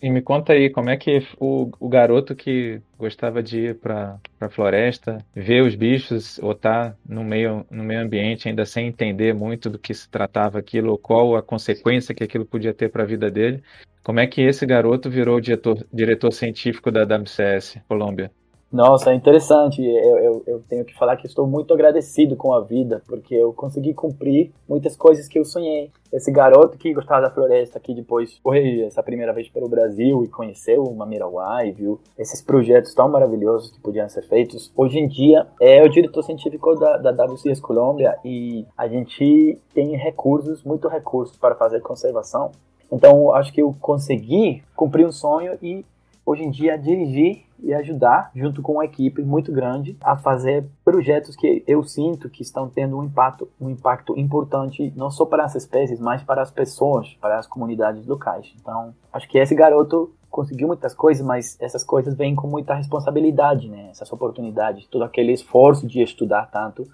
E 0.01 0.09
me 0.09 0.21
conta 0.21 0.53
aí, 0.53 0.69
como 0.69 0.89
é 0.89 0.95
que 0.95 1.21
o, 1.37 1.69
o 1.77 1.89
garoto 1.89 2.33
que 2.33 2.81
gostava 2.97 3.43
de 3.43 3.59
ir 3.59 3.79
para 3.79 4.17
a 4.39 4.49
floresta, 4.49 5.17
ver 5.35 5.61
os 5.61 5.75
bichos 5.75 6.39
ou 6.39 6.53
estar 6.53 6.91
tá 6.91 6.97
no 7.05 7.21
meio, 7.21 7.65
no 7.69 7.83
meio 7.83 8.01
ambiente 8.01 8.47
ainda 8.47 8.65
sem 8.65 8.87
entender 8.87 9.33
muito 9.33 9.69
do 9.69 9.77
que 9.77 9.93
se 9.93 10.09
tratava 10.09 10.57
aquilo, 10.57 10.91
ou 10.91 10.97
qual 10.97 11.35
a 11.35 11.43
consequência 11.43 12.15
que 12.15 12.23
aquilo 12.23 12.45
podia 12.45 12.73
ter 12.73 12.89
para 12.89 13.03
a 13.03 13.05
vida 13.05 13.29
dele, 13.29 13.61
como 14.01 14.21
é 14.21 14.27
que 14.27 14.41
esse 14.41 14.65
garoto 14.65 15.09
virou 15.09 15.41
diretor, 15.41 15.85
diretor 15.91 16.31
científico 16.31 16.89
da 16.89 17.03
WCS 17.03 17.81
Colômbia? 17.87 18.31
Nossa, 18.71 19.11
é 19.11 19.15
interessante. 19.15 19.81
Eu, 19.81 20.17
eu, 20.19 20.43
eu, 20.45 20.63
tenho 20.69 20.85
que 20.85 20.95
falar 20.95 21.17
que 21.17 21.25
estou 21.25 21.47
muito 21.47 21.73
agradecido 21.73 22.35
com 22.35 22.53
a 22.53 22.61
vida, 22.61 23.01
porque 23.07 23.33
eu 23.33 23.51
consegui 23.51 23.95
cumprir 23.95 24.51
muitas 24.67 24.95
coisas 24.95 25.27
que 25.27 25.39
eu 25.39 25.45
sonhei. 25.45 25.91
Esse 26.13 26.31
garoto 26.31 26.77
que 26.77 26.93
gostava 26.93 27.21
da 27.21 27.31
floresta, 27.31 27.79
que 27.79 27.95
depois 27.95 28.37
foi 28.43 28.81
essa 28.81 29.01
primeira 29.01 29.33
vez 29.33 29.49
pelo 29.49 29.67
Brasil 29.67 30.23
e 30.23 30.27
conheceu 30.27 30.83
o 30.83 30.95
Mamiraguai, 30.95 31.71
viu 31.71 31.99
esses 32.17 32.43
projetos 32.43 32.93
tão 32.93 33.09
maravilhosos 33.09 33.71
que 33.71 33.79
podiam 33.79 34.07
ser 34.07 34.21
feitos. 34.21 34.71
Hoje 34.77 34.99
em 34.99 35.07
dia 35.07 35.47
é 35.59 35.83
o 35.83 35.89
diretor 35.89 36.23
científico 36.23 36.75
da, 36.75 36.97
da 36.97 37.25
WCS 37.25 37.59
Colômbia 37.59 38.17
e 38.23 38.67
a 38.77 38.87
gente 38.87 39.57
tem 39.73 39.95
recursos, 39.95 40.63
muito 40.63 40.87
recursos 40.87 41.35
para 41.37 41.55
fazer 41.55 41.81
conservação. 41.81 42.51
Então, 42.91 43.33
acho 43.33 43.51
que 43.51 43.61
eu 43.61 43.75
consegui 43.79 44.63
cumprir 44.75 45.07
um 45.07 45.11
sonho 45.11 45.57
e 45.61 45.85
hoje 46.29 46.43
em 46.43 46.51
dia 46.51 46.77
dirigir 46.77 47.43
e 47.61 47.73
ajudar, 47.73 48.29
junto 48.35 48.61
com 48.61 48.73
uma 48.73 48.85
equipe 48.85 49.23
muito 49.23 49.51
grande, 49.51 49.97
a 49.99 50.15
fazer 50.15 50.65
projetos 50.85 51.35
que 51.35 51.63
eu 51.67 51.83
sinto 51.83 52.29
que 52.29 52.43
estão 52.43 52.69
tendo 52.69 52.97
um 52.97 53.03
impacto, 53.03 53.49
um 53.59 53.67
impacto 53.67 54.17
importante 54.17 54.93
não 54.95 55.09
só 55.09 55.25
para 55.25 55.43
as 55.43 55.55
espécies, 55.55 55.99
mas 55.99 56.21
para 56.21 56.41
as 56.43 56.51
pessoas, 56.51 57.17
para 57.19 57.39
as 57.39 57.47
comunidades 57.47 58.05
locais. 58.05 58.53
Então, 58.61 58.93
acho 59.11 59.27
que 59.27 59.39
esse 59.39 59.55
garoto 59.55 60.13
conseguiu 60.29 60.67
muitas 60.67 60.93
coisas, 60.93 61.25
mas 61.25 61.57
essas 61.59 61.83
coisas 61.83 62.13
vêm 62.13 62.35
com 62.35 62.47
muita 62.47 62.75
responsabilidade, 62.75 63.67
né? 63.67 63.87
Essas 63.89 64.11
oportunidades, 64.13 64.85
todo 64.87 65.03
aquele 65.03 65.33
esforço 65.33 65.87
de 65.87 66.01
estudar 66.01 66.49
tanto 66.51 66.87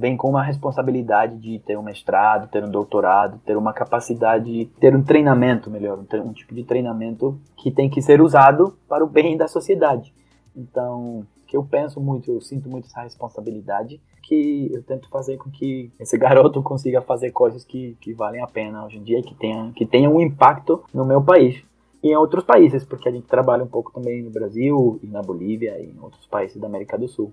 vem 0.00 0.16
com 0.16 0.30
uma 0.30 0.42
responsabilidade 0.42 1.36
de 1.36 1.58
ter 1.58 1.76
um 1.76 1.82
mestrado, 1.82 2.48
ter 2.48 2.64
um 2.64 2.70
doutorado, 2.70 3.38
ter 3.44 3.54
uma 3.54 3.74
capacidade, 3.74 4.64
ter 4.80 4.96
um 4.96 5.02
treinamento 5.02 5.70
melhor, 5.70 5.98
um, 5.98 6.32
tipo 6.32 6.54
de 6.54 6.64
treinamento 6.64 7.38
que 7.54 7.70
tem 7.70 7.90
que 7.90 8.00
ser 8.00 8.22
usado 8.22 8.78
para 8.88 9.04
o 9.04 9.06
bem 9.06 9.36
da 9.36 9.46
sociedade. 9.46 10.14
Então, 10.56 11.26
que 11.46 11.54
eu 11.54 11.62
penso 11.62 12.00
muito, 12.00 12.32
eu 12.32 12.40
sinto 12.40 12.66
muito 12.66 12.86
essa 12.86 13.02
responsabilidade 13.02 14.00
que 14.22 14.70
eu 14.72 14.82
tento 14.82 15.06
fazer 15.10 15.36
com 15.36 15.50
que 15.50 15.92
esse 16.00 16.16
garoto 16.18 16.62
consiga 16.62 17.02
fazer 17.02 17.30
coisas 17.30 17.62
que, 17.62 17.94
que 18.00 18.14
valem 18.14 18.40
a 18.40 18.46
pena 18.46 18.86
hoje 18.86 18.96
em 18.96 19.02
dia, 19.02 19.22
que 19.22 19.34
tenha, 19.34 19.70
que 19.76 19.84
tenha 19.84 20.08
um 20.08 20.18
impacto 20.18 20.82
no 20.94 21.04
meu 21.04 21.22
país 21.22 21.62
e 22.02 22.08
em 22.08 22.16
outros 22.16 22.42
países, 22.42 22.86
porque 22.86 23.06
a 23.06 23.12
gente 23.12 23.26
trabalha 23.26 23.64
um 23.64 23.68
pouco 23.68 23.92
também 23.92 24.22
no 24.22 24.30
Brasil 24.30 24.98
e 25.02 25.06
na 25.06 25.20
Bolívia 25.20 25.78
e 25.78 25.90
em 25.90 26.00
outros 26.00 26.26
países 26.26 26.58
da 26.58 26.66
América 26.66 26.96
do 26.96 27.06
Sul. 27.06 27.30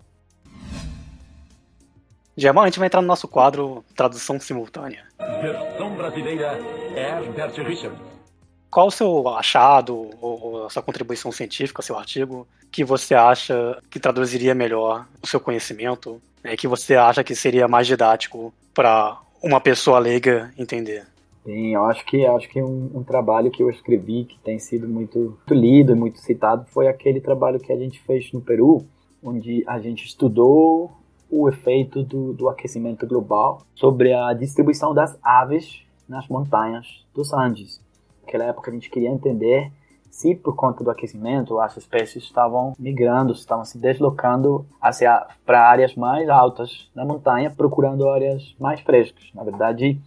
Gemma, 2.39 2.61
a 2.61 2.65
gente 2.65 2.77
vai 2.77 2.85
entrar 2.85 3.01
no 3.01 3.07
nosso 3.07 3.27
quadro 3.27 3.83
Tradução 3.95 4.39
Simultânea. 4.39 5.05
Versão 5.41 5.95
brasileira 5.95 6.59
Herbert 6.95 7.67
Richards. 7.67 7.99
Qual 8.69 8.87
o 8.87 8.91
seu 8.91 9.27
achado 9.29 10.11
ou 10.21 10.67
a 10.67 10.69
sua 10.69 10.83
contribuição 10.83 11.31
científica, 11.31 11.81
seu 11.81 11.97
artigo, 11.97 12.47
que 12.71 12.83
você 12.83 13.15
acha 13.15 13.81
que 13.89 13.99
traduziria 13.99 14.53
melhor 14.53 15.07
o 15.19 15.25
seu 15.25 15.39
conhecimento, 15.39 16.21
né, 16.43 16.55
que 16.55 16.67
você 16.67 16.95
acha 16.95 17.23
que 17.23 17.33
seria 17.33 17.67
mais 17.67 17.87
didático 17.87 18.53
para 18.71 19.17
uma 19.41 19.59
pessoa 19.59 19.97
leiga 19.97 20.53
entender? 20.59 21.07
Sim, 21.43 21.73
eu 21.73 21.85
acho 21.85 22.05
que 22.05 22.23
acho 22.23 22.47
que 22.49 22.61
um, 22.61 22.91
um, 22.93 23.03
trabalho 23.03 23.49
que 23.49 23.63
eu 23.63 23.69
escrevi 23.71 24.25
que 24.25 24.37
tem 24.43 24.59
sido 24.59 24.87
muito, 24.87 25.17
muito 25.17 25.53
lido 25.55 25.93
e 25.93 25.95
muito 25.95 26.19
citado 26.19 26.67
foi 26.71 26.87
aquele 26.87 27.19
trabalho 27.19 27.59
que 27.59 27.73
a 27.73 27.77
gente 27.77 27.99
fez 28.01 28.31
no 28.31 28.41
Peru, 28.41 28.85
onde 29.23 29.63
a 29.65 29.79
gente 29.79 30.05
estudou 30.05 30.91
o 31.29 31.49
efeito 31.49 32.03
do, 32.03 32.33
do 32.33 32.49
aquecimento 32.49 33.05
global 33.05 33.61
sobre 33.75 34.13
a 34.13 34.33
distribuição 34.33 34.93
das 34.93 35.17
aves 35.21 35.81
nas 36.07 36.27
montanhas 36.27 37.05
dos 37.13 37.33
Andes. 37.33 37.81
Naquela 38.21 38.45
época 38.45 38.71
a 38.71 38.73
gente 38.73 38.89
queria 38.89 39.09
entender 39.09 39.71
se 40.09 40.33
por 40.33 40.55
conta 40.55 40.83
do 40.83 40.89
aquecimento 40.89 41.59
as 41.59 41.77
espécies 41.77 42.23
estavam 42.23 42.73
migrando, 42.79 43.33
estavam 43.33 43.63
se 43.63 43.77
deslocando 43.77 44.65
para 45.45 45.69
áreas 45.69 45.95
mais 45.95 46.27
altas 46.27 46.89
na 46.95 47.05
montanha, 47.05 47.53
procurando 47.55 48.09
áreas 48.09 48.55
mais 48.59 48.79
frescas. 48.81 49.23
Na 49.35 49.43
verdade, 49.43 50.01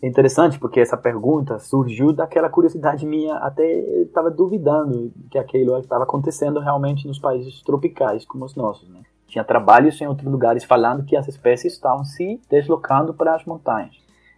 é 0.00 0.06
interessante 0.06 0.58
porque 0.58 0.80
essa 0.80 0.96
pergunta 0.96 1.58
surgiu 1.58 2.12
daquela 2.12 2.48
curiosidade 2.48 3.04
minha, 3.04 3.36
até 3.36 3.66
estava 4.02 4.30
duvidando 4.30 5.12
que 5.30 5.38
aquilo 5.38 5.76
estava 5.78 6.04
acontecendo 6.04 6.60
realmente 6.60 7.06
nos 7.06 7.18
países 7.18 7.62
tropicais 7.62 8.24
como 8.24 8.44
os 8.44 8.54
nossos, 8.54 8.88
né? 8.88 9.00
Tinha 9.34 9.42
trabalhos 9.42 10.00
em 10.00 10.06
outros 10.06 10.30
lugares 10.30 10.62
falando 10.62 11.04
que 11.04 11.16
as 11.16 11.26
espécies 11.26 11.72
estavam 11.72 12.04
se 12.04 12.40
deslocando 12.48 13.12
para 13.12 13.34
as 13.34 13.44
montanhas. 13.44 13.96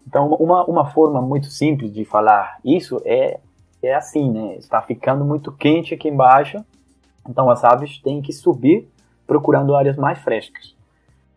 Então, 0.09 0.33
uma, 0.37 0.65
uma 0.65 0.87
forma 0.87 1.21
muito 1.21 1.49
simples 1.49 1.93
de 1.93 2.03
falar 2.07 2.59
isso 2.65 2.99
é, 3.05 3.39
é 3.83 3.95
assim, 3.95 4.31
né? 4.31 4.57
Está 4.57 4.81
ficando 4.81 5.23
muito 5.23 5.53
quente 5.53 5.93
aqui 5.93 6.09
embaixo, 6.09 6.65
então 7.29 7.51
as 7.51 7.63
aves 7.63 8.01
têm 8.01 8.23
que 8.23 8.33
subir 8.33 8.89
procurando 9.27 9.77
áreas 9.77 9.99
mais 9.99 10.19
frescas. 10.21 10.75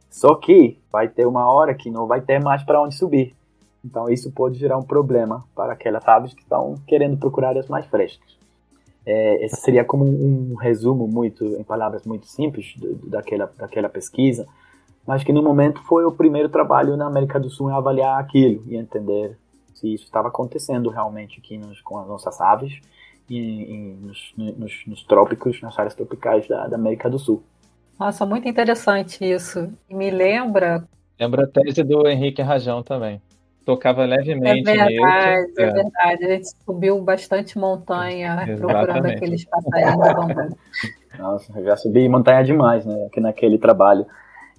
Só 0.09 0.35
que 0.35 0.79
vai 0.89 1.09
ter 1.09 1.27
uma 1.27 1.51
hora 1.51 1.73
que 1.73 1.91
não 1.91 2.07
vai 2.07 2.21
ter 2.21 2.41
mais 2.41 2.63
para 2.63 2.81
onde 2.81 2.95
subir. 2.95 3.35
Então 3.83 4.09
isso 4.09 4.31
pode 4.31 4.57
gerar 4.57 4.77
um 4.77 4.83
problema 4.83 5.43
para 5.53 5.73
aquelas 5.73 6.07
aves 6.07 6.33
que 6.33 6.43
estão 6.43 6.75
querendo 6.87 7.17
procurar 7.17 7.49
áreas 7.49 7.67
mais 7.67 7.85
frescas. 7.87 8.38
É, 9.11 9.43
esse 9.43 9.55
seria 9.55 9.83
como 9.83 10.05
um, 10.05 10.53
resumo 10.53 11.07
muito, 11.07 11.43
em 11.43 11.63
palavras 11.63 12.05
muito 12.05 12.27
simples, 12.27 12.75
daquela, 13.07 13.51
daquela 13.57 13.89
pesquisa, 13.89 14.45
mas 15.07 15.23
que 15.23 15.33
no 15.33 15.41
momento 15.41 15.81
foi 15.85 16.05
o 16.05 16.11
primeiro 16.11 16.47
trabalho 16.47 16.95
na 16.95 17.07
América 17.07 17.39
do 17.39 17.49
Sul 17.49 17.71
em 17.71 17.73
avaliar 17.73 18.19
aquilo 18.19 18.63
e 18.67 18.75
entender 18.75 19.35
se 19.73 19.91
isso 19.91 20.03
estava 20.03 20.27
acontecendo 20.27 20.91
realmente 20.91 21.39
aqui 21.39 21.57
nos, 21.57 21.81
com 21.81 21.97
as 21.97 22.07
nossas 22.07 22.39
aves 22.39 22.79
e, 23.27 23.35
e 23.35 23.97
nos, 23.99 24.33
nos, 24.37 24.83
nos, 24.85 25.03
trópicos, 25.03 25.59
nas 25.59 25.79
áreas 25.79 25.95
tropicais 25.95 26.47
da, 26.47 26.67
da 26.67 26.75
América 26.75 27.09
do 27.09 27.17
Sul. 27.17 27.41
Nossa, 27.99 28.27
muito 28.27 28.47
interessante 28.47 29.25
isso. 29.25 29.73
Me 29.89 30.11
lembra. 30.11 30.87
Lembra 31.19 31.45
a 31.45 31.47
tese 31.47 31.83
do 31.83 32.07
Henrique 32.07 32.43
Rajão 32.43 32.83
também 32.83 33.19
tocava 33.65 34.03
levemente. 34.05 34.69
É 34.69 34.73
verdade, 34.73 35.53
é. 35.57 35.63
é. 35.63 35.71
verdade. 35.71 36.25
A 36.25 36.29
gente 36.29 36.49
subiu 36.65 37.01
bastante 37.01 37.57
montanha 37.57 38.33
Exatamente. 38.33 38.59
procurando 38.59 39.05
aqueles 39.05 39.45
passarinhos. 39.45 40.55
Nossa, 41.17 41.63
já 41.63 41.75
subi 41.75 42.07
montanha 42.07 42.43
demais, 42.43 42.85
né? 42.85 43.05
Aqui 43.05 43.19
naquele 43.19 43.57
trabalho. 43.57 44.05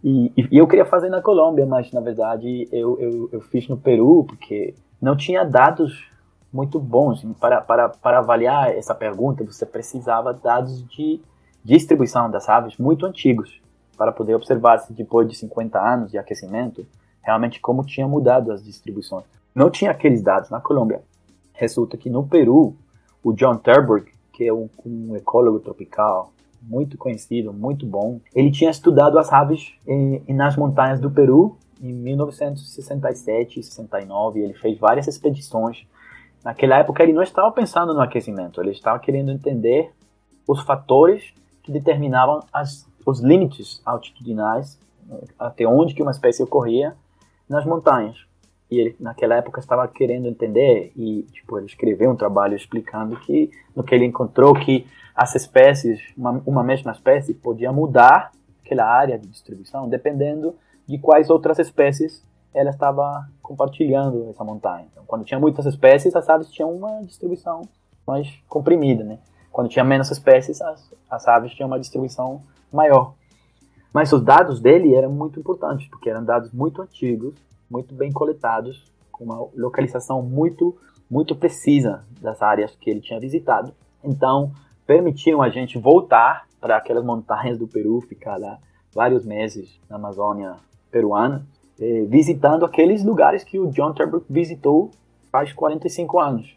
E, 0.03 0.33
e, 0.37 0.57
eu 0.57 0.67
queria 0.67 0.85
fazer 0.85 1.09
na 1.09 1.21
Colômbia, 1.21 1.67
mas 1.67 1.93
na 1.93 2.01
verdade 2.01 2.69
eu, 2.73 2.99
eu, 2.99 3.29
eu 3.33 3.41
fiz 3.43 3.69
no 3.69 3.77
Peru, 3.77 4.25
porque 4.25 4.75
não 5.01 5.17
tinha 5.17 5.45
dados 5.45 6.09
muito 6.53 6.79
bons. 6.79 7.25
Para, 7.39 7.61
para, 7.61 7.89
para 7.89 8.19
avaliar 8.19 8.71
essa 8.71 8.95
pergunta, 8.95 9.45
você 9.45 9.67
precisava 9.67 10.35
de 10.35 10.43
dados 10.43 10.89
de 10.89 11.21
distribuição 11.65 12.31
das 12.31 12.49
aves 12.49 12.77
muito 12.79 13.05
antigos, 13.07 13.61
para 13.97 14.13
poder 14.13 14.35
observar 14.35 14.79
se 14.79 14.93
depois 14.95 15.29
de 15.29 15.37
50 15.37 15.79
anos 15.79 16.11
de 16.11 16.19
aquecimento, 16.19 16.87
realmente 17.23 17.61
como 17.61 17.85
tinha 17.85 18.07
mudado 18.07 18.53
as 18.53 18.65
distribuições. 18.65 19.25
Não 19.55 19.71
tinha 19.71 19.91
aqueles 19.91 20.23
dados 20.23 20.51
na 20.51 20.61
Colômbia. 20.61 21.03
Resulta 21.53 21.97
que 21.97 22.09
no 22.09 22.27
Peru, 22.27 22.75
o 23.23 23.33
John 23.33 23.57
Terburg, 23.57 24.11
que 24.33 24.45
é 24.45 24.53
um, 24.53 24.69
um 24.85 25.17
ecólogo 25.17 25.61
tropical 25.61 26.33
muito 26.63 26.97
conhecido, 26.99 27.53
muito 27.53 27.87
bom, 27.87 28.21
ele 28.35 28.51
tinha 28.51 28.71
estudado 28.71 29.19
as 29.19 29.33
aves 29.33 29.73
em, 29.87 30.23
nas 30.35 30.57
montanhas 30.57 31.01
do 31.01 31.11
Peru 31.11 31.57
em 31.83 31.93
1967 31.93 33.61
e 33.61 33.63
69. 33.63 34.41
Ele 34.41 34.55
fez 34.55 34.79
várias 34.79 35.07
expedições. 35.09 35.87
Naquela 36.45 36.79
época 36.79 37.03
ele 37.03 37.13
não 37.13 37.23
estava 37.23 37.51
pensando 37.53 37.93
no 37.93 38.01
aquecimento, 38.01 38.61
ele 38.61 38.71
estava 38.71 38.99
querendo 38.99 39.31
entender 39.31 39.93
os 40.47 40.63
fatores 40.63 41.35
que 41.63 41.71
determinavam 41.71 42.41
as, 42.53 42.87
os 43.05 43.21
limites 43.21 43.83
altitudinais, 43.85 44.79
até 45.39 45.67
onde 45.67 45.95
que 45.95 46.03
uma 46.03 46.13
espécie 46.13 46.43
ocorria 46.43 46.97
nas 47.51 47.67
montanhas. 47.67 48.17
e 48.71 48.79
ele 48.79 48.97
naquela 49.01 49.35
época 49.35 49.59
estava 49.59 49.87
querendo 49.89 50.29
entender 50.29 50.93
e 50.97 51.25
tipo 51.33 51.59
ele 51.59 51.67
escreveu 51.67 52.11
um 52.11 52.17
trabalho 52.17 52.55
explicando 52.55 53.17
que 53.17 53.51
no 53.75 53.83
que 53.83 53.93
ele 53.95 54.05
encontrou 54.05 54.55
que 54.55 54.87
as 55.15 55.35
espécies 55.35 56.01
uma, 56.17 56.41
uma 56.47 56.63
mesma 56.63 56.93
espécie 56.93 57.35
podia 57.35 57.73
mudar 57.73 58.31
aquela 58.65 58.87
área 58.87 59.19
de 59.19 59.27
distribuição 59.27 59.89
dependendo 59.89 60.55
de 60.87 60.99
quais 60.99 61.29
outras 61.31 61.59
espécies 61.59 62.25
ela 62.53 62.71
estava 62.71 63.29
compartilhando 63.43 64.29
essa 64.31 64.43
montanha. 64.43 64.87
Então, 64.91 65.05
quando 65.07 65.25
tinha 65.25 65.39
muitas 65.39 65.67
espécies, 65.67 66.15
as 66.17 66.29
aves 66.29 66.51
tinham 66.51 66.73
uma 66.73 67.03
distribuição 67.05 67.63
mais 68.07 68.29
comprimida, 68.49 69.05
né? 69.05 69.19
Quando 69.53 69.69
tinha 69.69 69.85
menos 69.85 70.11
espécies, 70.11 70.61
as, 70.61 70.93
as 71.09 71.29
aves 71.29 71.53
tinham 71.53 71.69
uma 71.69 71.79
distribuição 71.79 72.43
maior. 72.73 73.15
Mas 73.93 74.13
os 74.13 74.23
dados 74.23 74.61
dele 74.61 74.95
eram 74.95 75.11
muito 75.11 75.39
importantes, 75.41 75.89
porque 75.89 76.09
eram 76.09 76.25
dados 76.25 76.53
muito 76.53 76.81
antigos, 76.81 77.35
muito 77.69 77.95
bem 77.95 78.13
coletados, 78.13 78.85
com 79.11 79.25
uma 79.25 79.49
localização 79.57 80.23
muito, 80.23 80.77
muito 81.11 81.35
precisa 81.35 82.05
das 82.21 82.41
áreas 82.41 82.75
que 82.77 82.89
ele 82.89 83.01
tinha 83.01 83.19
visitado. 83.19 83.73
Então, 84.03 84.53
permitiam 84.87 85.43
a 85.43 85.49
gente 85.49 85.79
voltar 85.79 86.47
para 86.61 86.77
aquelas 86.77 87.05
montanhas 87.05 87.59
do 87.59 87.67
Peru, 87.67 88.01
ficar 88.01 88.37
lá 88.37 88.59
vários 88.95 89.25
meses 89.25 89.81
na 89.89 89.97
Amazônia 89.97 90.57
peruana, 90.91 91.47
eh, 91.81 92.05
visitando 92.09 92.65
aqueles 92.65 93.05
lugares 93.05 93.43
que 93.45 93.59
o 93.59 93.71
John 93.71 93.93
Turbo 93.93 94.23
visitou 94.29 94.91
faz 95.31 95.53
45 95.53 96.19
anos, 96.19 96.57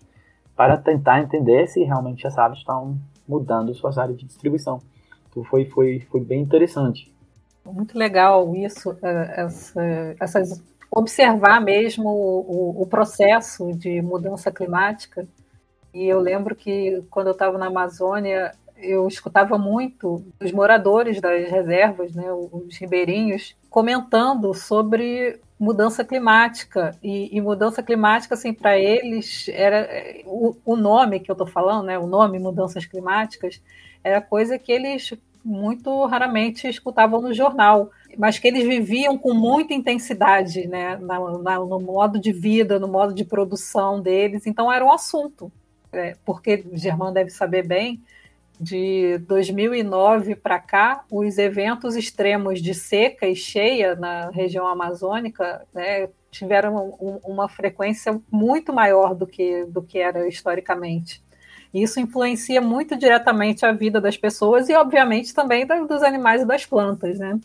para 0.56 0.78
tentar 0.78 1.22
entender 1.22 1.68
se 1.68 1.84
realmente 1.84 2.26
as 2.28 2.38
aves 2.38 2.60
estão 2.60 2.98
mudando 3.28 3.74
suas 3.74 3.98
áreas 3.98 4.18
de 4.18 4.26
distribuição. 4.26 4.82
Então 5.30 5.44
foi, 5.44 5.66
foi, 5.66 6.00
foi 6.12 6.22
bem 6.22 6.42
interessante. 6.42 7.14
Muito 7.66 7.98
legal 7.98 8.56
isso, 8.56 8.98
eh, 9.02 9.34
essa, 9.38 10.16
essas, 10.20 10.64
observar 10.92 11.62
mesmo 11.62 12.10
o, 12.10 12.82
o 12.82 12.86
processo 12.86 13.72
de 13.74 14.02
mudança 14.02 14.52
climática. 14.52 15.28
E 15.94 16.06
eu 16.06 16.20
lembro 16.20 16.56
que 16.56 17.04
quando 17.10 17.28
eu 17.28 17.34
estava 17.34 17.58
na 17.58 17.68
Amazônia, 17.68 18.52
eu 18.78 19.08
escutava 19.08 19.58
muito 19.58 20.26
os 20.42 20.52
moradores 20.52 21.22
das 21.22 21.50
reservas, 21.50 22.14
né, 22.14 22.32
os 22.32 22.76
ribeirinhos, 22.78 23.56
comentando 23.70 24.54
sobre 24.54 25.40
mudança 25.58 26.04
climática 26.04 26.96
e, 27.02 27.36
e 27.36 27.40
mudança 27.40 27.82
climática 27.82 28.34
assim 28.34 28.54
para 28.54 28.78
eles 28.78 29.48
era 29.48 29.88
o, 30.26 30.58
o, 30.66 30.76
nome 30.76 31.22
que 31.22 31.32
eu 31.32 31.34
estou 31.34 31.48
falando 31.48 31.86
né 31.86 31.98
o 31.98 32.06
nome 32.06 32.38
mudanças 32.38 32.86
climáticas 32.86 33.62
era 34.04 34.20
coisa 34.20 34.60
que 34.60 34.72
eles 34.72 35.14
muito 35.44 36.06
raramente 36.06 36.68
escutavam 36.68 37.22
no 37.22 37.34
jornal 37.34 37.92
mas 38.18 38.38
que 38.38 38.48
eles 38.48 38.64
viviam 38.64 39.18
com 39.18 39.34
muita 39.34 39.74
intensidade 39.74 40.68
né 40.68 40.98
na, 40.98 41.20
na, 41.40 41.60
no 41.60 41.80
modo 41.80 42.20
de 42.20 42.32
vida 42.32 42.80
no 42.80 42.88
modo 42.88 43.14
de 43.14 43.26
produção 43.26 44.02
deles 44.02 44.48
então 44.48 44.72
era 44.72 44.86
um 44.86 44.92
assunto 44.92 45.52
é, 45.92 46.16
porque 46.26 46.66
o 46.72 46.78
Germán 46.78 47.14
deve 47.14 47.30
saber 47.30 47.68
bem 47.68 48.02
de 48.60 49.18
2009 49.20 50.36
para 50.36 50.60
cá, 50.60 51.04
os 51.12 51.38
eventos 51.38 51.96
extremos 51.96 52.62
de 52.62 52.74
seca 52.74 53.28
e 53.28 53.36
cheia 53.36 53.96
na 53.96 54.30
região 54.30 54.68
amazônica 54.68 55.66
né, 55.74 56.08
tiveram 56.32 56.96
um, 57.00 57.20
uma 57.24 57.50
frequência 57.50 58.20
muito 58.32 58.72
maior 58.72 59.14
do 59.14 59.28
que, 59.28 59.66
do 59.66 59.82
que 59.82 60.00
era 60.00 60.28
historicamente. 60.28 61.22
Isso 61.74 62.00
influencia 62.00 62.62
muito 62.62 62.96
diretamente 62.96 63.66
a 63.66 63.72
vida 63.72 64.00
das 64.00 64.16
pessoas 64.16 64.70
e, 64.70 64.76
obviamente, 64.76 65.34
também 65.34 65.66
dos 65.66 66.04
animais 66.04 66.44
e 66.44 66.46
das 66.46 66.66
plantas, 66.66 67.18
né? 67.18 67.40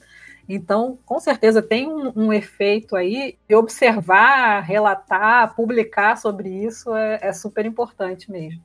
Então, 0.48 0.98
com 1.04 1.20
certeza 1.20 1.60
tem 1.60 1.86
um, 1.86 2.12
um, 2.16 2.32
efeito 2.32 2.96
aí. 2.96 3.36
E 3.48 3.54
observar, 3.54 4.60
relatar, 4.60 5.54
publicar 5.54 6.16
sobre 6.16 6.48
isso 6.48 6.94
é, 6.94 7.18
é 7.22 7.32
super 7.32 7.66
importante 7.66 8.30
mesmo. 8.30 8.60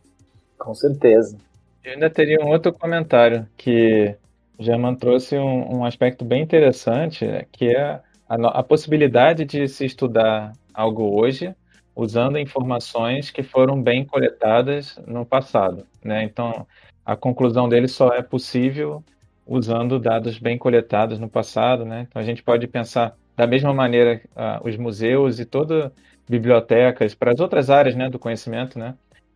Com 0.58 0.74
certeza. 0.74 1.38
Eu 1.84 1.94
ainda 1.94 2.10
teria 2.10 2.40
um 2.42 2.48
outro 2.48 2.72
comentário 2.72 3.46
que 3.58 4.16
German 4.58 4.96
trouxe 4.96 5.38
um, 5.38 5.80
um 5.80 5.86
aspecto 5.86 6.24
bem 6.24 6.42
interessante, 6.42 7.26
que 7.52 7.68
é 7.68 8.00
a, 8.30 8.36
a, 8.60 8.64
possibilidade 8.64 9.44
de 9.44 9.68
se 9.68 9.86
estudar 9.86 10.54
algo 10.74 11.20
hoje 11.20 11.54
usando 11.96 12.38
informações 12.38 13.30
que 13.30 13.44
foram 13.44 13.82
bem 13.82 14.06
coletadas 14.06 15.00
no 15.06 15.26
passado. 15.26 15.86
Né? 16.04 16.24
Então, 16.24 16.66
a 17.06 17.16
conclusão 17.16 17.70
dele 17.70 17.88
só 17.88 18.14
é 18.14 18.22
possível 18.22 19.04
usando 19.46 20.00
dados 20.00 20.40
bem 20.40 20.58
coletados 20.58 21.20
no 21.20 21.30
passado. 21.30 21.86
Né? 21.86 22.08
Então, 22.10 22.22
a 22.22 22.26
gente 22.26 22.42
pode 22.42 22.68
pensar 22.68 23.16
da 23.36 23.48
mesma 23.48 23.74
maneira 23.74 24.22
uh, 24.36 24.68
os 24.68 24.78
museus 24.78 25.40
e 25.40 25.46
todas 25.46 25.92
bibliotecas 26.28 27.14
para 27.14 27.32
as 27.32 27.40
outras 27.40 27.70
áreas 27.70 27.96
né, 27.96 28.10
do 28.10 28.20
conhecimento, 28.20 28.80
né? 28.80 28.96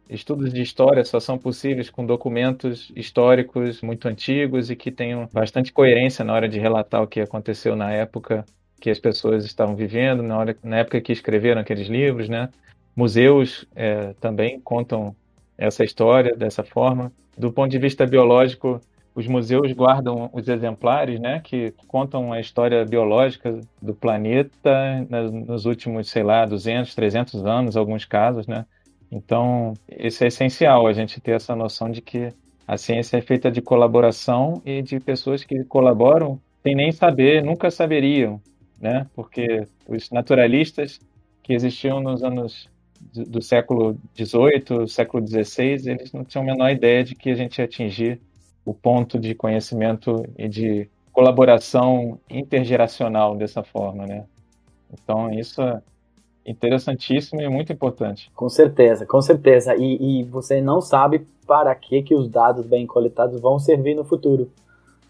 Estudos 0.09 0.53
de 0.53 0.61
história 0.61 1.03
só 1.03 1.19
são 1.19 1.37
possíveis 1.37 1.89
com 1.89 2.05
documentos 2.05 2.93
históricos 2.95 3.81
muito 3.81 4.07
antigos 4.07 4.69
e 4.69 4.75
que 4.75 4.89
tenham 4.89 5.27
bastante 5.33 5.73
coerência 5.73 6.23
na 6.23 6.33
hora 6.33 6.47
de 6.47 6.57
relatar 6.57 7.03
o 7.03 7.07
que 7.07 7.19
aconteceu 7.19 7.75
na 7.75 7.91
época 7.91 8.45
que 8.79 8.89
as 8.89 8.99
pessoas 8.99 9.45
estavam 9.45 9.75
vivendo, 9.75 10.21
na, 10.21 10.37
hora, 10.37 10.57
na 10.63 10.77
época 10.77 11.01
que 11.01 11.11
escreveram 11.11 11.61
aqueles 11.61 11.87
livros, 11.87 12.29
né? 12.29 12.49
Museus 12.95 13.65
é, 13.75 14.13
também 14.19 14.59
contam 14.59 15.15
essa 15.57 15.83
história 15.83 16.35
dessa 16.35 16.63
forma. 16.63 17.11
Do 17.37 17.51
ponto 17.51 17.69
de 17.69 17.77
vista 17.77 18.05
biológico, 18.05 18.81
os 19.17 19.27
museus 19.27 19.71
guardam 19.71 20.29
os 20.31 20.47
exemplares, 20.47 21.19
né, 21.19 21.41
que 21.43 21.73
contam 21.87 22.31
a 22.31 22.39
história 22.39 22.85
biológica 22.85 23.59
do 23.81 23.95
planeta 23.95 25.05
nos 25.31 25.65
últimos, 25.65 26.09
sei 26.09 26.21
lá, 26.21 26.45
200, 26.45 26.93
300 26.93 27.45
anos, 27.45 27.75
alguns 27.75 28.05
casos, 28.05 28.45
né? 28.45 28.63
Então, 29.11 29.73
isso 29.89 30.23
é 30.23 30.27
essencial, 30.27 30.85
a 30.85 30.93
gente 30.93 31.19
ter 31.19 31.31
essa 31.31 31.55
noção 31.55 31.89
de 31.89 32.01
que 32.01 32.29
a 32.67 32.77
ciência 32.77 33.17
é 33.17 33.21
feita 33.21 33.49
de 33.49 33.61
colaboração 33.61 34.61
e 34.63 34.83
de 34.83 34.99
pessoas 34.99 35.43
que 35.43 35.63
colaboram 35.63 36.39
sem 36.61 36.75
nem 36.75 36.91
saber, 36.91 37.43
nunca 37.43 37.71
saberiam, 37.71 38.41
né? 38.79 39.07
Porque 39.15 39.67
os 39.87 40.09
naturalistas 40.11 40.99
que 41.43 41.53
existiam 41.53 41.99
nos 41.99 42.23
anos 42.23 42.69
do 43.13 43.41
século 43.41 43.97
XVIII, 44.15 44.87
século 44.87 45.25
XVI, 45.25 45.89
eles 45.89 46.11
não 46.11 46.23
tinham 46.23 46.43
a 46.43 46.45
menor 46.45 46.69
ideia 46.71 47.03
de 47.03 47.15
que 47.15 47.29
a 47.29 47.35
gente 47.35 47.59
ia 47.59 47.65
atingir 47.65 48.19
o 48.65 48.73
ponto 48.73 49.17
de 49.19 49.33
conhecimento 49.33 50.25
e 50.37 50.47
de 50.47 50.89
colaboração 51.11 52.19
intergeracional 52.29 53.35
dessa 53.35 53.63
forma, 53.63 54.05
né? 54.05 54.25
Então, 54.93 55.31
isso 55.31 55.61
interessantíssimo 56.45 57.41
e 57.41 57.49
muito 57.49 57.73
importante. 57.73 58.31
Com 58.33 58.47
certeza, 58.47 59.05
com 59.05 59.21
certeza. 59.21 59.75
E, 59.75 60.21
e, 60.21 60.23
você 60.23 60.61
não 60.61 60.79
sabe 60.79 61.27
para 61.45 61.73
que, 61.75 62.01
que 62.01 62.15
os 62.15 62.29
dados 62.29 62.65
bem 62.65 62.87
coletados 62.87 63.39
vão 63.41 63.59
servir 63.59 63.95
no 63.95 64.05
futuro. 64.05 64.49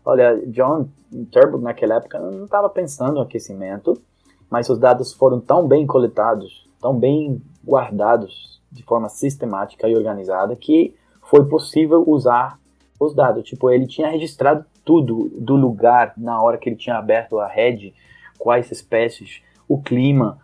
Olha, 0.09 0.41
John 0.47 0.87
Turbo 1.29 1.57
naquela 1.57 1.95
época 1.95 2.17
não 2.17 2.45
estava 2.45 2.69
pensando 2.69 3.15
no 3.15 3.19
aquecimento, 3.19 4.01
mas 4.49 4.69
os 4.69 4.79
dados 4.79 5.11
foram 5.11 5.41
tão 5.41 5.67
bem 5.67 5.85
coletados, 5.85 6.65
tão 6.79 6.97
bem 6.97 7.41
guardados 7.61 8.61
de 8.71 8.83
forma 8.83 9.09
sistemática 9.09 9.85
e 9.85 9.97
organizada 9.97 10.55
que 10.55 10.95
foi 11.23 11.43
possível 11.49 12.05
usar 12.07 12.57
os 12.97 13.13
dados. 13.13 13.43
Tipo, 13.43 13.69
ele 13.69 13.85
tinha 13.85 14.07
registrado 14.07 14.65
tudo 14.85 15.29
do 15.37 15.57
lugar 15.57 16.13
na 16.15 16.41
hora 16.41 16.57
que 16.57 16.69
ele 16.69 16.77
tinha 16.77 16.95
aberto 16.95 17.37
a 17.37 17.45
rede, 17.45 17.93
quais 18.39 18.71
espécies, 18.71 19.41
o 19.67 19.81
clima, 19.81 20.39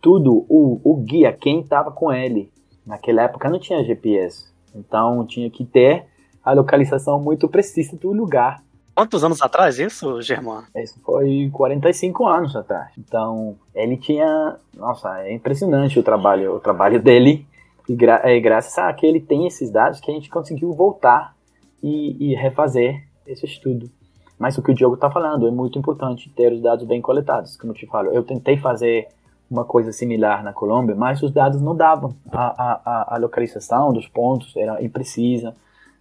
tudo, 0.00 0.46
o, 0.48 0.80
o 0.84 0.94
guia, 0.94 1.32
quem 1.32 1.62
estava 1.62 1.90
com 1.90 2.12
ele. 2.12 2.52
Naquela 2.86 3.22
época 3.22 3.50
não 3.50 3.58
tinha 3.58 3.82
GPS, 3.82 4.54
então 4.72 5.26
tinha 5.26 5.50
que 5.50 5.64
ter 5.64 6.06
a 6.44 6.52
localização 6.52 7.20
muito 7.20 7.48
precisa 7.48 7.96
do 7.96 8.12
lugar. 8.12 8.62
Quantos 8.98 9.22
anos 9.22 9.40
atrás 9.40 9.78
isso, 9.78 10.20
Germán? 10.20 10.64
Isso 10.74 10.98
foi 11.04 11.48
45 11.52 12.26
anos 12.26 12.56
atrás. 12.56 12.90
Então, 12.98 13.54
ele 13.72 13.96
tinha. 13.96 14.56
Nossa, 14.76 15.20
é 15.20 15.32
impressionante 15.32 16.00
o 16.00 16.02
trabalho, 16.02 16.56
o 16.56 16.58
trabalho 16.58 17.00
dele. 17.00 17.46
E 17.88 17.94
gra 17.94 18.20
é, 18.24 18.40
graças 18.40 18.76
a 18.76 18.92
que 18.92 19.06
ele 19.06 19.20
tem 19.20 19.46
esses 19.46 19.70
dados 19.70 20.00
que 20.00 20.10
a 20.10 20.14
gente 20.14 20.28
conseguiu 20.28 20.72
voltar 20.72 21.32
e, 21.80 22.32
e 22.32 22.34
refazer 22.34 23.06
esse 23.24 23.46
estudo. 23.46 23.88
Mas 24.36 24.58
o 24.58 24.62
que 24.64 24.72
o 24.72 24.74
Diogo 24.74 24.96
está 24.96 25.08
falando 25.08 25.46
é 25.46 25.50
muito 25.52 25.78
importante 25.78 26.28
ter 26.30 26.52
os 26.52 26.60
dados 26.60 26.84
bem 26.84 27.00
coletados. 27.00 27.56
Como 27.56 27.70
eu 27.72 27.76
te 27.76 27.86
falo, 27.86 28.10
eu 28.10 28.24
tentei 28.24 28.56
fazer 28.56 29.06
uma 29.48 29.64
coisa 29.64 29.92
similar 29.92 30.42
na 30.42 30.52
Colômbia, 30.52 30.96
mas 30.96 31.22
os 31.22 31.30
dados 31.30 31.62
não 31.62 31.76
davam. 31.76 32.16
A, 32.32 32.82
a, 32.84 33.14
a 33.14 33.16
localização 33.16 33.92
dos 33.92 34.08
pontos 34.08 34.56
era 34.56 34.82
imprecisa, 34.82 35.54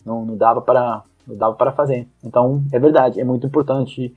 não, 0.04 0.26
não, 0.26 0.36
dava 0.36 0.62
para, 0.64 1.04
dava 1.36 1.56
para 1.56 1.72
fazer. 1.72 2.08
Então, 2.24 2.64
é 2.72 2.80
verdade, 2.80 3.20
é 3.20 3.24
muito 3.24 3.48
importante 3.48 4.16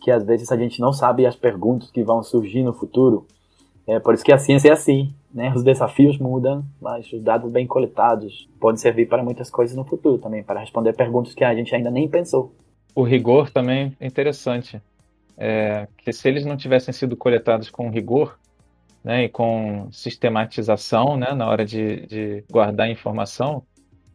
que 0.00 0.10
às 0.10 0.24
vezes 0.24 0.50
a 0.50 0.56
gente 0.56 0.80
não 0.80 0.92
sabe 0.92 1.26
as 1.26 1.36
perguntas 1.36 1.90
que 1.90 2.02
vão 2.02 2.22
surgir 2.22 2.62
no 2.62 2.72
futuro. 2.72 3.26
É 3.86 3.98
por 3.98 4.14
isso 4.14 4.24
que 4.24 4.32
a 4.32 4.38
ciência 4.38 4.68
é 4.68 4.72
assim, 4.72 5.12
né? 5.32 5.52
Os 5.54 5.62
desafios 5.62 6.18
mudam, 6.18 6.64
mas 6.80 7.12
os 7.12 7.22
dados 7.22 7.50
bem 7.50 7.66
coletados 7.66 8.48
podem 8.58 8.78
servir 8.78 9.06
para 9.08 9.22
muitas 9.22 9.50
coisas 9.50 9.76
no 9.76 9.84
futuro 9.84 10.18
também, 10.18 10.42
para 10.42 10.60
responder 10.60 10.92
perguntas 10.94 11.34
que 11.34 11.44
a 11.44 11.54
gente 11.54 11.74
ainda 11.74 11.90
nem 11.90 12.08
pensou. 12.08 12.52
O 12.94 13.02
rigor 13.02 13.50
também 13.50 13.96
é 14.00 14.06
interessante. 14.06 14.80
É, 15.36 15.88
que 15.96 16.12
se 16.12 16.28
eles 16.28 16.44
não 16.44 16.56
tivessem 16.56 16.92
sido 16.92 17.16
coletados 17.16 17.70
com 17.70 17.88
rigor, 17.88 18.38
né, 19.02 19.24
e 19.24 19.28
com 19.28 19.88
sistematização 19.90 21.16
né, 21.16 21.32
na 21.32 21.48
hora 21.48 21.64
de, 21.64 22.06
de 22.06 22.44
guardar 22.50 22.90
informação, 22.90 23.62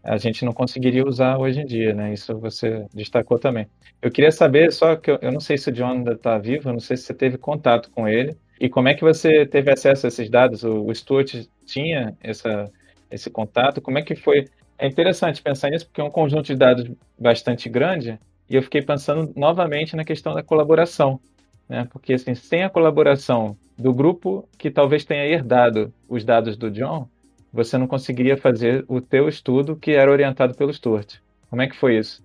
a 0.05 0.17
gente 0.17 0.45
não 0.45 0.53
conseguiria 0.53 1.03
usar 1.03 1.37
hoje 1.37 1.61
em 1.61 1.65
dia, 1.65 1.93
né? 1.93 2.13
Isso 2.13 2.37
você 2.37 2.85
destacou 2.93 3.39
também. 3.39 3.67
Eu 4.01 4.11
queria 4.11 4.31
saber, 4.31 4.71
só 4.71 4.95
que 4.95 5.09
eu, 5.09 5.17
eu 5.21 5.31
não 5.31 5.39
sei 5.39 5.57
se 5.57 5.69
o 5.69 5.73
John 5.73 5.93
ainda 5.93 6.13
está 6.13 6.37
vivo, 6.37 6.69
eu 6.69 6.73
não 6.73 6.79
sei 6.79 6.95
se 6.95 7.03
você 7.03 7.13
teve 7.13 7.37
contato 7.37 7.89
com 7.89 8.07
ele, 8.07 8.37
e 8.59 8.69
como 8.69 8.87
é 8.87 8.93
que 8.93 9.03
você 9.03 9.45
teve 9.45 9.71
acesso 9.71 10.05
a 10.05 10.09
esses 10.09 10.29
dados? 10.29 10.63
O, 10.63 10.85
o 10.85 10.93
Stuart 10.93 11.33
tinha 11.65 12.15
essa, 12.21 12.71
esse 13.09 13.29
contato? 13.29 13.81
Como 13.81 13.97
é 13.97 14.03
que 14.03 14.15
foi? 14.15 14.47
É 14.77 14.87
interessante 14.87 15.41
pensar 15.41 15.71
nisso, 15.71 15.87
porque 15.87 16.01
é 16.01 16.03
um 16.03 16.11
conjunto 16.11 16.45
de 16.45 16.55
dados 16.55 16.89
bastante 17.17 17.67
grande, 17.67 18.19
e 18.47 18.55
eu 18.55 18.61
fiquei 18.61 18.83
pensando 18.83 19.33
novamente 19.35 19.95
na 19.95 20.05
questão 20.05 20.35
da 20.35 20.43
colaboração, 20.43 21.19
né? 21.67 21.87
Porque 21.91 22.13
assim, 22.13 22.35
sem 22.35 22.63
a 22.63 22.69
colaboração 22.69 23.57
do 23.75 23.91
grupo 23.91 24.47
que 24.57 24.69
talvez 24.69 25.03
tenha 25.03 25.25
herdado 25.25 25.91
os 26.07 26.23
dados 26.23 26.55
do 26.55 26.69
John, 26.69 27.07
você 27.55 27.77
não 27.77 27.87
conseguiria 27.87 28.35
fazer 28.35 28.83
o 28.87 28.99
teu 28.99 29.29
estudo 29.29 29.77
que 29.77 29.91
era 29.91 30.11
orientado 30.11 30.53
pelo 30.55 30.73
Stuart. 30.73 31.19
Como 31.49 31.61
é 31.61 31.67
que 31.67 31.77
foi 31.77 31.97
isso? 31.97 32.21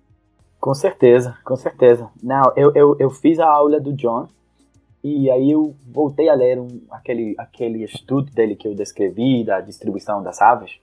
Com 0.59 0.73
certeza, 0.73 1.37
com 1.45 1.55
certeza. 1.55 2.09
Não, 2.21 2.51
eu, 2.55 2.73
eu, 2.75 2.97
eu 2.99 3.09
fiz 3.09 3.39
a 3.39 3.47
aula 3.47 3.79
do 3.79 3.93
John 3.93 4.27
e 5.01 5.31
aí 5.31 5.49
eu 5.49 5.73
voltei 5.89 6.27
a 6.27 6.35
ler 6.35 6.59
um, 6.59 6.67
aquele, 6.91 7.33
aquele 7.37 7.83
estudo 7.83 8.29
dele 8.31 8.57
que 8.57 8.67
eu 8.67 8.75
descrevi 8.75 9.43
da 9.45 9.61
distribuição 9.61 10.21
das 10.21 10.41
aves. 10.41 10.73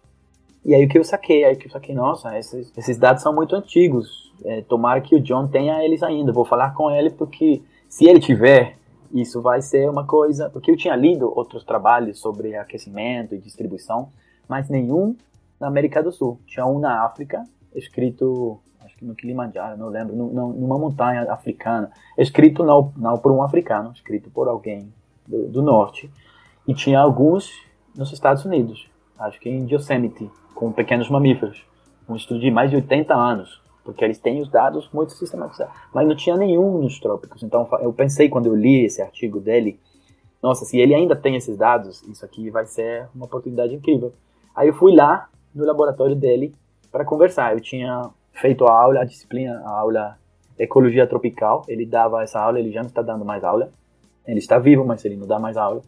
E 0.65 0.75
aí 0.75 0.87
o 0.87 0.89
que 0.89 0.99
eu 0.99 1.05
saquei, 1.05 1.45
aí 1.45 1.55
que 1.55 1.67
eu 1.67 1.71
saquei, 1.71 1.95
nossa, 1.95 2.37
esses, 2.39 2.73
esses 2.77 2.97
dados 2.97 3.23
são 3.23 3.35
muito 3.35 3.55
antigos. 3.55 4.33
É, 4.45 4.63
tomara 4.63 5.03
que 5.03 5.15
o 5.15 5.21
John 5.21 5.47
tenha 5.47 5.85
eles 5.85 6.03
ainda. 6.03 6.33
Vou 6.33 6.47
falar 6.47 6.75
com 6.75 6.91
ele 6.91 7.11
porque 7.11 7.61
se 7.87 8.07
ele 8.07 8.19
tiver, 8.19 8.79
isso 9.13 9.43
vai 9.43 9.61
ser 9.61 9.89
uma 9.91 10.07
coisa. 10.07 10.49
Porque 10.49 10.71
eu 10.71 10.77
tinha 10.77 10.97
lido 10.97 11.31
outros 11.37 11.65
trabalhos 11.65 12.19
sobre 12.19 12.57
aquecimento 12.57 13.35
e 13.35 13.39
distribuição 13.39 14.11
mas 14.49 14.69
nenhum 14.69 15.17
na 15.61 15.67
América 15.67 16.03
do 16.03 16.11
Sul. 16.11 16.41
Tinha 16.47 16.65
um 16.67 16.79
na 16.79 17.05
África, 17.05 17.45
escrito, 17.75 18.59
acho 18.81 18.97
que 18.97 19.05
no 19.05 19.15
Kilimanjaro, 19.15 19.77
não 19.77 19.89
lembro, 19.89 20.15
numa 20.17 20.79
montanha 20.79 21.31
africana, 21.33 21.91
escrito 22.17 22.65
não, 22.65 22.93
não 22.97 23.19
por 23.19 23.33
um 23.33 23.43
africano, 23.43 23.93
escrito 23.93 24.31
por 24.31 24.49
alguém 24.49 24.93
do, 25.27 25.49
do 25.49 25.63
norte. 25.63 26.11
E 26.67 26.75
tinha 26.75 27.01
alguns 27.01 27.51
nos 27.97 28.13
Estados 28.13 28.45
Unidos, 28.45 28.89
acho 29.19 29.41
que 29.41 29.49
em 29.49 29.67
Yosemite, 29.71 30.31
com 30.55 30.73
pequenos 30.73 31.09
mamíferos. 31.09 31.65
Um 32.09 32.17
estudo 32.17 32.41
de 32.41 32.51
mais 32.51 32.71
de 32.71 32.77
80 32.77 33.15
anos, 33.15 33.61
porque 33.85 34.05
eles 34.05 34.19
têm 34.19 34.41
os 34.41 34.49
dados 34.49 34.89
muito 34.93 35.13
sistematizados. 35.13 35.75
Mas 35.93 36.07
não 36.07 36.17
tinha 36.17 36.37
nenhum 36.37 36.79
nos 36.79 36.99
trópicos. 36.99 37.43
Então 37.43 37.69
eu 37.81 37.93
pensei, 37.93 38.29
quando 38.29 38.47
eu 38.47 38.55
li 38.55 38.85
esse 38.85 39.03
artigo 39.03 39.41
dele, 39.41 39.79
nossa, 40.43 40.65
se 40.65 40.79
ele 40.79 40.95
ainda 40.95 41.17
tem 41.17 41.37
esses 41.37 41.57
dados, 41.57 42.03
isso 42.03 42.25
aqui 42.25 42.51
vai 42.51 42.65
ser 42.67 43.09
uma 43.15 43.27
oportunidade 43.27 43.75
incrível. 43.75 44.13
Aí 44.59 44.67
eu 44.67 44.75
fui 44.75 44.93
lá 44.93 45.29
no 45.55 45.65
laboratório 45.65 46.17
dele 46.17 46.53
para 46.91 47.05
conversar. 47.05 47.55
Eu 47.55 47.61
tinha 47.61 48.11
feito 48.33 48.67
a 48.67 48.73
aula, 48.73 49.03
a 49.03 49.05
disciplina, 49.05 49.63
a 49.65 49.71
aula 49.71 50.19
Ecologia 50.59 51.07
Tropical. 51.07 51.65
Ele 51.69 51.87
dava 51.87 52.25
essa 52.25 52.41
aula, 52.41 52.59
ele 52.59 52.73
já 52.73 52.81
não 52.81 52.89
está 52.89 53.01
dando 53.01 53.25
mais 53.25 53.45
aula. 53.45 53.71
Ele 54.27 54.41
está 54.41 54.59
vivo, 54.59 54.85
mas 54.85 55.05
ele 55.05 55.17
não 55.17 55.29
dá 55.29 55.39
mais 55.39 55.57
aula. 55.57 55.81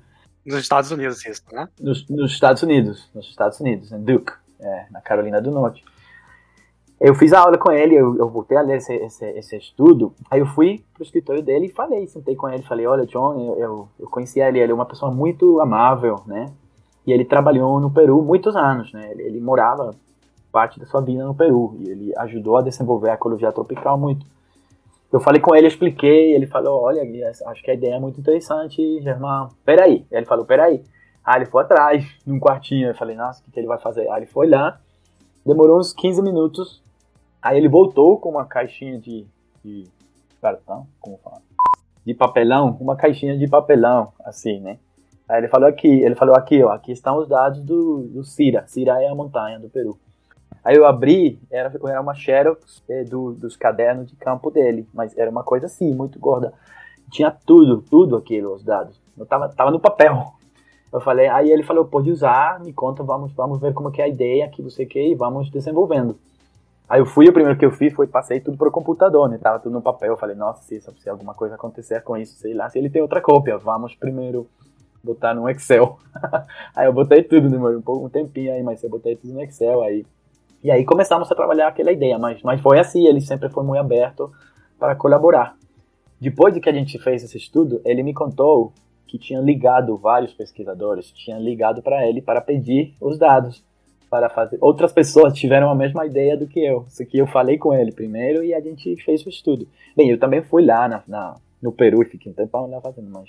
Nos 0.47 0.61
Estados 0.61 0.93
Unidos, 0.93 1.27
isso, 1.27 1.43
né? 1.51 1.68
Nos, 1.81 2.09
nos 2.09 2.31
Estados 2.31 2.62
Unidos, 2.62 3.11
nos 3.12 3.29
Estados 3.29 3.59
Unidos, 3.59 3.91
em 3.91 4.01
Duke, 4.05 4.33
é, 4.61 4.87
na 4.93 5.01
Carolina 5.01 5.41
do 5.41 5.51
Norte. 5.51 5.85
Eu 7.01 7.16
fiz 7.16 7.33
a 7.33 7.41
aula 7.41 7.59
com 7.59 7.73
ele, 7.73 7.97
eu, 7.97 8.16
eu 8.16 8.29
voltei 8.29 8.57
a 8.57 8.62
ler 8.62 8.77
esse, 8.77 8.95
esse, 8.95 9.25
esse, 9.31 9.57
estudo. 9.57 10.14
Aí 10.31 10.39
eu 10.39 10.47
fui 10.47 10.85
pro 10.95 11.03
escritório 11.03 11.43
dele 11.43 11.66
e 11.66 11.73
falei, 11.73 12.07
sentei 12.07 12.37
com 12.37 12.49
ele, 12.49 12.62
falei, 12.62 12.87
olha, 12.87 13.05
John, 13.05 13.35
eu, 13.35 13.59
eu, 13.59 13.89
eu 13.99 14.09
conhecia 14.09 14.47
ele, 14.49 14.61
ele 14.61 14.71
é 14.71 14.75
uma 14.75 14.87
pessoa 14.87 15.11
muito 15.11 15.61
amável, 15.61 16.23
né? 16.25 16.53
E 17.07 17.12
ele 17.12 17.24
trabalhou 17.24 17.80
no 17.80 17.90
Peru 17.90 18.22
muitos 18.22 18.55
anos, 18.57 18.92
né? 18.92 19.11
Ele, 19.12 19.22
ele, 19.22 19.40
morava 19.40 19.94
parte 20.53 20.78
da 20.78 20.86
sua 20.86 21.01
vida 21.01 21.24
no 21.24 21.34
Peru 21.34 21.76
e 21.78 21.88
ele 21.88 22.12
ajudou 22.18 22.57
a 22.57 22.62
desenvolver 22.62 23.11
a 23.11 23.14
ecologia 23.14 23.53
tropical 23.53 23.98
muito. 23.98 24.26
Eu 25.12 25.18
falei 25.18 25.40
com 25.40 25.55
ele, 25.55 25.66
expliquei, 25.66 26.34
ele 26.34 26.46
falou, 26.46 26.82
olha, 26.82 27.03
acho 27.46 27.62
que 27.62 27.70
a 27.70 27.74
ideia 27.74 27.94
é 27.94 27.98
muito 27.98 28.20
interessante, 28.20 29.01
Germán. 29.03 29.48
Peraí. 29.64 30.07
Ele 30.11 30.26
falou, 30.26 30.44
peraí. 30.44 30.84
Aí 31.24 31.38
ele 31.38 31.46
foi 31.46 31.62
atrás, 31.62 32.05
num 32.24 32.38
quartinho. 32.38 32.88
Eu 32.88 32.94
falei, 32.94 33.16
nossa, 33.16 33.40
o 33.40 33.44
que, 33.44 33.51
que 33.51 33.61
ele 33.61 33.66
vai 33.66 33.78
fazer? 33.78 34.09
Aí 34.11 34.20
ele 34.20 34.26
foi 34.26 34.48
lá, 34.48 34.80
demorou 35.44 35.78
uns 35.78 35.92
15 35.92 36.22
minutos. 36.22 36.82
Aí 37.42 37.57
ele 37.57 37.68
voltou 37.68 38.18
com 38.18 38.30
uma 38.30 38.44
caixinha 38.44 38.98
de, 38.98 39.26
de 39.64 39.88
cartão, 40.40 40.86
como 41.01 41.18
fala? 41.18 41.42
De 42.05 42.14
papelão, 42.14 42.76
uma 42.80 42.96
caixinha 42.96 43.36
de 43.36 43.48
papelão, 43.48 44.12
assim, 44.24 44.61
né? 44.61 44.78
Aí 45.31 45.39
ele 45.39 45.49
falou 45.49 45.68
aqui, 45.68 45.87
ele 45.87 46.16
falou 46.16 46.35
aqui, 46.35 46.61
ó, 46.61 46.70
aqui 46.70 46.91
estão 46.91 47.18
os 47.18 47.28
dados 47.28 47.61
do, 47.61 48.03
do 48.09 48.24
Cira. 48.24 48.64
Cira 48.66 49.01
é 49.01 49.07
a 49.07 49.14
montanha 49.14 49.61
do 49.61 49.68
Peru. 49.68 49.97
Aí 50.64 50.74
eu 50.74 50.85
abri, 50.85 51.39
era, 51.49 51.72
era 51.87 52.01
uma 52.01 52.14
xerox 52.14 52.83
é, 52.91 53.05
do, 53.05 53.33
dos 53.33 53.57
cadernos 53.57 54.09
de 54.09 54.16
campo 54.16 54.51
dele, 54.51 54.89
mas 54.93 55.16
era 55.16 55.31
uma 55.31 55.45
coisa 55.45 55.66
assim, 55.66 55.95
muito 55.95 56.18
gorda. 56.18 56.53
Tinha 57.12 57.31
tudo, 57.31 57.81
tudo 57.89 58.16
aquilo, 58.16 58.53
os 58.53 58.64
dados. 58.64 59.01
Eu 59.16 59.24
tava, 59.24 59.49
tava 59.51 59.70
no 59.70 59.78
papel. 59.78 60.33
Eu 60.93 61.01
falei, 61.01 61.28
aí 61.28 61.49
ele 61.49 61.62
falou, 61.62 61.85
pode 61.85 62.11
usar, 62.11 62.59
me 62.59 62.72
conta, 62.72 63.05
vamos, 63.05 63.33
vamos 63.33 63.61
ver 63.61 63.72
como 63.72 63.93
que 63.93 64.03
é 64.03 64.07
a 64.07 64.09
ideia 64.09 64.49
que 64.49 64.61
você 64.61 64.85
quer 64.85 65.07
e 65.07 65.14
vamos 65.14 65.49
desenvolvendo. 65.49 66.18
Aí 66.89 67.01
eu 67.01 67.07
fui, 67.07 67.28
o 67.28 67.33
primeiro 67.33 67.57
que 67.57 67.64
eu 67.64 67.70
fiz 67.70 67.95
foi 67.95 68.09
passei 68.09 68.41
tudo 68.41 68.59
pro 68.59 68.72
computador, 68.72 69.28
né? 69.28 69.39
Tava 69.39 69.61
tudo 69.61 69.74
no 69.74 69.81
papel. 69.81 70.11
Eu 70.11 70.16
falei, 70.16 70.35
nossa, 70.35 70.64
se, 70.64 70.81
se 70.81 71.09
alguma 71.09 71.35
coisa 71.35 71.55
acontecer 71.55 72.03
com 72.03 72.16
isso, 72.16 72.37
sei 72.37 72.53
lá, 72.53 72.68
se 72.68 72.81
ele 72.81 72.91
tem 72.91 73.01
outra 73.01 73.20
cópia, 73.20 73.57
vamos 73.57 73.95
primeiro 73.95 74.49
botar 75.03 75.34
no 75.34 75.48
Excel. 75.48 75.98
aí 76.74 76.86
eu 76.86 76.92
botei 76.92 77.22
tudo, 77.22 77.48
demorou 77.48 77.82
um, 77.86 78.05
um 78.07 78.09
tempinho 78.09 78.53
aí, 78.53 78.62
mas 78.62 78.82
eu 78.82 78.90
botei 78.90 79.16
tudo 79.16 79.34
no 79.34 79.42
Excel 79.42 79.82
aí. 79.82 80.05
E 80.62 80.70
aí 80.70 80.84
começamos 80.84 81.30
a 81.30 81.34
trabalhar 81.34 81.68
aquela 81.68 81.90
ideia, 81.90 82.18
mas, 82.18 82.42
mas 82.42 82.61
foi 82.61 82.78
assim, 82.78 83.07
ele 83.07 83.20
sempre 83.20 83.48
foi 83.48 83.64
muito 83.64 83.80
aberto 83.80 84.30
para 84.78 84.94
colaborar. 84.94 85.57
Depois 86.20 86.53
de 86.53 86.61
que 86.61 86.68
a 86.68 86.72
gente 86.72 86.98
fez 86.98 87.24
esse 87.24 87.38
estudo, 87.38 87.80
ele 87.84 88.03
me 88.03 88.12
contou 88.12 88.72
que 89.07 89.18
tinha 89.18 89.40
ligado 89.40 89.96
vários 89.96 90.32
pesquisadores, 90.34 91.11
tinha 91.11 91.38
ligado 91.38 91.82
para 91.82 92.07
ele 92.07 92.20
para 92.20 92.40
pedir 92.40 92.94
os 93.01 93.18
dados 93.18 93.64
para 94.11 94.28
fazer. 94.28 94.59
Outras 94.61 94.92
pessoas 94.92 95.32
tiveram 95.32 95.70
a 95.70 95.74
mesma 95.74 96.05
ideia 96.05 96.36
do 96.36 96.46
que 96.46 96.61
eu. 96.61 96.84
Isso 96.88 97.07
que 97.07 97.18
eu 97.18 97.26
falei 97.26 97.57
com 97.57 97.72
ele 97.72 97.92
primeiro 97.92 98.44
e 98.44 98.53
a 98.53 98.61
gente 98.61 98.96
fez 99.03 99.24
o 99.24 99.28
estudo. 99.28 99.66
Bem, 99.96 100.11
eu 100.11 100.18
também 100.18 100.42
fui 100.42 100.64
lá 100.64 100.88
na, 100.88 101.03
na 101.09 101.36
no 101.62 101.72
Peru 101.72 102.03
e 102.03 102.07
fiquei 102.07 102.30
um 102.32 102.34
tempão 102.34 102.68
lá 102.68 102.80
fazendo, 102.80 103.11
mas 103.11 103.28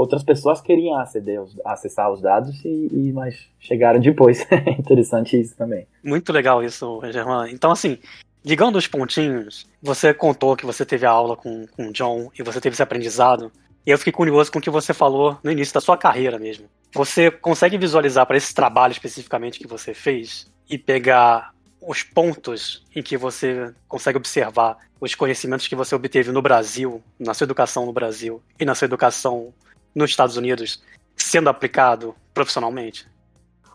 outras 0.00 0.22
pessoas 0.22 0.60
queriam 0.60 0.96
aceder, 0.96 1.40
acessar 1.64 2.10
os 2.10 2.22
dados 2.22 2.64
e, 2.64 2.88
e 2.90 3.12
mas 3.12 3.48
chegaram 3.58 4.00
depois. 4.00 4.46
É 4.50 4.72
interessante 4.72 5.40
isso 5.40 5.56
também. 5.56 5.86
Muito 6.02 6.32
legal 6.32 6.62
isso, 6.62 7.00
Germán. 7.10 7.48
Então, 7.50 7.70
assim, 7.70 7.98
ligando 8.44 8.76
os 8.76 8.86
pontinhos, 8.86 9.66
você 9.82 10.12
contou 10.12 10.56
que 10.56 10.66
você 10.66 10.84
teve 10.84 11.06
a 11.06 11.10
aula 11.10 11.36
com, 11.36 11.66
com 11.66 11.88
o 11.88 11.92
John 11.92 12.30
e 12.38 12.42
você 12.42 12.60
teve 12.60 12.74
esse 12.74 12.82
aprendizado. 12.82 13.50
E 13.86 13.90
eu 13.90 13.98
fiquei 13.98 14.12
curioso 14.12 14.50
com 14.52 14.58
o 14.58 14.62
que 14.62 14.70
você 14.70 14.92
falou 14.92 15.38
no 15.42 15.50
início 15.50 15.72
da 15.74 15.80
sua 15.80 15.96
carreira 15.96 16.38
mesmo. 16.38 16.66
Você 16.94 17.30
consegue 17.30 17.78
visualizar 17.78 18.26
para 18.26 18.36
esse 18.36 18.54
trabalho 18.54 18.92
especificamente 18.92 19.58
que 19.58 19.66
você 19.66 19.94
fez 19.94 20.50
e 20.68 20.76
pegar 20.76 21.52
os 21.80 22.02
pontos 22.02 22.84
em 22.94 23.02
que 23.02 23.16
você 23.16 23.72
consegue 23.88 24.18
observar 24.18 24.76
os 25.00 25.14
conhecimentos 25.14 25.66
que 25.66 25.74
você 25.74 25.94
obteve 25.94 26.30
no 26.30 26.42
Brasil, 26.42 27.02
na 27.18 27.32
sua 27.32 27.46
educação 27.46 27.86
no 27.86 27.92
Brasil 27.92 28.42
e 28.58 28.64
na 28.64 28.74
sua 28.74 28.84
educação 28.84 29.54
nos 29.94 30.10
Estados 30.10 30.36
Unidos 30.36 30.82
sendo 31.16 31.48
aplicado 31.48 32.14
profissionalmente? 32.32 33.06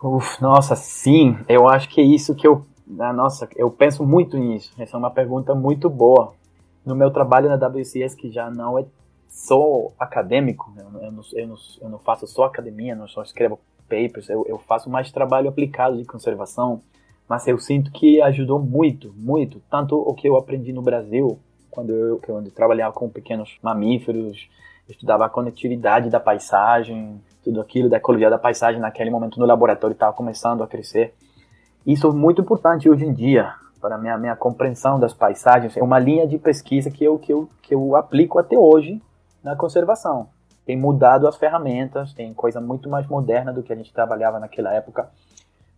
Uf, 0.02 0.40
nossa, 0.42 0.76
sim. 0.76 1.38
Eu 1.48 1.68
acho 1.68 1.88
que 1.88 2.00
é 2.00 2.04
isso 2.04 2.34
que 2.34 2.46
eu. 2.46 2.66
Ah, 2.98 3.12
nossa, 3.12 3.48
eu 3.56 3.70
penso 3.70 4.04
muito 4.04 4.36
nisso. 4.36 4.72
Essa 4.78 4.96
é 4.96 4.98
uma 4.98 5.10
pergunta 5.10 5.54
muito 5.54 5.88
boa. 5.88 6.34
No 6.84 6.94
meu 6.94 7.10
trabalho 7.10 7.48
na 7.48 7.56
WCS, 7.56 8.14
que 8.14 8.30
já 8.30 8.48
não 8.50 8.78
é 8.78 8.84
só 9.28 9.92
acadêmico, 9.98 10.72
eu 10.76 10.90
não, 10.90 11.02
eu 11.02 11.12
não, 11.12 11.56
eu 11.82 11.88
não, 11.90 11.98
faço 11.98 12.26
só 12.26 12.44
academia, 12.44 12.94
não 12.94 13.08
só 13.08 13.22
escrevo 13.22 13.58
papers, 13.88 14.30
eu, 14.30 14.46
eu 14.48 14.58
faço 14.58 14.88
mais 14.88 15.10
trabalho 15.10 15.48
aplicado 15.48 15.98
de 15.98 16.04
conservação, 16.04 16.80
mas 17.28 17.46
eu 17.46 17.58
sinto 17.58 17.90
que 17.90 18.20
ajudou 18.22 18.58
muito, 18.58 19.12
muito, 19.16 19.60
tanto 19.70 19.96
o 19.96 20.14
que 20.14 20.28
eu 20.28 20.36
aprendi 20.36 20.72
no 20.72 20.80
Brasil, 20.80 21.38
quando 21.70 21.92
eu, 21.92 22.20
quando 22.24 22.46
eu 22.46 22.52
trabalhava 22.52 22.94
com 22.94 23.10
pequenos 23.10 23.58
mamíferos, 23.60 24.48
estudava 24.88 25.26
a 25.26 25.28
conectividade 25.28 26.10
da 26.10 26.20
paisagem, 26.20 27.20
tudo 27.42 27.60
aquilo 27.60 27.88
da 27.88 27.96
ecologia 27.96 28.30
da 28.30 28.38
paisagem 28.38 28.80
naquele 28.80 29.10
momento 29.10 29.38
no 29.38 29.46
laboratório 29.46 29.94
estava 29.94 30.12
começando 30.12 30.62
a 30.62 30.66
crescer. 30.66 31.14
Isso 31.86 32.08
é 32.08 32.12
muito 32.12 32.42
importante 32.42 32.88
hoje 32.88 33.04
em 33.04 33.12
dia 33.12 33.54
para 33.80 33.94
a 33.94 33.98
minha, 33.98 34.18
minha 34.18 34.36
compreensão 34.36 34.98
das 34.98 35.14
paisagens. 35.14 35.76
É 35.76 35.82
uma 35.82 35.98
linha 35.98 36.26
de 36.26 36.38
pesquisa 36.38 36.90
que 36.90 37.04
eu, 37.04 37.18
que, 37.18 37.32
eu, 37.32 37.48
que 37.62 37.74
eu 37.74 37.94
aplico 37.94 38.38
até 38.38 38.58
hoje 38.58 39.00
na 39.42 39.54
conservação. 39.54 40.28
Tem 40.64 40.76
mudado 40.76 41.28
as 41.28 41.36
ferramentas, 41.36 42.12
tem 42.12 42.34
coisa 42.34 42.60
muito 42.60 42.88
mais 42.88 43.06
moderna 43.06 43.52
do 43.52 43.62
que 43.62 43.72
a 43.72 43.76
gente 43.76 43.92
trabalhava 43.92 44.40
naquela 44.40 44.72
época. 44.74 45.08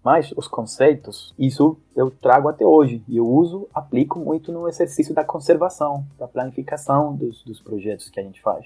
Mas 0.03 0.33
os 0.35 0.49
conceitos, 0.49 1.35
isso 1.39 1.77
eu 1.95 2.11
trago 2.11 2.49
até 2.49 2.65
hoje. 2.65 3.05
E 3.07 3.19
eu 3.19 3.27
uso, 3.27 3.69
aplico 3.75 4.19
muito 4.19 4.51
no 4.51 4.67
exercício 4.67 5.15
da 5.15 5.25
conservação, 5.25 6.07
da 6.19 6.27
planificação 6.27 7.15
dos, 7.15 7.43
dos 7.43 7.61
projetos 7.61 8.09
que 8.09 8.19
a 8.19 8.23
gente 8.23 8.41
faz. 8.41 8.65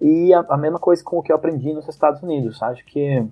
E 0.00 0.32
a, 0.34 0.44
a 0.48 0.56
mesma 0.56 0.78
coisa 0.78 1.02
com 1.02 1.18
o 1.18 1.22
que 1.22 1.32
eu 1.32 1.36
aprendi 1.36 1.72
nos 1.72 1.88
Estados 1.88 2.22
Unidos. 2.22 2.62
Acho 2.62 2.84
que 2.84 3.26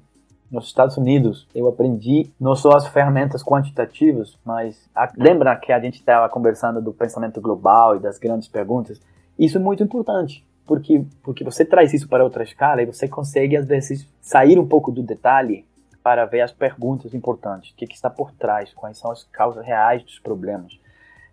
nos 0.53 0.67
Estados 0.67 0.99
Unidos, 0.99 1.49
eu 1.55 1.67
aprendi 1.67 2.31
não 2.39 2.55
só 2.55 2.77
as 2.77 2.87
ferramentas 2.87 3.43
quantitativas, 3.43 4.39
mas 4.45 4.87
a, 4.95 5.11
lembra 5.17 5.57
que 5.57 5.73
a 5.73 5.81
gente 5.81 5.95
estava 5.95 6.29
conversando 6.29 6.83
do 6.83 6.93
pensamento 6.93 7.41
global 7.41 7.97
e 7.97 8.01
das 8.01 8.19
grandes 8.19 8.49
perguntas? 8.49 9.01
Isso 9.39 9.57
é 9.57 9.61
muito 9.61 9.83
importante, 9.83 10.45
porque 10.67 11.05
porque 11.23 11.43
você 11.43 11.65
traz 11.65 11.95
isso 11.95 12.07
para 12.07 12.23
outra 12.23 12.43
escala 12.43 12.83
e 12.83 12.87
você 12.87 13.09
consegue 13.09 13.57
às 13.57 13.65
vezes 13.65 14.07
sair 14.21 14.59
um 14.59 14.67
pouco 14.67 14.93
do 14.93 15.03
detalhe 15.03 15.65
para 16.03 16.27
ver 16.27 16.43
as 16.43 16.53
perguntas 16.53 17.15
importantes, 17.15 17.71
o 17.71 17.77
que, 17.77 17.87
que 17.87 17.95
está 17.95 18.11
por 18.11 18.31
trás, 18.33 18.75
quais 18.75 18.99
são 18.99 19.11
as 19.11 19.25
causas 19.25 19.65
reais 19.65 20.03
dos 20.03 20.19
problemas. 20.19 20.79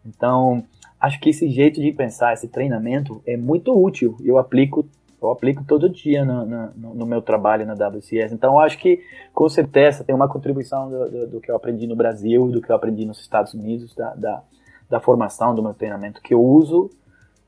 Então, 0.05 0.63
acho 0.99 1.19
que 1.19 1.29
esse 1.29 1.49
jeito 1.49 1.81
de 1.81 1.91
pensar, 1.91 2.33
esse 2.33 2.47
treinamento 2.47 3.21
é 3.25 3.35
muito 3.35 3.77
útil. 3.77 4.15
Eu 4.23 4.37
aplico 4.37 4.87
eu 5.21 5.31
aplico 5.31 5.63
todo 5.65 5.89
dia 5.89 6.23
no, 6.23 6.45
no, 6.45 6.95
no, 6.95 7.05
meu 7.05 7.21
trabalho 7.21 7.65
na 7.65 7.73
WCS. 7.73 8.31
Então, 8.31 8.59
acho 8.59 8.77
que, 8.77 9.03
com 9.33 9.49
certeza, 9.49 10.03
tem 10.03 10.15
uma 10.15 10.29
contribuição 10.29 10.89
do, 10.89 11.09
do, 11.09 11.27
do, 11.27 11.41
que 11.41 11.51
eu 11.51 11.55
aprendi 11.55 11.85
no 11.85 11.95
Brasil, 11.95 12.49
do 12.49 12.61
que 12.61 12.71
eu 12.71 12.75
aprendi 12.75 13.05
nos 13.05 13.19
Estados 13.19 13.53
Unidos, 13.53 13.93
da, 13.93 14.13
da, 14.15 14.43
da, 14.89 14.99
formação, 14.99 15.53
do 15.53 15.61
meu 15.61 15.73
treinamento, 15.73 16.21
que 16.21 16.33
eu 16.33 16.41
uso 16.41 16.89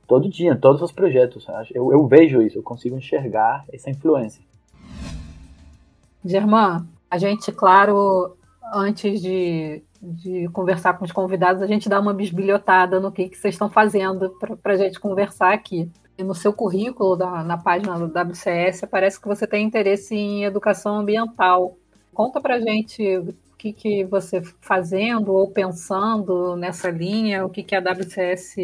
todo 0.05 0.29
dia, 0.29 0.51
em 0.51 0.57
todos 0.57 0.81
os 0.81 0.91
projetos. 0.91 1.47
Eu, 1.73 1.91
eu 1.93 2.05
vejo 2.07 2.41
isso, 2.41 2.57
eu 2.57 2.63
consigo 2.63 2.97
enxergar 2.97 3.63
essa 3.71 3.89
influência. 3.89 4.43
Germán, 6.23 6.85
a 7.09 7.17
gente, 7.17 7.51
claro, 7.53 8.35
antes 8.73 9.21
de, 9.21 9.81
de 10.01 10.49
conversar 10.49 10.97
com 10.97 11.05
os 11.05 11.11
convidados, 11.11 11.61
a 11.61 11.67
gente 11.67 11.87
dá 11.87 11.99
uma 11.99 12.13
bisbilhotada 12.13 12.99
no 12.99 13.11
que, 13.11 13.29
que 13.29 13.37
vocês 13.37 13.55
estão 13.55 13.69
fazendo 13.69 14.29
para 14.61 14.73
a 14.73 14.77
gente 14.77 14.99
conversar 14.99 15.53
aqui 15.53 15.89
no 16.23 16.33
seu 16.33 16.53
currículo, 16.53 17.15
da, 17.15 17.43
na 17.43 17.57
página 17.57 17.97
do 17.97 18.05
WCS, 18.05 18.85
parece 18.89 19.19
que 19.19 19.27
você 19.27 19.45
tem 19.47 19.65
interesse 19.65 20.15
em 20.15 20.43
educação 20.43 20.95
ambiental. 20.97 21.77
Conta 22.13 22.41
pra 22.41 22.59
gente 22.59 23.17
o 23.17 23.33
que, 23.57 23.71
que 23.71 24.03
você 24.05 24.41
fazendo 24.59 25.33
ou 25.33 25.49
pensando 25.49 26.55
nessa 26.55 26.89
linha, 26.89 27.45
o 27.45 27.49
que, 27.49 27.63
que 27.63 27.75
a 27.75 27.79
WCS 27.79 28.55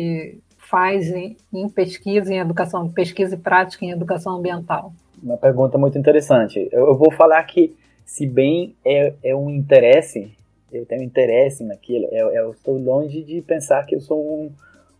faz 0.58 1.10
em, 1.10 1.38
em 1.54 1.70
pesquisa 1.70 2.34
em 2.34 2.40
educação, 2.40 2.90
pesquisa 2.90 3.36
e 3.36 3.38
prática 3.38 3.86
em 3.86 3.92
educação 3.92 4.38
ambiental. 4.38 4.92
Uma 5.22 5.38
pergunta 5.38 5.78
muito 5.78 5.98
interessante. 5.98 6.68
Eu, 6.72 6.88
eu 6.88 6.96
vou 6.96 7.12
falar 7.12 7.42
que, 7.44 7.76
se 8.06 8.28
bem 8.28 8.76
é, 8.86 9.14
é 9.24 9.36
um 9.36 9.50
interesse, 9.50 10.32
eu 10.72 10.86
tenho 10.86 11.04
interesse 11.04 11.64
naquilo, 11.64 12.08
eu, 12.12 12.30
eu 12.30 12.52
estou 12.52 12.78
longe 12.78 13.24
de 13.24 13.42
pensar 13.42 13.86
que 13.86 13.96
eu 13.96 14.02
sou 14.02 14.22
um 14.22 14.52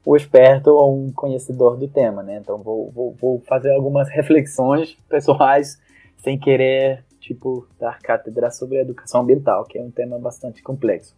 o 0.08 0.16
esperto 0.16 0.70
ou 0.70 0.98
um 0.98 1.12
conhecedor 1.12 1.76
do 1.76 1.86
tema, 1.86 2.24
né? 2.24 2.38
Então 2.38 2.58
vou, 2.60 2.90
vou, 2.92 3.14
vou 3.20 3.40
fazer 3.42 3.74
algumas 3.74 4.08
reflexões 4.08 4.98
pessoais 5.10 5.78
sem 6.20 6.40
querer, 6.40 7.04
tipo, 7.20 7.68
dar 7.78 8.00
cátedra 8.00 8.50
sobre 8.50 8.78
educação 8.78 9.20
ambiental, 9.20 9.66
que 9.66 9.78
é 9.78 9.82
um 9.82 9.92
tema 9.92 10.18
bastante 10.18 10.64
complexo. 10.64 11.14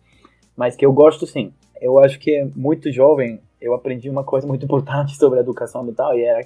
Mas 0.57 0.75
que 0.75 0.83
eu 0.83 0.91
gosto 0.91 1.27
sim. 1.27 1.53
Eu 1.79 1.99
acho 1.99 2.17
que 2.17 2.43
muito 2.55 2.91
jovem 2.91 3.39
eu 3.61 3.75
aprendi 3.75 4.09
uma 4.09 4.23
coisa 4.23 4.47
muito 4.47 4.65
importante 4.65 5.15
sobre 5.17 5.37
a 5.37 5.43
educação 5.43 5.81
ambiental 5.81 6.17
e 6.17 6.23
era 6.23 6.43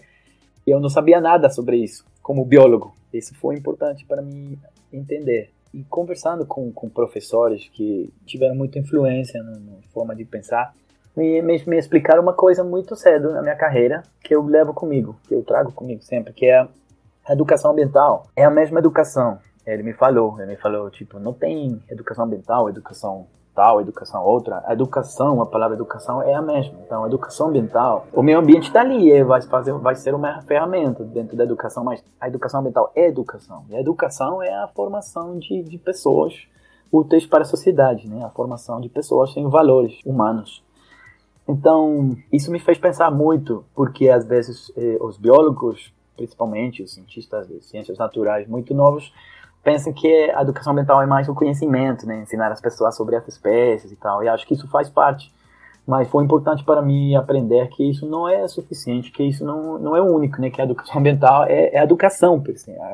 eu 0.68 0.82
não 0.82 0.90
sabia 0.90 1.22
nada 1.22 1.50
sobre 1.50 1.78
isso 1.78 2.06
como 2.22 2.44
biólogo. 2.44 2.94
Isso 3.14 3.34
foi 3.36 3.56
importante 3.56 4.06
para 4.06 4.22
mim 4.22 4.60
entender. 4.92 5.50
E 5.74 5.82
conversando 5.86 6.46
com, 6.46 6.74
com 6.74 6.90
professores 6.90 7.70
que 7.70 8.12
tiveram 8.26 8.54
muita 8.54 8.80
influência 8.80 9.42
na 9.42 9.78
forma 9.94 10.14
de 10.14 10.26
pensar, 10.26 10.76
me, 11.16 11.42
me, 11.42 11.64
me 11.66 11.78
explicaram 11.78 12.22
uma 12.22 12.34
coisa 12.34 12.64
muito 12.64 12.96
cedo 12.96 13.32
na 13.32 13.42
minha 13.42 13.56
carreira 13.56 14.04
que 14.22 14.36
eu 14.36 14.44
levo 14.44 14.74
comigo, 14.74 15.16
que 15.28 15.34
eu 15.34 15.44
trago 15.44 15.72
comigo 15.72 16.02
sempre, 16.02 16.34
que 16.34 16.46
é 16.46 16.68
a 17.26 17.34
educação 17.34 17.72
ambiental. 17.72 18.28
É 18.36 18.44
a 18.44 18.50
mesma 18.50 18.80
educação. 18.80 19.40
Ele 19.66 19.84
me 19.84 19.94
falou, 19.94 20.40
ele 20.40 20.52
me 20.52 20.58
falou, 20.58 20.90
tipo, 20.90 21.20
não 21.20 21.34
tem 21.34 21.82
educação 21.90 22.26
ambiental, 22.26 22.68
educação 22.68 23.28
tal, 23.54 23.80
educação 23.80 24.24
outra. 24.24 24.64
A 24.66 24.74
educação, 24.74 25.42
a 25.42 25.46
palavra 25.46 25.76
educação 25.76 26.22
é 26.22 26.34
a 26.34 26.42
mesma. 26.42 26.80
Então, 26.86 27.04
a 27.04 27.08
educação 27.08 27.48
ambiental, 27.48 28.08
o 28.12 28.24
meio 28.24 28.40
ambiente 28.40 28.68
está 28.68 28.82
ali, 28.82 29.12
é, 29.12 29.24
vai, 29.24 29.42
fazer, 29.44 29.74
vai 29.74 29.96
ser 29.96 30.14
uma 30.14 30.42
ferramenta 30.42 31.04
dentro 31.04 31.38
da 31.38 31.44
educação, 31.44 31.84
mas 31.84 32.04
a 32.20 32.28
educação 32.28 32.60
ambiental 32.60 32.92
é 32.96 33.08
educação. 33.08 33.64
E 33.70 33.76
a 33.76 33.80
educação 33.80 34.42
é 34.42 34.54
a 34.54 34.68
formação 34.68 35.38
de, 35.38 35.62
de 35.64 35.78
pessoas 35.78 36.48
úteis 36.92 37.26
para 37.26 37.42
a 37.42 37.46
sociedade, 37.46 38.08
né? 38.08 38.24
A 38.24 38.30
formação 38.30 38.80
de 38.80 38.90
pessoas 38.90 39.34
sem 39.34 39.48
valores 39.48 40.00
humanos. 40.06 40.64
Então, 41.48 42.16
isso 42.32 42.52
me 42.52 42.60
fez 42.60 42.78
pensar 42.78 43.12
muito, 43.12 43.66
porque 43.76 44.10
às 44.10 44.26
vezes 44.26 44.72
eh, 44.78 44.98
os 45.02 45.18
biólogos, 45.18 45.94
principalmente 46.16 46.82
os 46.82 46.94
cientistas 46.94 47.48
de 47.48 47.62
ciências 47.62 47.98
naturais 47.98 48.48
muito 48.48 48.74
novos, 48.74 49.14
pensam 49.64 49.94
que 49.94 50.30
a 50.32 50.42
educação 50.42 50.72
ambiental 50.72 51.02
é 51.02 51.06
mais 51.06 51.28
o 51.28 51.34
conhecimento, 51.34 52.06
né? 52.06 52.22
ensinar 52.22 52.52
as 52.52 52.62
pessoas 52.62 52.96
sobre 52.96 53.16
as 53.16 53.28
espécies 53.28 53.92
e 53.92 53.96
tal, 53.96 54.24
e 54.24 54.28
acho 54.28 54.46
que 54.46 54.54
isso 54.54 54.68
faz 54.68 54.90
parte. 54.90 55.34
Mas 55.86 56.08
foi 56.08 56.24
importante 56.24 56.64
para 56.64 56.82
mim 56.82 57.14
aprender 57.14 57.68
que 57.68 57.84
isso 57.90 58.06
não 58.08 58.26
é 58.28 58.48
suficiente, 58.48 59.12
que 59.12 59.22
isso 59.22 59.44
não, 59.44 59.78
não 59.78 59.98
é 59.98 60.02
o 60.02 60.06
único, 60.06 60.40
né? 60.40 60.50
que 60.50 60.62
a 60.62 60.64
educação 60.64 61.00
ambiental 61.00 61.44
é, 61.44 61.76
é 61.76 61.80
a 61.80 61.84
educação, 61.84 62.42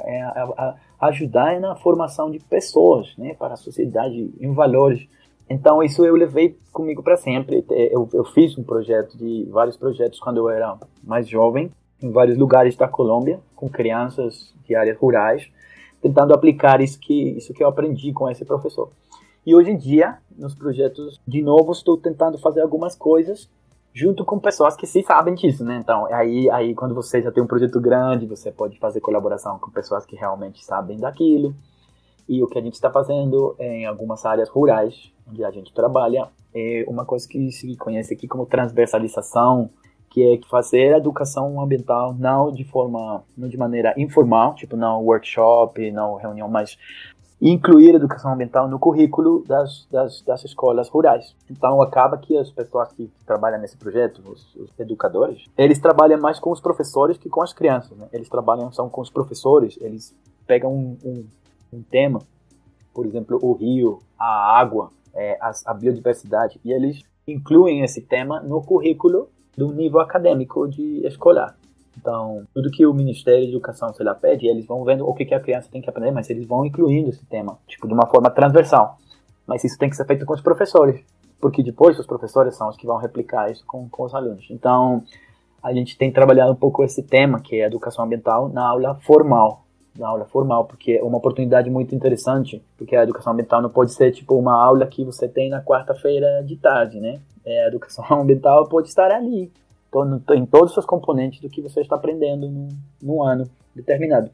é 0.05 0.21
a, 0.23 0.29
a, 0.29 0.75
a 0.99 1.07
ajudar 1.07 1.59
na 1.59 1.75
formação 1.75 2.31
de 2.31 2.39
pessoas 2.39 3.15
né? 3.15 3.35
para 3.35 3.53
a 3.53 3.57
sociedade 3.57 4.33
em 4.39 4.53
valores 4.53 5.07
então 5.49 5.81
isso 5.81 6.05
eu 6.05 6.15
levei 6.15 6.57
comigo 6.71 7.01
para 7.01 7.17
sempre. 7.17 7.65
É, 7.71 7.95
eu, 7.95 8.07
eu 8.13 8.23
fiz 8.25 8.57
um 8.57 8.63
projeto 8.63 9.17
de 9.17 9.47
vários 9.49 9.75
projetos 9.75 10.19
quando 10.19 10.37
eu 10.37 10.49
era 10.49 10.77
mais 11.03 11.27
jovem 11.27 11.71
em 12.01 12.11
vários 12.11 12.37
lugares 12.37 12.75
da 12.75 12.87
Colômbia 12.87 13.39
com 13.55 13.69
crianças 13.69 14.53
de 14.65 14.75
áreas 14.75 14.97
rurais, 14.97 15.51
tentando 16.01 16.33
aplicar 16.33 16.79
isso 16.81 16.99
que 16.99 17.31
isso 17.31 17.53
que 17.53 17.63
eu 17.63 17.67
aprendi 17.67 18.13
com 18.13 18.29
esse 18.29 18.45
professor. 18.45 18.89
E 19.45 19.55
hoje 19.55 19.71
em 19.71 19.77
dia, 19.77 20.17
nos 20.37 20.53
projetos, 20.53 21.19
de 21.27 21.41
novo, 21.41 21.71
estou 21.71 21.97
tentando 21.97 22.37
fazer 22.37 22.61
algumas 22.61 22.95
coisas 22.95 23.49
junto 23.93 24.23
com 24.23 24.39
pessoas 24.39 24.75
que 24.75 24.85
se 24.85 25.01
sabem 25.01 25.33
disso, 25.33 25.63
né? 25.63 25.79
Então, 25.81 26.05
aí, 26.13 26.49
aí 26.51 26.75
quando 26.75 26.93
você 26.93 27.21
já 27.21 27.31
tem 27.31 27.43
um 27.43 27.47
projeto 27.47 27.79
grande, 27.81 28.27
você 28.27 28.51
pode 28.51 28.77
fazer 28.77 29.01
colaboração 29.01 29.57
com 29.57 29.71
pessoas 29.71 30.05
que 30.05 30.15
realmente 30.15 30.63
sabem 30.63 30.97
daquilo. 30.97 31.55
E 32.29 32.43
o 32.43 32.47
que 32.47 32.59
a 32.59 32.61
gente 32.61 32.75
está 32.75 32.91
fazendo 32.91 33.55
em 33.59 33.87
algumas 33.87 34.23
áreas 34.23 34.47
rurais, 34.47 35.11
onde 35.27 35.43
a 35.43 35.49
gente 35.49 35.73
trabalha, 35.73 36.29
é 36.53 36.85
uma 36.87 37.03
coisa 37.03 37.27
que 37.27 37.51
se 37.51 37.75
conhece 37.75 38.13
aqui 38.13 38.27
como 38.27 38.45
transversalização, 38.45 39.71
que 40.11 40.23
é 40.23 40.39
fazer 40.47 40.93
a 40.93 40.97
educação 40.97 41.59
ambiental 41.59 42.13
não 42.13 42.51
de 42.51 42.63
forma, 42.63 43.23
não 43.35 43.49
de 43.49 43.57
maneira 43.57 43.95
informal, 43.97 44.53
tipo 44.53 44.77
não 44.77 45.03
workshop, 45.03 45.89
não 45.91 46.17
reunião, 46.17 46.47
mas 46.47 46.77
incluir 47.41 47.93
a 47.93 47.95
educação 47.95 48.31
ambiental 48.31 48.67
no 48.67 48.77
currículo 48.77 49.43
das, 49.47 49.87
das, 49.89 50.21
das 50.21 50.43
escolas 50.43 50.87
rurais. 50.87 51.35
Então 51.49 51.81
acaba 51.81 52.15
que 52.17 52.37
as 52.37 52.51
pessoas 52.51 52.91
que 52.91 53.09
trabalham 53.25 53.59
nesse 53.59 53.75
projeto, 53.75 54.21
os, 54.29 54.55
os 54.55 54.79
educadores, 54.79 55.45
eles 55.57 55.79
trabalham 55.79 56.19
mais 56.19 56.39
com 56.39 56.51
os 56.51 56.61
professores 56.61 57.17
que 57.17 57.27
com 57.27 57.41
as 57.41 57.53
crianças. 57.53 57.97
Né? 57.97 58.07
Eles 58.13 58.29
trabalham 58.29 58.71
são 58.71 58.87
com 58.87 59.01
os 59.01 59.09
professores, 59.09 59.79
eles 59.81 60.15
pegam 60.45 60.71
um, 60.71 60.97
um 61.03 61.25
um 61.71 61.81
tema, 61.81 62.19
por 62.93 63.05
exemplo, 63.05 63.39
o 63.41 63.53
rio, 63.53 63.99
a 64.17 64.59
água, 64.59 64.91
é, 65.13 65.37
a, 65.41 65.51
a, 65.65 65.73
biodiversidade, 65.73 66.59
e 66.63 66.71
eles 66.71 67.03
incluem 67.27 67.81
esse 67.81 68.01
tema 68.01 68.39
no 68.41 68.61
currículo 68.61 69.29
do 69.55 69.71
nível 69.73 69.99
acadêmico 69.99 70.67
de 70.67 71.05
escolar. 71.05 71.55
Então, 71.97 72.43
tudo 72.53 72.71
que 72.71 72.85
o 72.85 72.93
Ministério 72.93 73.43
de 73.43 73.49
Educação 73.49 73.93
se 73.93 74.01
lá 74.03 74.15
pede, 74.15 74.47
eles 74.47 74.65
vão 74.65 74.83
vendo 74.85 75.07
o 75.07 75.13
que, 75.13 75.25
que 75.25 75.33
a 75.33 75.39
criança 75.39 75.69
tem 75.69 75.81
que 75.81 75.89
aprender, 75.89 76.11
mas 76.11 76.29
eles 76.29 76.47
vão 76.47 76.65
incluindo 76.65 77.09
esse 77.09 77.25
tema, 77.25 77.57
tipo, 77.67 77.87
de 77.87 77.93
uma 77.93 78.07
forma 78.07 78.29
transversal. 78.29 78.97
Mas 79.45 79.63
isso 79.63 79.77
tem 79.77 79.89
que 79.89 79.95
ser 79.95 80.05
feito 80.05 80.25
com 80.25 80.33
os 80.33 80.41
professores, 80.41 81.03
porque 81.41 81.61
depois 81.61 81.99
os 81.99 82.05
professores 82.05 82.55
são 82.55 82.69
os 82.69 82.77
que 82.77 82.85
vão 82.85 82.97
replicar 82.97 83.51
isso 83.51 83.65
com, 83.65 83.89
com 83.89 84.03
os 84.03 84.15
alunos. 84.15 84.47
Então, 84.49 85.03
a 85.61 85.73
gente 85.73 85.97
tem 85.97 86.11
trabalhado 86.11 86.53
um 86.53 86.55
pouco 86.55 86.83
esse 86.83 87.03
tema, 87.03 87.41
que 87.41 87.57
é 87.59 87.65
educação 87.65 88.05
ambiental, 88.05 88.47
na 88.47 88.65
aula 88.65 88.95
formal, 89.01 89.65
na 89.97 90.07
aula 90.07 90.25
formal, 90.25 90.65
porque 90.65 90.93
é 90.93 91.03
uma 91.03 91.17
oportunidade 91.17 91.69
muito 91.69 91.93
interessante, 91.93 92.63
porque 92.77 92.95
a 92.95 93.03
educação 93.03 93.33
ambiental 93.33 93.61
não 93.61 93.69
pode 93.69 93.93
ser 93.93 94.11
tipo 94.11 94.35
uma 94.35 94.55
aula 94.55 94.85
que 94.87 95.03
você 95.03 95.27
tem 95.27 95.49
na 95.49 95.61
quarta-feira 95.61 96.43
de 96.43 96.55
tarde, 96.55 96.99
né? 96.99 97.19
É, 97.45 97.65
a 97.65 97.67
educação 97.67 98.05
ambiental 98.11 98.67
pode 98.67 98.87
estar 98.87 99.11
ali, 99.11 99.51
em 100.35 100.45
todos 100.45 100.69
os 100.69 100.73
seus 100.73 100.85
componentes 100.85 101.41
do 101.41 101.49
que 101.49 101.61
você 101.61 101.81
está 101.81 101.95
aprendendo 101.95 102.47
no 103.01 103.23
ano 103.23 103.49
determinado. 103.75 104.29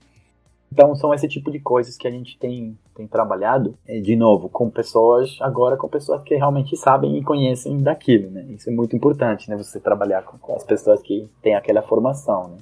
Então 0.71 0.93
são 0.95 1.13
esse 1.13 1.27
tipo 1.27 1.49
de 1.49 1.59
coisas 1.59 1.95
que 1.95 2.07
a 2.07 2.11
gente 2.11 2.37
tem, 2.37 2.77
tem 2.93 3.07
trabalhado, 3.07 3.77
é, 3.87 3.99
de 3.99 4.15
novo, 4.15 4.49
com 4.49 4.69
pessoas, 4.69 5.37
agora 5.39 5.77
com 5.77 5.87
pessoas 5.87 6.21
que 6.23 6.35
realmente 6.35 6.75
sabem 6.75 7.17
e 7.17 7.23
conhecem 7.23 7.81
daquilo, 7.81 8.29
né? 8.29 8.45
Isso 8.49 8.69
é 8.69 8.73
muito 8.73 8.95
importante, 8.95 9.49
né? 9.49 9.55
Você 9.55 9.79
trabalhar 9.79 10.23
com, 10.23 10.37
com 10.37 10.53
as 10.53 10.63
pessoas 10.63 11.01
que 11.01 11.29
têm 11.41 11.55
aquela 11.55 11.81
formação, 11.81 12.49
né? 12.49 12.57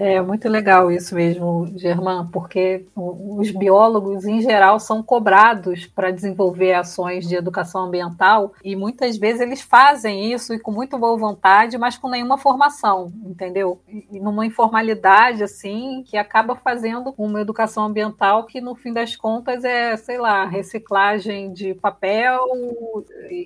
É 0.00 0.20
muito 0.22 0.48
legal 0.48 0.92
isso 0.92 1.12
mesmo, 1.16 1.72
Germán, 1.76 2.28
porque 2.30 2.86
os 2.94 3.50
biólogos, 3.50 4.24
em 4.24 4.40
geral, 4.40 4.78
são 4.78 5.02
cobrados 5.02 5.86
para 5.86 6.12
desenvolver 6.12 6.72
ações 6.74 7.26
de 7.26 7.34
educação 7.34 7.82
ambiental 7.86 8.54
e 8.62 8.76
muitas 8.76 9.16
vezes 9.16 9.40
eles 9.40 9.60
fazem 9.60 10.32
isso 10.32 10.54
e 10.54 10.60
com 10.60 10.70
muito 10.70 10.96
boa 10.96 11.18
vontade, 11.18 11.76
mas 11.76 11.98
com 11.98 12.08
nenhuma 12.08 12.38
formação, 12.38 13.12
entendeu? 13.24 13.80
E 13.88 14.20
numa 14.20 14.46
informalidade, 14.46 15.42
assim, 15.42 16.04
que 16.06 16.16
acaba 16.16 16.54
fazendo 16.54 17.12
uma 17.18 17.40
educação 17.40 17.84
ambiental 17.84 18.46
que, 18.46 18.60
no 18.60 18.76
fim 18.76 18.92
das 18.92 19.16
contas, 19.16 19.64
é, 19.64 19.96
sei 19.96 20.16
lá, 20.18 20.44
reciclagem 20.44 21.52
de 21.52 21.74
papel, 21.74 22.38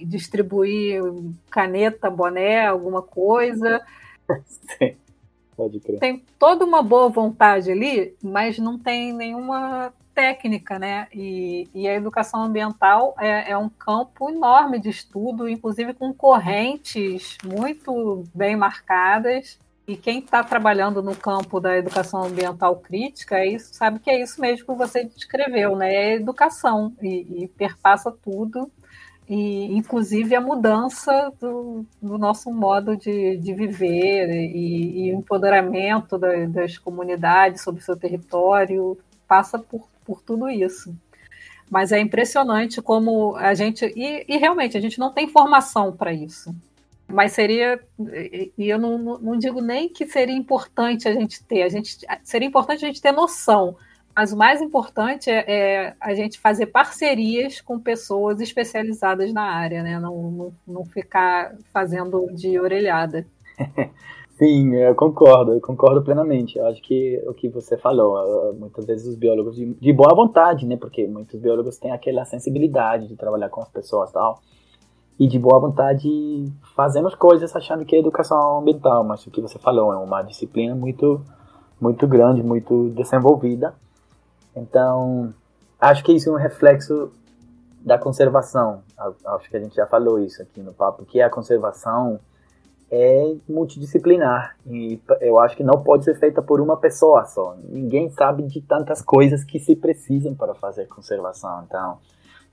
distribuir 0.07 1.03
caneta, 1.51 2.11
boné, 2.11 2.67
alguma 2.67 3.01
coisa. 3.01 3.81
Sim. 4.79 5.02
Pode 5.63 5.79
crer. 5.79 6.01
Tem 6.01 6.25
toda 6.39 6.65
uma 6.65 6.83
boa 6.83 7.09
vontade 7.09 7.71
ali, 7.71 8.17
mas 8.21 8.59
não 8.59 8.77
tem 8.77 9.13
nenhuma 9.13 9.93
técnica, 10.13 10.77
né? 10.77 11.07
E, 11.15 11.69
e 11.73 11.89
a 11.89 11.95
educação 11.95 12.43
ambiental 12.43 13.15
é, 13.17 13.53
é, 13.53 13.57
um 13.57 13.69
campo 13.69 14.29
enorme 14.29 14.81
de 14.81 14.89
estudo, 14.89 15.49
inclusive 15.49 15.95
com 15.95 16.13
correntes 16.13 17.39
muito 17.45 18.25
bem 18.35 18.57
marcadas. 18.57 19.57
E 19.87 19.97
quem 19.97 20.19
está 20.19 20.43
trabalhando 20.43 21.01
no 21.01 21.15
campo 21.15 21.61
da 21.61 21.77
educação 21.77 22.25
ambiental 22.25 22.77
crítica 22.77 23.39
é 23.39 23.47
isso, 23.47 23.75
sabe 23.75 23.99
que 23.99 24.11
é 24.11 24.21
isso 24.21 24.41
mesmo 24.41 24.67
que 24.67 24.75
você 24.75 25.05
descreveu, 25.05 25.77
né? 25.77 25.95
É 25.95 26.15
educação 26.15 26.93
e, 27.01 27.45
e 27.45 27.49
perpassa 27.49 28.11
tudo 28.11 28.71
e 29.29 29.67
inclusive 29.77 30.35
a 30.35 30.41
mudança 30.41 31.33
do, 31.41 31.87
do 32.01 32.19
nosso 32.19 32.53
modo 32.53 32.97
de, 32.97 33.37
de 33.37 33.55
viver 33.55 34.29
e, 34.31 35.07
e 35.07 35.15
o 35.15 35.19
empoderamento 35.19 36.19
da, 36.19 36.45
das 36.47 36.77
comunidades 36.77 37.63
sobre 37.63 37.81
o 37.81 37.85
seu 37.85 37.97
território 37.97 38.99
passa 39.27 39.59
por, 39.59 39.89
por 40.05 40.23
tudo 40.23 40.51
isso. 40.51 40.95
Mas 41.71 41.91
é 41.91 41.99
impressionante 41.99 42.83
como 42.83 43.35
a 43.37 43.55
gente. 43.55 43.87
E, 43.97 44.27
e 44.29 44.37
realmente, 44.37 44.77
a 44.77 44.81
gente 44.81 44.99
não 44.99 45.11
tem 45.11 45.27
formação 45.27 45.97
para 45.97 46.13
isso. 46.13 46.55
Mas 47.09 47.33
seria. 47.33 47.81
E 48.59 48.69
eu 48.69 48.79
não, 48.79 48.99
não 48.99 49.39
digo 49.39 49.63
nem 49.63 49.89
que 49.89 50.07
seria 50.07 50.37
importante 50.37 51.09
a 51.09 51.13
gente 51.15 51.43
ter. 51.45 51.63
A 51.63 51.71
gente, 51.71 51.97
seria 52.23 52.47
importante 52.47 52.85
a 52.85 52.89
gente 52.89 53.01
ter 53.01 53.13
noção 53.13 53.77
mas 54.15 54.33
o 54.33 54.37
mais 54.37 54.61
importante 54.61 55.31
é, 55.31 55.45
é, 55.47 55.95
a 55.99 56.15
gente 56.15 56.39
fazer 56.39 56.67
parcerias 56.67 57.61
com 57.61 57.79
pessoas 57.79 58.41
especializadas 58.41 59.33
na 59.33 59.43
área, 59.43 59.83
né? 59.83 59.99
Não, 59.99 60.31
não, 60.31 60.53
não 60.67 60.85
ficar 60.85 61.55
fazendo 61.73 62.27
de 62.35 62.59
orelhada. 62.61 63.27
Sim, 64.37 64.75
eu 64.75 64.95
concordo, 64.95 65.53
eu 65.53 65.61
concordo 65.61 66.03
plenamente. 66.03 66.59
Eu 66.59 66.67
acho 66.67 66.83
que 66.83 67.23
o 67.27 67.33
que 67.33 67.49
você 67.49 67.79
falou, 67.79 68.53
muitas 68.55 68.85
vezes 68.85 69.07
os 69.07 69.15
biólogos 69.15 69.57
de, 69.57 69.73
de 69.75 69.93
boa 69.93 70.15
vontade, 70.15 70.67
né? 70.67 70.77
Porque 70.77 71.07
muitos 71.07 71.41
biólogos 71.41 71.79
têm 71.79 71.93
aquela 71.93 72.25
sensibilidade 72.25 73.09
de 73.09 73.17
trabalhar 73.17 73.49
com 73.49 73.63
as 73.63 73.69
pessoas 73.69 74.11
e 74.11 74.13
tal. 74.13 74.41
E 75.19 75.27
de 75.29 75.39
boa 75.39 75.61
vontade 75.61 76.09
fazemos 76.75 77.15
coisas 77.15 77.55
achando 77.55 77.85
que 77.85 77.95
é 77.95 78.01
educação 78.01 78.59
ambiental, 78.59 79.05
mas 79.05 79.27
o 79.27 79.31
que 79.31 79.41
você 79.41 79.59
falou 79.59 79.93
é 79.93 79.97
uma 79.97 80.23
disciplina 80.23 80.75
muito, 80.75 81.23
muito 81.81 82.07
grande, 82.09 82.43
muito 82.43 82.91
desenvolvida 82.91 83.75
então, 84.55 85.35
acho 85.81 86.05
que 86.05 86.13
isso 86.13 86.29
é 86.29 86.33
um 86.33 86.37
reflexo 86.37 87.13
da 87.81 87.99
conservação. 87.99 88.83
Acho 89.27 89.51
que 89.51 89.57
a 89.57 89.61
gente 89.61 89.75
já 89.75 89.87
falou 89.87 90.19
isso 90.19 90.43
aqui 90.43 90.61
no 90.61 90.73
papo, 90.73 91.05
que 91.05 91.21
a 91.21 91.29
conservação 91.29 92.21
é 92.91 93.35
multidisciplinar 93.49 94.55
e 94.67 95.01
eu 95.23 95.41
acho 95.41 95.57
que 95.57 95.65
não 95.65 95.83
pode 95.83 96.05
ser 96.05 96.15
feita 96.19 96.43
por 96.43 96.61
uma 96.61 96.77
pessoa 96.77 97.25
só. 97.25 97.57
Ninguém 97.65 98.11
sabe 98.11 98.43
de 98.43 98.61
tantas 98.61 99.01
coisas 99.01 99.43
que 99.43 99.59
se 99.59 99.75
precisam 99.75 100.35
para 100.35 100.55
fazer 100.55 100.87
conservação. 100.89 101.65
Então, 101.67 101.99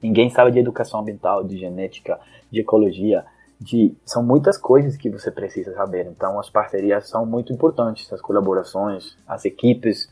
ninguém 0.02 0.30
sabe 0.30 0.52
de 0.52 0.60
educação 0.60 1.02
ambiental, 1.02 1.44
de 1.44 1.58
genética, 1.58 2.18
de 2.50 2.62
ecologia, 2.62 3.26
de 3.60 3.94
são 4.06 4.24
muitas 4.24 4.58
coisas 4.58 4.96
que 4.96 5.10
você 5.10 5.30
precisa 5.30 5.74
saber. 5.74 6.06
Então, 6.06 6.40
as 6.40 6.50
parcerias 6.50 7.10
são 7.10 7.26
muito 7.26 7.52
importantes, 7.52 8.12
as 8.14 8.22
colaborações, 8.22 9.18
as 9.28 9.44
equipes 9.44 10.10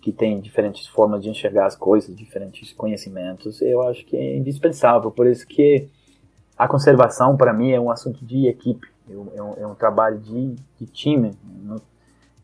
que 0.00 0.12
tem 0.12 0.40
diferentes 0.40 0.86
formas 0.86 1.22
de 1.22 1.28
enxergar 1.28 1.66
as 1.66 1.76
coisas, 1.76 2.14
diferentes 2.14 2.72
conhecimentos, 2.72 3.60
eu 3.60 3.82
acho 3.82 4.04
que 4.04 4.16
é 4.16 4.36
indispensável. 4.36 5.10
Por 5.10 5.26
isso 5.26 5.46
que 5.46 5.88
a 6.56 6.66
conservação, 6.66 7.36
para 7.36 7.52
mim, 7.52 7.72
é 7.72 7.80
um 7.80 7.90
assunto 7.90 8.24
de 8.24 8.46
equipe, 8.46 8.86
é 9.08 9.42
um, 9.42 9.54
é 9.54 9.66
um 9.66 9.74
trabalho 9.74 10.18
de, 10.18 10.56
de 10.78 10.86
time. 10.86 11.32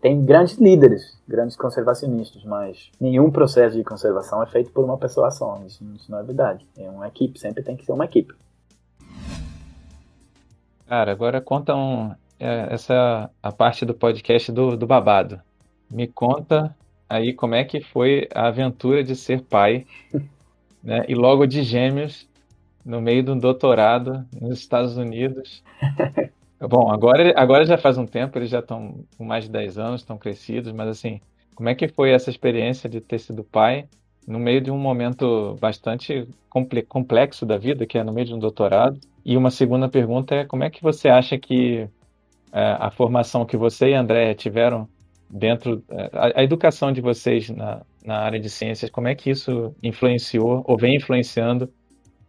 Tem 0.01 0.23
grandes 0.25 0.59
líderes, 0.59 1.19
grandes 1.27 1.57
conservacionistas, 1.57 2.45
mas 2.45 2.91
nenhum 3.01 3.31
processo 3.31 3.77
de 3.77 3.83
conservação 3.83 4.43
é 4.43 4.47
feito 4.47 4.71
por 4.71 4.85
uma 4.85 4.99
pessoa 4.99 5.31
só. 5.31 5.61
Isso, 5.67 5.83
isso 5.95 6.11
não 6.11 6.19
é 6.19 6.23
verdade. 6.23 6.67
É 6.77 6.89
uma 6.91 7.09
equipe, 7.09 7.39
sempre 7.39 7.63
tem 7.63 7.77
que 7.77 7.85
ser 7.85 7.93
uma 7.93 8.05
equipe. 8.05 8.35
Cara, 10.87 11.11
agora 11.11 11.41
conta 11.41 11.75
um, 11.75 12.15
é, 12.39 12.69
essa 12.71 13.31
a 13.43 13.51
parte 13.51 13.87
do 13.87 13.95
podcast 13.95 14.53
do, 14.53 14.77
do 14.77 14.87
babado. 14.87 15.41
Me 15.91 16.07
conta 16.07 16.77
aí 17.09 17.33
como 17.33 17.55
é 17.55 17.65
que 17.65 17.81
foi 17.81 18.29
a 18.35 18.49
aventura 18.49 19.03
de 19.03 19.15
ser 19.17 19.43
pai, 19.43 19.87
né? 20.83 21.05
E 21.09 21.15
logo 21.15 21.47
de 21.47 21.63
gêmeos 21.63 22.29
no 22.85 23.01
meio 23.01 23.23
de 23.23 23.31
um 23.31 23.39
doutorado 23.39 24.27
nos 24.41 24.59
Estados 24.59 24.97
Unidos. 24.97 25.63
Bom, 26.61 26.91
agora, 26.91 27.33
agora 27.37 27.65
já 27.65 27.77
faz 27.77 27.99
um 27.99 28.07
tempo, 28.07 28.39
eles 28.39 28.51
já 28.51 28.61
estão 28.61 29.05
com 29.19 29.25
mais 29.25 29.45
de 29.45 29.51
10 29.51 29.79
anos, 29.79 30.01
estão 30.01 30.17
crescidos, 30.17 30.73
mas 30.73 30.89
assim, 30.89 31.21
como 31.55 31.69
é 31.69 31.75
que 31.75 31.89
foi 31.89 32.11
essa 32.11 32.31
experiência 32.31 32.89
de 32.89 33.01
ter 33.01 33.19
sido 33.19 33.45
pai 33.45 33.87
no 34.27 34.39
meio 34.39 34.61
de 34.61 34.71
um 34.71 34.79
momento 34.79 35.57
bastante 35.61 36.27
complexo 36.89 37.45
da 37.45 37.59
vida, 37.59 37.87
que 37.87 37.99
é 37.99 38.05
no 38.05 38.13
meio 38.13 38.27
de 38.27 38.35
um 38.35 38.39
doutorado? 38.39 38.99
E 39.25 39.37
uma 39.37 39.51
segunda 39.51 39.89
pergunta 39.89 40.35
é 40.35 40.45
como 40.45 40.65
é 40.65 40.71
que 40.71 40.83
você 40.83 41.09
acha 41.09 41.39
que 41.39 41.89
é, 42.53 42.77
a 42.79 42.91
formação 42.91 43.45
que 43.45 43.57
você 43.57 43.91
e 43.91 43.95
André 43.95 44.35
tiveram 44.35 44.89
dentro 45.35 45.83
é, 45.91 46.11
a, 46.13 46.41
a, 46.41 46.45
educação 46.45 46.93
de 46.93 47.01
vocês 47.01 47.51
na, 47.51 47.83
na 48.05 48.19
área 48.19 48.39
de 48.39 48.49
ciências, 48.49 48.89
como 48.89 49.09
é 49.09 49.15
que 49.15 49.31
isso 49.31 49.75
influenciou 49.83 50.63
ou 50.65 50.79
vem 50.79 50.97
influenciando 50.97 51.69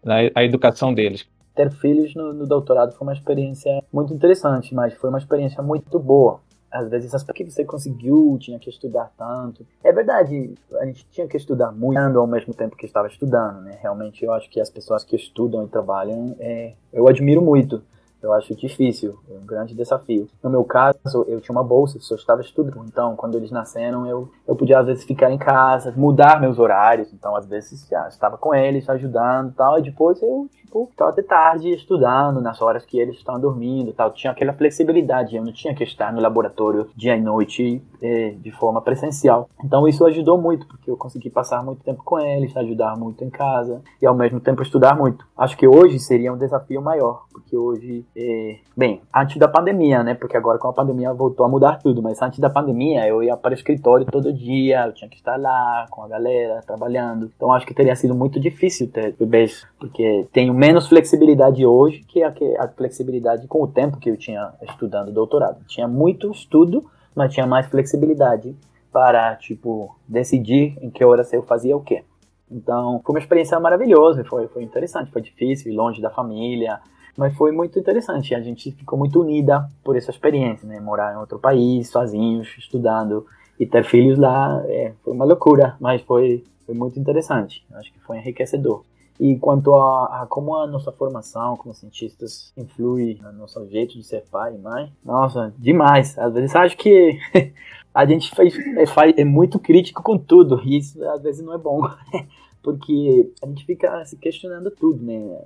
na, 0.04 0.16
a 0.34 0.44
educação 0.44 0.92
deles? 0.92 1.26
Ter 1.54 1.70
filhos 1.70 2.16
no, 2.16 2.34
no, 2.34 2.48
doutorado 2.48 2.94
foi 2.94 3.08
uma 3.08 3.14
experiência 3.14 3.72
muito 3.94 4.12
interessante, 4.12 4.74
mas 4.74 4.96
foi 4.96 5.10
uma 5.10 5.20
experiência 5.20 5.62
muito 5.62 6.00
boa. 6.00 6.42
Às 6.72 6.90
vezes, 6.90 7.14
as 7.14 7.24
que 7.24 7.46
você 7.46 7.64
conseguiu, 7.64 8.38
tinha 8.42 8.60
que 8.60 8.70
estudar 8.70 9.10
tanto. 9.18 9.66
É 9.82 9.94
verdade, 9.94 10.56
a 10.74 10.86
gente 10.86 11.06
tinha 11.10 11.26
que 11.26 11.38
estudar 11.38 11.72
muito 11.72 12.20
ao 12.20 12.28
mesmo 12.28 12.54
tempo 12.54 12.76
que 12.76 12.86
estava 12.86 13.08
estudando, 13.08 13.62
né? 13.62 13.78
Realmente, 13.82 14.26
eu 14.26 14.34
acho 14.34 14.50
que 14.50 14.60
as 14.60 14.70
pessoas 14.70 15.06
que 15.06 15.16
estudam 15.16 15.64
e 15.64 15.68
trabalham, 15.68 16.36
é, 16.38 16.74
eu 16.92 17.08
admiro 17.08 17.42
muito 17.42 17.82
eu 18.26 18.34
acho 18.34 18.56
difícil, 18.56 19.18
é 19.30 19.38
um 19.38 19.46
grande 19.46 19.76
desafio. 19.76 20.28
No 20.44 20.50
meu 20.50 20.64
caso, 20.64 21.24
eu 21.28 21.40
tinha 21.40 21.56
uma 21.56 21.64
bolsa, 21.64 22.00
só 22.00 22.16
estava 22.16 22.42
estudando. 22.42 22.84
Então, 22.88 23.16
quando 23.16 23.36
eles 23.36 23.52
nasceram, 23.52 24.08
eu, 24.08 24.28
eu 24.48 24.56
podia 24.56 24.80
às 24.80 24.88
vezes 24.88 25.04
ficar 25.04 25.32
em 25.32 25.38
casa, 25.38 25.94
mudar 25.96 26.42
meus 26.42 26.58
horários. 26.58 27.14
Então, 27.14 27.36
às 27.36 27.46
vezes, 27.46 27.88
já 27.88 28.08
estava 28.08 28.38
com 28.38 28.54
eles, 28.54 28.90
ajudando 28.90 29.52
e 29.52 29.54
tal. 29.54 29.80
E 29.80 29.84
depois 29.84 30.20
eu, 30.24 30.50
tipo, 30.76 30.88
ficava 30.92 31.12
até 31.12 31.22
tarde 31.22 31.70
estudando, 31.70 32.42
nas 32.42 32.62
horas 32.62 32.86
que 32.86 33.00
eles 33.00 33.16
estavam 33.16 33.40
dormindo 33.40 33.94
tal. 33.94 34.12
Tinha 34.12 34.32
aquela 34.32 34.54
flexibilidade, 34.54 35.36
eu 35.36 35.44
não 35.44 35.54
tinha 35.54 35.74
que 35.74 35.84
estar 35.84 36.12
no 36.12 36.22
laboratório 36.22 36.90
dia 36.96 37.16
e 37.16 37.22
noite 37.22 37.82
é, 38.02 38.32
de 38.32 38.52
forma 38.52 38.82
presencial. 38.82 39.50
Então, 39.64 39.88
isso 39.88 40.06
ajudou 40.06 40.40
muito, 40.40 40.68
porque 40.68 40.92
eu 40.92 40.98
consegui 40.98 41.30
passar 41.30 41.64
muito 41.64 41.84
tempo 41.84 42.04
com 42.04 42.20
eles, 42.20 42.56
ajudar 42.58 42.98
muito 42.98 43.24
em 43.24 43.30
casa 43.30 43.82
e 44.02 44.06
ao 44.06 44.16
mesmo 44.16 44.40
tempo 44.40 44.62
estudar 44.62 44.96
muito. 44.96 45.26
Acho 45.38 45.58
que 45.58 45.68
hoje 45.68 45.98
seria 46.00 46.34
um 46.34 46.38
desafio 46.38 46.82
maior, 46.82 47.26
porque 47.32 47.56
hoje 47.56 48.06
é, 48.16 48.58
bem, 48.76 49.02
antes 49.14 49.38
da 49.38 49.48
pandemia, 49.48 50.04
né? 50.04 50.14
Porque 50.14 50.36
agora 50.36 50.58
com 50.58 50.68
a 50.68 50.74
pandemia 50.74 51.14
voltou 51.14 51.46
a 51.46 51.50
mudar 51.50 51.80
tudo, 51.80 52.02
mas 52.02 52.22
antes 52.22 52.40
da 52.40 52.50
pandemia 52.50 53.08
eu 53.08 53.24
ia 53.24 53.38
para 53.38 53.52
o 53.52 53.54
escritório 53.54 54.06
todo 54.06 54.34
dia, 54.34 54.86
eu 54.86 54.94
tinha 54.94 55.10
que 55.10 55.18
estar 55.18 55.40
lá 55.40 55.86
com 55.90 56.04
a 56.04 56.08
galera, 56.08 56.62
trabalhando. 56.66 57.32
Então 57.36 57.52
acho 57.52 57.66
que 57.66 57.74
teria 57.74 57.96
sido 57.96 58.16
muito 58.16 58.40
difícil 58.40 58.90
ter 58.92 59.14
bebês, 59.14 59.66
porque 59.80 60.28
tenho 60.32 60.54
menos 60.66 60.88
flexibilidade 60.88 61.64
hoje 61.64 62.00
que 62.08 62.24
a, 62.24 62.32
que 62.32 62.58
a 62.58 62.68
flexibilidade 62.68 63.48
com 63.48 63.62
o 63.62 63.68
tempo 63.68 63.98
que 63.98 64.10
eu 64.10 64.18
tinha 64.18 64.52
estudando 64.64 65.12
doutorado. 65.12 65.64
Tinha 65.68 65.88
muito 65.88 66.32
estudo, 66.32 66.84
mas 67.16 67.32
tinha 67.32 67.46
mais 67.46 67.68
flexibilidade 67.68 68.56
para, 68.92 69.36
tipo, 69.36 69.96
decidir 70.08 70.76
em 70.82 70.90
que 70.90 71.06
horas 71.06 71.32
eu 71.32 71.44
fazia 71.44 71.78
o 71.78 71.82
quê. 71.82 72.04
Então, 72.50 73.00
foi 73.06 73.14
uma 73.14 73.20
experiência 73.20 73.60
maravilhosa, 73.60 74.24
foi, 74.24 74.48
foi 74.48 74.64
interessante, 74.64 75.12
foi 75.12 75.22
difícil, 75.22 75.72
longe 75.76 76.02
da 76.02 76.10
família, 76.10 76.80
mas 77.16 77.36
foi 77.36 77.52
muito 77.52 77.78
interessante. 77.78 78.34
A 78.34 78.42
gente 78.42 78.72
ficou 78.72 78.98
muito 78.98 79.22
unida 79.22 79.70
por 79.84 79.96
essa 79.96 80.10
experiência, 80.10 80.68
né? 80.68 80.80
Morar 80.80 81.14
em 81.14 81.18
outro 81.18 81.38
país, 81.38 81.90
sozinhos, 81.90 82.48
estudando 82.58 83.26
e 83.60 83.68
ter 83.68 83.84
filhos 83.84 84.18
lá, 84.18 84.64
é, 84.68 84.94
foi 85.04 85.14
uma 85.14 85.26
loucura, 85.26 85.76
mas 85.80 86.02
foi, 86.02 86.44
foi 86.66 86.74
muito 86.74 87.00
interessante. 87.00 87.64
Acho 87.74 87.94
que 87.94 88.00
foi 88.00 88.18
enriquecedor. 88.18 88.84
E 89.20 89.38
quanto 89.38 89.74
a, 89.74 90.24
a, 90.24 90.28
como 90.28 90.56
a 90.56 90.68
nossa 90.68 90.92
formação 90.92 91.56
como 91.56 91.74
cientistas 91.74 92.52
influi 92.58 93.18
no 93.22 93.32
nosso 93.32 93.66
jeito 93.70 93.94
de 93.94 94.04
ser 94.04 94.26
pai 94.30 94.56
e 94.56 94.58
mãe, 94.58 94.92
nossa, 95.04 95.54
demais. 95.58 96.18
Às 96.18 96.34
vezes 96.34 96.56
acho 96.56 96.78
que 96.78 97.18
a 97.94 98.06
gente 98.06 98.30
faz, 98.36 98.54
é, 98.58 99.22
é 99.22 99.26
muito 99.26 99.58
crítico 99.58 100.04
com 100.04 100.18
tudo, 100.18 100.62
e 100.66 100.78
isso 100.78 101.02
às 101.10 101.24
vezes 101.24 101.46
não 101.46 101.54
é 101.54 101.58
bom. 101.58 101.82
Porque 102.62 103.32
a 103.44 103.48
gente 103.48 103.64
fica 103.64 104.04
se 104.06 104.18
questionando 104.18 104.72
tudo, 104.72 105.02
né? 105.02 105.40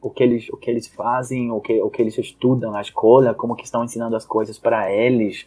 O 0.00 0.10
que 0.10 0.22
eles, 0.22 0.48
o 0.48 0.56
que 0.56 0.70
eles 0.70 0.88
fazem, 0.88 1.50
o 1.52 1.60
que, 1.60 1.80
o 1.80 1.90
que 1.90 2.00
eles 2.00 2.16
estudam 2.16 2.72
na 2.72 2.80
escola, 2.80 3.34
como 3.34 3.54
que 3.54 3.64
estão 3.64 3.84
ensinando 3.84 4.16
as 4.16 4.24
coisas 4.24 4.58
para 4.58 4.90
eles. 4.90 5.46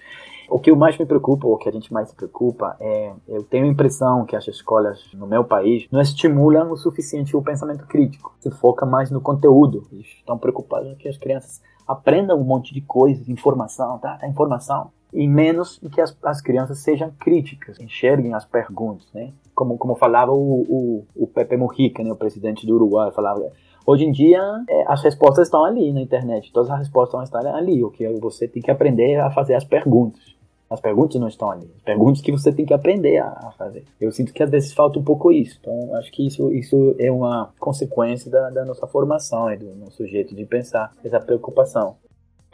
O 0.50 0.60
que 0.60 0.72
mais 0.74 0.98
me 0.98 1.06
preocupa, 1.06 1.48
ou 1.48 1.58
que 1.58 1.70
a 1.70 1.72
gente 1.72 1.92
mais 1.92 2.10
se 2.10 2.16
preocupa, 2.16 2.76
é 2.80 3.14
eu 3.28 3.44
tenho 3.44 3.66
a 3.66 3.70
impressão 3.70 4.26
que 4.26 4.36
as 4.36 4.48
escolas 4.48 5.12
no 5.14 5.28
meu 5.28 5.44
país 5.44 5.88
não 5.92 6.02
estimulam 6.02 6.72
o 6.72 6.78
suficiente 6.78 7.36
o 7.36 7.42
pensamento 7.42 7.86
crítico. 7.88 8.36
Se 8.40 8.52
foca 8.52 8.86
mais 8.86 9.10
no 9.12 9.22
conteúdo. 9.22 9.84
Eles 9.92 10.08
estão 10.18 10.38
preocupados 10.38 10.96
que 10.98 11.08
as 11.08 11.18
crianças 11.18 11.62
aprendam 11.88 12.40
um 12.40 12.44
monte 12.44 12.74
de 12.74 12.82
coisas, 12.82 13.30
informação, 13.30 13.98
tá? 14.00 14.18
tá 14.18 14.28
informação. 14.28 14.92
E 15.14 15.28
menos 15.28 15.80
que 15.92 16.02
as, 16.02 16.18
as 16.24 16.42
crianças 16.42 16.80
sejam 16.80 17.12
críticas, 17.20 17.80
enxerguem 17.80 18.34
as 18.34 18.44
perguntas, 18.44 19.08
né? 19.14 19.32
Como, 19.54 19.78
como 19.78 19.96
falava 19.96 20.34
o, 20.34 20.62
o, 20.68 21.06
o 21.16 21.28
Pepe 21.28 21.56
Mujica, 21.56 22.04
né, 22.04 22.12
o 22.12 22.18
presidente 22.18 22.68
do 22.68 22.76
Uruguai, 22.76 23.12
falava 23.12 23.50
Hoje 23.88 24.04
em 24.04 24.12
dia, 24.12 24.42
é, 24.68 24.84
as 24.88 25.04
respostas 25.04 25.48
estão 25.48 25.64
ali 25.64 25.94
na 25.94 26.02
internet. 26.02 26.52
Todas 26.52 26.72
as 26.72 26.80
respostas 26.80 27.22
estão 27.26 27.40
ali. 27.56 27.84
O 27.84 27.92
que 27.92 28.08
você 28.20 28.48
tem 28.48 28.62
que 28.62 28.72
aprender 28.72 29.18
a 29.20 29.30
fazer 29.30 29.54
as 29.54 29.64
perguntas. 29.64 30.35
As 30.76 30.82
perguntas 30.82 31.20
não 31.20 31.28
estão 31.28 31.50
ali. 31.50 31.72
As 31.76 31.82
perguntas 31.82 32.22
que 32.22 32.32
você 32.32 32.52
tem 32.52 32.66
que 32.66 32.74
aprender 32.74 33.18
a 33.18 33.54
fazer. 33.58 33.84
Eu 34.00 34.12
sinto 34.12 34.34
que 34.34 34.44
às 34.44 34.50
vezes 34.50 34.74
falta 34.74 35.00
um 35.00 35.04
pouco 35.04 35.32
isso. 35.32 35.58
Então, 35.60 35.96
acho 35.96 36.12
que 36.12 36.28
isso, 36.28 36.52
isso 36.52 36.96
é 37.00 37.10
uma 37.12 37.54
consequência 37.60 38.30
da, 38.30 38.50
da 38.50 38.66
nossa 38.66 38.86
formação 38.86 39.52
e 39.52 39.58
do 39.58 39.74
nosso 39.76 40.06
jeito 40.06 40.36
de 40.36 40.46
pensar, 40.46 40.92
essa 41.04 41.20
preocupação 41.20 41.96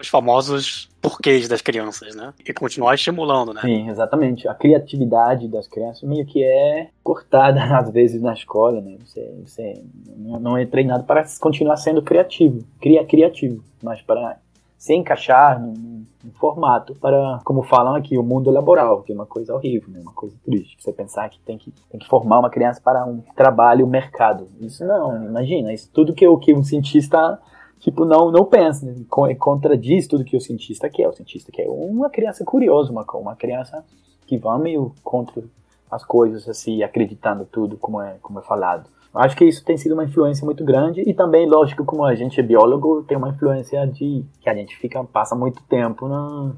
os 0.01 0.07
famosos 0.07 0.89
porquês 0.99 1.47
das 1.47 1.61
crianças, 1.61 2.15
né? 2.15 2.33
E 2.43 2.53
continuar 2.53 2.95
estimulando, 2.95 3.53
né? 3.53 3.61
Sim, 3.61 3.89
exatamente. 3.89 4.47
A 4.47 4.53
criatividade 4.53 5.47
das 5.47 5.67
crianças 5.67 6.01
meio 6.01 6.25
que 6.25 6.43
é 6.43 6.89
cortada 7.03 7.61
às 7.77 7.89
vezes 7.91 8.21
na 8.21 8.33
escola, 8.33 8.81
né? 8.81 8.97
Você, 9.05 9.31
você 9.45 9.83
não 10.17 10.57
é 10.57 10.65
treinado 10.65 11.03
para 11.03 11.23
continuar 11.39 11.77
sendo 11.77 12.01
criativo, 12.01 12.63
cria 12.79 13.05
criativo, 13.05 13.63
mas 13.81 14.01
para 14.01 14.37
se 14.81 14.95
encaixar 14.95 15.61
num, 15.61 16.07
num, 16.23 16.31
formato 16.39 16.95
para, 16.95 17.39
como 17.45 17.61
falam 17.61 17.93
aqui, 17.93 18.17
o 18.17 18.23
mundo 18.23 18.49
laboral, 18.49 19.03
que 19.03 19.11
é 19.11 19.15
uma 19.15 19.27
coisa 19.27 19.53
horrível, 19.53 19.87
né? 19.89 19.99
uma 20.01 20.11
coisa 20.11 20.35
triste. 20.43 20.75
Você 20.79 20.91
pensar 20.91 21.29
que 21.29 21.39
tem 21.41 21.55
que, 21.55 21.71
tem 21.87 21.99
que 21.99 22.07
formar 22.07 22.39
uma 22.39 22.49
criança 22.49 22.81
para 22.83 23.05
um 23.05 23.21
trabalho, 23.35 23.85
um 23.85 23.89
mercado. 23.89 24.47
Isso 24.59 24.83
não, 24.83 25.23
imagina, 25.23 25.71
isso 25.71 25.87
tudo 25.93 26.15
que, 26.15 26.25
que 26.37 26.55
um 26.55 26.63
cientista 26.63 27.39
tipo, 27.79 28.05
não, 28.05 28.31
não 28.31 28.43
pensa, 28.43 28.87
né? 28.87 28.95
contradiz 29.37 30.07
tudo 30.07 30.25
que 30.25 30.35
o 30.35 30.41
cientista 30.41 30.89
quer. 30.89 31.07
O 31.07 31.13
cientista 31.13 31.51
quer 31.51 31.67
uma 31.69 32.09
criança 32.09 32.43
curiosa, 32.43 32.91
uma, 32.91 33.05
uma 33.13 33.35
criança 33.35 33.85
que 34.25 34.35
vai 34.35 34.57
meio 34.57 34.95
contra 35.03 35.43
as 35.91 36.03
coisas, 36.03 36.49
assim, 36.49 36.81
acreditando 36.81 37.45
tudo 37.45 37.77
como 37.77 38.01
é, 38.01 38.15
como 38.19 38.39
é 38.39 38.41
falado. 38.41 38.89
Acho 39.13 39.35
que 39.35 39.43
isso 39.43 39.63
tem 39.63 39.77
sido 39.77 39.93
uma 39.93 40.05
influência 40.05 40.45
muito 40.45 40.63
grande 40.63 41.01
e 41.01 41.13
também, 41.13 41.45
lógico, 41.45 41.83
como 41.83 42.05
a 42.05 42.15
gente 42.15 42.39
é 42.39 42.43
biólogo, 42.43 43.03
tem 43.03 43.17
uma 43.17 43.29
influência 43.29 43.85
de 43.85 44.23
que 44.39 44.49
a 44.49 44.55
gente 44.55 44.77
fica 44.77 45.03
passa 45.03 45.35
muito 45.35 45.61
tempo 45.63 46.07
na, 46.07 46.53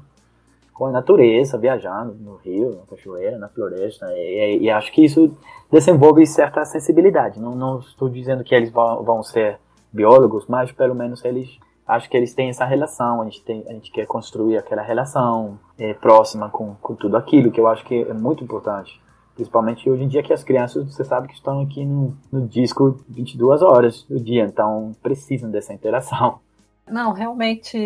com 0.72 0.86
a 0.86 0.92
natureza, 0.92 1.58
viajando 1.58 2.14
no 2.14 2.36
rio, 2.36 2.76
na 2.76 2.86
cachoeira, 2.86 3.38
na 3.38 3.48
floresta, 3.48 4.06
e, 4.12 4.58
e, 4.62 4.70
acho 4.70 4.92
que 4.92 5.04
isso 5.04 5.36
desenvolve 5.70 6.24
certa 6.26 6.64
sensibilidade. 6.64 7.40
Não, 7.40 7.56
não 7.56 7.80
estou 7.80 8.08
dizendo 8.08 8.44
que 8.44 8.54
eles 8.54 8.70
vão, 8.70 9.02
vão 9.02 9.22
ser 9.22 9.58
biólogos, 9.92 10.46
mas 10.46 10.70
pelo 10.70 10.94
menos 10.94 11.24
eles 11.24 11.58
acho 11.86 12.08
que 12.08 12.16
eles 12.16 12.34
têm 12.34 12.48
essa 12.48 12.64
relação, 12.64 13.20
a 13.20 13.24
gente, 13.24 13.42
tem, 13.42 13.64
a 13.68 13.72
gente 13.72 13.90
quer 13.90 14.06
construir 14.06 14.56
aquela 14.56 14.82
relação 14.82 15.58
é, 15.78 15.92
próxima 15.92 16.48
com, 16.48 16.74
com 16.80 16.94
tudo 16.94 17.16
aquilo, 17.16 17.50
que 17.50 17.60
eu 17.60 17.66
acho 17.66 17.84
que 17.84 18.02
é 18.02 18.14
muito 18.14 18.42
importante. 18.42 19.00
Principalmente 19.34 19.88
hoje 19.90 20.04
em 20.04 20.08
dia 20.08 20.22
que 20.22 20.32
as 20.32 20.44
crianças, 20.44 20.84
você 20.84 21.04
sabe 21.04 21.28
que 21.28 21.34
estão 21.34 21.60
aqui 21.60 21.84
no, 21.84 22.16
no 22.30 22.46
disco 22.46 23.00
22 23.08 23.62
horas 23.62 24.04
do 24.04 24.20
dia, 24.20 24.44
então 24.44 24.92
precisam 25.02 25.50
dessa 25.50 25.72
interação. 25.72 26.38
Não, 26.86 27.12
realmente 27.12 27.78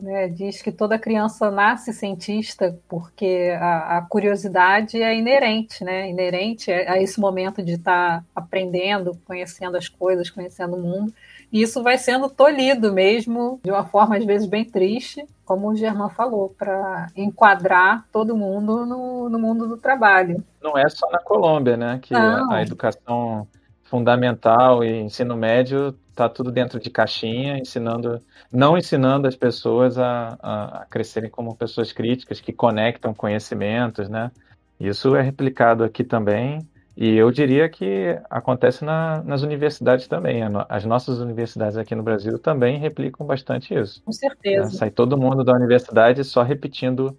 né, 0.00 0.28
diz 0.28 0.62
que 0.62 0.70
toda 0.70 0.98
criança 0.98 1.50
nasce 1.50 1.92
cientista 1.92 2.78
porque 2.88 3.52
a, 3.58 3.98
a, 3.98 4.02
curiosidade 4.02 5.02
é 5.02 5.18
inerente, 5.18 5.82
né? 5.82 6.08
Inerente 6.08 6.70
a 6.70 7.02
esse 7.02 7.18
momento 7.18 7.60
de 7.60 7.72
estar 7.72 8.20
tá 8.20 8.24
aprendendo, 8.36 9.18
conhecendo 9.24 9.76
as 9.76 9.88
coisas, 9.88 10.30
conhecendo 10.30 10.76
o 10.76 10.80
mundo. 10.80 11.12
E 11.52 11.62
isso 11.62 11.82
vai 11.82 11.96
sendo 11.96 12.28
tolhido 12.28 12.92
mesmo, 12.92 13.60
de 13.64 13.70
uma 13.70 13.84
forma 13.84 14.16
às 14.16 14.24
vezes 14.24 14.48
bem 14.48 14.64
triste, 14.64 15.24
como 15.44 15.68
o 15.68 15.76
Germán 15.76 16.08
falou, 16.08 16.54
para 16.58 17.06
enquadrar 17.16 18.04
todo 18.12 18.36
mundo 18.36 18.84
no, 18.84 19.28
no, 19.28 19.38
mundo 19.38 19.68
do 19.68 19.76
trabalho. 19.76 20.42
Não 20.60 20.76
é 20.76 20.88
só 20.88 21.08
na 21.10 21.20
Colômbia, 21.20 21.76
né? 21.76 22.00
Que 22.02 22.14
a, 22.14 22.44
a 22.50 22.62
educação 22.62 23.46
fundamental 23.84 24.82
e 24.82 25.00
ensino 25.00 25.36
médio 25.36 25.96
está 26.10 26.28
tudo 26.28 26.50
dentro 26.50 26.80
de 26.80 26.90
caixinha, 26.90 27.58
ensinando, 27.58 28.20
não 28.50 28.76
ensinando 28.76 29.28
as 29.28 29.36
pessoas 29.36 29.98
a, 29.98 30.36
a, 30.42 30.64
a, 30.82 30.86
crescerem 30.86 31.30
como 31.30 31.54
pessoas 31.54 31.92
críticas 31.92 32.40
que 32.40 32.52
conectam 32.52 33.14
conhecimentos, 33.14 34.08
né? 34.08 34.32
Isso 34.80 35.14
é 35.14 35.22
replicado 35.22 35.84
aqui 35.84 36.02
também 36.02 36.66
e 36.96 37.14
eu 37.14 37.30
diria 37.30 37.68
que 37.68 38.18
acontece 38.30 38.82
na, 38.82 39.22
nas 39.22 39.42
universidades 39.42 40.08
também. 40.08 40.40
As 40.66 40.86
nossas 40.86 41.18
universidades 41.18 41.76
aqui 41.76 41.94
no 41.94 42.02
Brasil 42.02 42.38
também 42.38 42.78
replicam 42.78 43.26
bastante 43.26 43.74
isso. 43.74 44.02
Com 44.02 44.12
certeza. 44.12 44.70
Sai 44.70 44.90
todo 44.90 45.18
mundo 45.18 45.44
da 45.44 45.52
universidade 45.52 46.24
só 46.24 46.42
repetindo, 46.42 47.14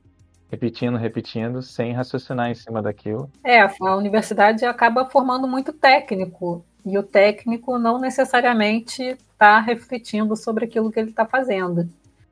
repetindo, 0.50 0.98
repetindo, 0.98 1.62
sem 1.62 1.94
raciocinar 1.94 2.50
em 2.50 2.56
cima 2.56 2.82
daquilo. 2.82 3.30
É, 3.44 3.62
a 3.62 3.96
universidade 3.96 4.66
acaba 4.66 5.06
formando 5.06 5.48
muito 5.48 5.72
técnico. 5.72 6.66
E 6.84 6.98
o 6.98 7.04
técnico 7.04 7.78
não 7.78 8.00
necessariamente 8.00 9.04
está 9.04 9.60
refletindo 9.60 10.36
sobre 10.36 10.66
aquilo 10.66 10.92
que 10.92 11.00
ele 11.00 11.12
está 11.12 11.26
fazendo. 11.26 11.88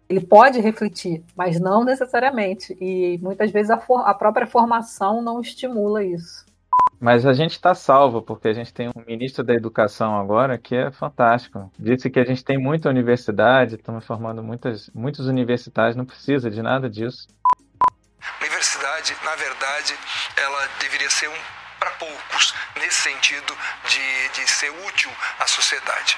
Ele 0.10 0.22
pode 0.22 0.60
refletir, 0.62 1.24
mas 1.36 1.60
não 1.60 1.84
necessariamente. 1.84 2.76
E 2.82 3.20
muitas 3.22 3.52
vezes 3.52 3.70
a, 3.70 3.76
a 3.76 4.14
própria 4.16 4.48
formação 4.48 5.22
não 5.22 5.42
estimula 5.42 6.04
isso. 6.04 6.46
Mas 7.00 7.26
a 7.26 7.34
gente 7.34 7.52
está 7.52 7.76
salvo, 7.76 8.22
porque 8.22 8.48
a 8.48 8.54
gente 8.54 8.74
tem 8.74 8.88
um 8.90 9.04
ministro 9.06 9.44
da 9.44 9.54
Educação 9.54 10.18
agora 10.18 10.58
que 10.58 10.76
é 10.76 10.92
fantástico. 10.92 11.72
Disse 11.78 12.10
que 12.10 12.20
a 12.20 12.26
gente 12.26 12.44
tem 12.44 12.58
muita 12.58 12.90
universidade, 12.90 13.76
estamos 13.76 14.06
formando 14.06 14.42
muitas, 14.42 14.90
muitos 14.94 15.28
universitários, 15.28 15.96
não 15.96 16.06
precisa 16.06 16.50
de 16.50 16.62
nada 16.62 16.90
disso. 16.90 17.28
Universidade, 18.42 19.16
na 19.24 19.36
verdade, 19.36 19.94
ela 20.38 20.68
deveria 20.80 21.10
ser 21.10 21.28
um 21.30 21.56
para 21.80 21.92
poucos, 21.92 22.56
nesse 22.78 23.02
sentido 23.02 23.56
de, 23.88 24.30
de 24.30 24.50
ser 24.50 24.72
útil 24.88 25.12
à 25.40 25.46
sociedade. 25.46 26.18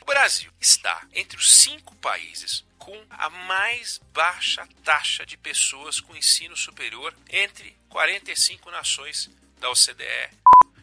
O 0.00 0.04
Brasil 0.06 0.50
está 0.58 1.02
entre 1.12 1.36
os 1.36 1.52
cinco 1.52 1.94
países 1.96 2.64
com 2.78 2.96
a 3.10 3.28
mais 3.28 4.00
baixa 4.14 4.66
taxa 4.82 5.26
de 5.26 5.36
pessoas 5.36 6.00
com 6.00 6.16
ensino 6.16 6.56
superior 6.56 7.14
entre 7.28 7.76
45 7.90 8.70
nações 8.70 9.30
da 9.60 9.70
OCDE, 9.70 10.30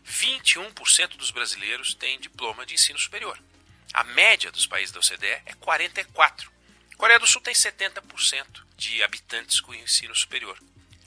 21% 0.05 1.17
dos 1.17 1.31
brasileiros 1.31 1.93
têm 1.93 2.19
diploma 2.19 2.65
de 2.65 2.75
ensino 2.75 2.97
superior. 2.97 3.37
A 3.93 4.03
média 4.03 4.51
dos 4.51 4.65
países 4.65 4.93
da 4.93 4.99
OCDE 4.99 5.41
é 5.45 5.53
44%. 5.59 6.47
A 6.93 6.95
Coreia 6.97 7.19
do 7.19 7.27
Sul 7.27 7.41
tem 7.41 7.53
70% 7.53 8.01
de 8.75 9.03
habitantes 9.03 9.59
com 9.59 9.73
ensino 9.73 10.15
superior. 10.15 10.57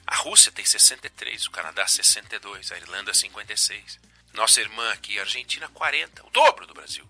A 0.06 0.16
Rússia 0.16 0.52
tem 0.52 0.64
63, 0.64 1.46
o 1.46 1.50
Canadá 1.50 1.86
62, 1.86 2.72
a 2.72 2.76
Irlanda 2.76 3.14
56. 3.14 3.98
Nossa 4.34 4.60
irmã 4.60 4.90
aqui, 4.92 5.18
a 5.18 5.22
Argentina 5.22 5.68
40, 5.72 6.26
o 6.26 6.30
dobro 6.30 6.66
do 6.66 6.74
Brasil. 6.74 7.04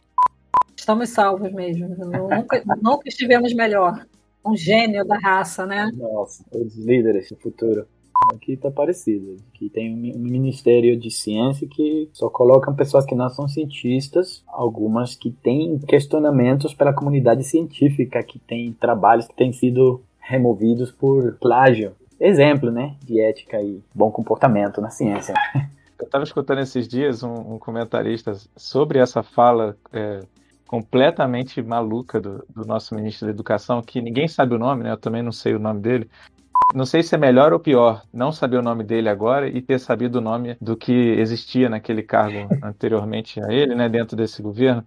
Estamos 0.76 1.10
salvos 1.10 1.52
mesmo. 1.52 1.88
Nunca, 1.88 2.62
nunca 2.80 3.08
estivemos 3.08 3.52
melhor. 3.52 4.06
Um 4.44 4.56
gênio 4.56 5.04
da 5.04 5.18
raça, 5.18 5.66
né? 5.66 5.90
Nossa, 5.94 6.42
os 6.50 6.74
líderes 6.76 7.28
do 7.28 7.36
futuro. 7.36 7.86
Aqui 8.32 8.56
tá 8.56 8.70
parecido. 8.70 9.36
Aqui 9.54 9.68
tem 9.68 9.92
um 9.92 10.18
Ministério 10.18 10.98
de 10.98 11.10
Ciência 11.10 11.66
que 11.66 12.08
só 12.12 12.28
colocam 12.28 12.74
pessoas 12.74 13.04
que 13.04 13.14
não 13.14 13.28
são 13.28 13.48
cientistas, 13.48 14.42
algumas 14.46 15.14
que 15.14 15.30
têm 15.30 15.78
questionamentos 15.78 16.74
para 16.74 16.90
a 16.90 16.94
comunidade 16.94 17.44
científica, 17.44 18.22
que 18.22 18.38
tem 18.38 18.72
trabalhos 18.72 19.26
que 19.26 19.34
têm 19.34 19.52
sido 19.52 20.02
removidos 20.18 20.90
por 20.90 21.36
plágio. 21.40 21.92
Exemplo, 22.20 22.70
né, 22.70 22.96
de 23.02 23.20
ética 23.20 23.60
e 23.62 23.80
bom 23.94 24.10
comportamento 24.10 24.80
na 24.80 24.90
ciência. 24.90 25.34
Eu 25.98 26.06
estava 26.06 26.24
escutando 26.24 26.60
esses 26.60 26.88
dias 26.88 27.22
um, 27.22 27.54
um, 27.54 27.58
comentarista 27.58 28.32
sobre 28.56 28.98
essa 28.98 29.22
fala 29.22 29.76
é, 29.92 30.20
completamente 30.66 31.60
maluca 31.62 32.20
do, 32.20 32.44
do, 32.48 32.64
nosso 32.64 32.94
ministro 32.94 33.26
da 33.26 33.32
Educação, 33.32 33.82
que 33.82 34.00
ninguém 34.00 34.26
sabe 34.26 34.54
o 34.54 34.58
nome, 34.58 34.84
né? 34.84 34.92
Eu 34.92 34.96
também 34.96 35.22
não 35.22 35.32
sei 35.32 35.54
o 35.54 35.58
nome 35.58 35.80
dele, 35.80 36.08
Não 36.72 36.86
sei 36.86 37.02
se 37.02 37.14
é 37.14 37.18
melhor 37.18 37.52
ou 37.52 37.58
pior 37.58 38.02
não 38.12 38.30
saber 38.30 38.56
o 38.56 38.62
nome 38.62 38.84
dele 38.84 39.08
agora 39.08 39.48
e 39.48 39.60
ter 39.60 39.80
sabido 39.80 40.16
o 40.16 40.20
nome 40.20 40.56
do 40.60 40.76
que 40.76 40.92
existia 40.92 41.68
naquele 41.68 42.02
cargo 42.02 42.48
anteriormente 42.62 43.42
a 43.42 43.52
ele, 43.52 43.74
né, 43.74 43.88
dentro 43.88 44.16
desse 44.16 44.40
governo. 44.40 44.84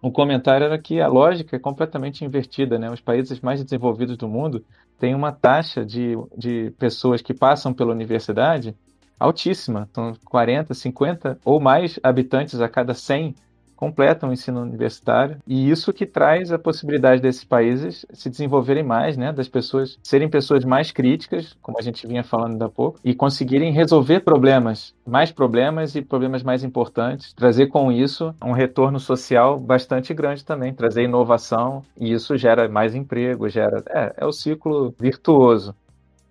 O 0.00 0.10
comentário 0.10 0.64
era 0.64 0.78
que 0.78 1.00
a 1.00 1.08
lógica 1.08 1.56
é 1.56 1.58
completamente 1.58 2.24
invertida, 2.24 2.78
né? 2.78 2.90
Os 2.90 3.00
países 3.00 3.40
mais 3.40 3.62
desenvolvidos 3.62 4.16
do 4.16 4.28
mundo 4.28 4.64
têm 4.98 5.14
uma 5.14 5.32
taxa 5.32 5.84
de, 5.84 6.16
de 6.36 6.70
pessoas 6.78 7.20
que 7.20 7.34
passam 7.34 7.72
pela 7.72 7.92
universidade 7.92 8.74
altíssima, 9.18 9.88
são 9.94 10.14
40, 10.24 10.74
50 10.74 11.38
ou 11.44 11.58
mais 11.58 11.98
habitantes 12.02 12.60
a 12.60 12.68
cada 12.68 12.94
100 12.94 13.34
completam 13.76 14.30
o 14.30 14.32
ensino 14.32 14.60
universitário 14.62 15.36
e 15.46 15.70
isso 15.70 15.92
que 15.92 16.06
traz 16.06 16.50
a 16.50 16.58
possibilidade 16.58 17.20
desses 17.20 17.44
países 17.44 18.06
se 18.12 18.30
desenvolverem 18.30 18.82
mais, 18.82 19.16
né, 19.16 19.32
das 19.32 19.48
pessoas 19.48 19.98
serem 20.02 20.28
pessoas 20.28 20.64
mais 20.64 20.90
críticas, 20.90 21.56
como 21.62 21.78
a 21.78 21.82
gente 21.82 22.06
vinha 22.06 22.24
falando 22.24 22.60
há 22.62 22.68
pouco, 22.68 22.98
e 23.04 23.14
conseguirem 23.14 23.72
resolver 23.72 24.20
problemas, 24.20 24.94
mais 25.06 25.30
problemas 25.30 25.94
e 25.94 26.02
problemas 26.02 26.42
mais 26.42 26.64
importantes, 26.64 27.32
trazer 27.34 27.66
com 27.66 27.92
isso 27.92 28.34
um 28.42 28.52
retorno 28.52 28.98
social 28.98 29.58
bastante 29.60 30.14
grande 30.14 30.44
também, 30.44 30.72
trazer 30.72 31.04
inovação 31.04 31.82
e 31.96 32.12
isso 32.12 32.36
gera 32.36 32.68
mais 32.68 32.94
emprego, 32.94 33.48
gera 33.48 33.82
é, 33.88 34.14
é 34.16 34.26
o 34.26 34.32
ciclo 34.32 34.94
virtuoso. 34.98 35.74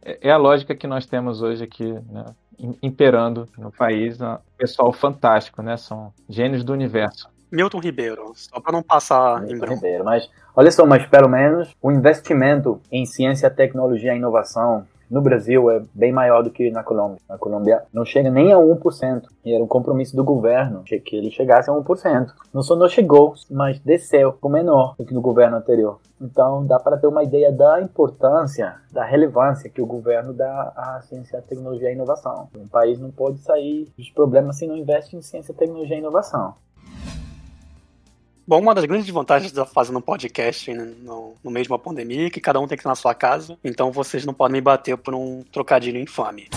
É, 0.02 0.30
é 0.30 0.32
a 0.32 0.38
lógica 0.38 0.76
que 0.76 0.88
nós 0.88 1.06
temos 1.06 1.42
hoje 1.42 1.64
aqui, 1.64 1.94
né, 2.10 2.26
imperando 2.82 3.48
no 3.58 3.72
país, 3.72 4.20
um 4.22 4.38
pessoal 4.58 4.92
fantástico, 4.94 5.62
né? 5.62 5.78
São 5.78 6.14
gênios 6.30 6.64
do 6.64 6.74
universo. 6.74 7.30
Milton 7.52 7.80
Ribeiro, 7.80 8.32
só 8.36 8.60
para 8.60 8.72
não 8.72 8.84
passar 8.84 9.42
Milton 9.42 9.56
em 9.56 9.60
branco. 9.60 9.76
Ribeiro, 9.76 10.04
mas 10.04 10.30
olha 10.56 10.72
só, 10.72 10.86
mas 10.86 11.06
pelo 11.06 11.30
menos 11.30 11.76
o 11.82 11.92
investimento 11.92 12.80
em 12.92 13.06
ciência, 13.06 13.50
tecnologia 13.50 14.14
e 14.14 14.18
inovação 14.18 14.86
no 15.10 15.22
Brasil 15.22 15.70
é 15.70 15.82
bem 15.94 16.12
maior 16.12 16.42
do 16.42 16.50
que 16.50 16.72
na 16.72 16.84
Colômbia. 16.84 17.20
Na 17.30 17.38
Colômbia 17.38 17.84
não 17.94 18.04
chega 18.06 18.30
nem 18.30 18.52
a 18.52 18.58
1%. 18.58 19.24
E 19.44 19.54
era 19.54 19.64
um 19.64 19.68
compromisso 19.68 20.16
do 20.16 20.24
governo 20.24 20.84
que 20.84 21.16
ele 21.16 21.30
chegasse 21.30 21.70
a 21.70 21.74
1%. 21.74 22.34
Não 22.54 22.64
só 22.64 22.76
não 22.76 22.90
chegou, 22.90 23.36
mas 23.50 23.80
desceu, 23.80 24.36
o 24.42 24.50
menor 24.50 24.96
do 24.98 25.06
que 25.06 25.14
no 25.14 25.22
governo 25.22 25.58
anterior. 25.58 26.00
Então 26.20 26.66
dá 26.66 26.80
para 26.80 26.98
ter 26.98 27.08
uma 27.08 27.24
ideia 27.24 27.52
da 27.52 27.82
importância, 27.82 28.76
da 28.92 29.04
relevância 29.04 29.70
que 29.70 29.82
o 29.82 29.86
governo 29.86 30.34
dá 30.34 30.74
à 30.76 31.02
ciência, 31.02 31.44
tecnologia 31.48 31.90
e 31.90 31.94
inovação. 31.94 32.50
Um 32.58 32.68
país 32.68 33.00
não 33.00 33.12
pode 33.12 33.40
sair 33.40 33.88
dos 33.98 34.10
problemas 34.10 34.58
se 34.58 34.66
não 34.66 34.76
investe 34.76 35.16
em 35.16 35.22
ciência, 35.22 35.54
tecnologia 35.54 35.98
e 35.98 36.00
inovação. 36.00 36.56
Bom, 38.48 38.60
uma 38.60 38.76
das 38.76 38.86
grandes 38.86 39.10
vantagens 39.10 39.52
de 39.52 39.66
fazer 39.66 39.96
um 39.96 40.00
podcast 40.00 40.72
no, 40.72 41.36
no 41.44 41.50
meio 41.50 41.66
de 41.66 41.72
uma 41.72 41.80
pandemia 41.80 42.28
é 42.28 42.30
que 42.30 42.40
cada 42.40 42.60
um 42.60 42.68
tem 42.68 42.78
que 42.78 42.82
estar 42.82 42.92
na 42.92 42.96
sua 42.96 43.16
casa, 43.16 43.58
então 43.64 43.92
vocês 43.92 44.24
não 44.24 44.36
podem 44.36 44.54
me 44.54 44.62
bater 44.62 44.96
por 44.98 45.16
um 45.16 45.44
trocadilho 45.52 46.00
infame. 46.00 46.48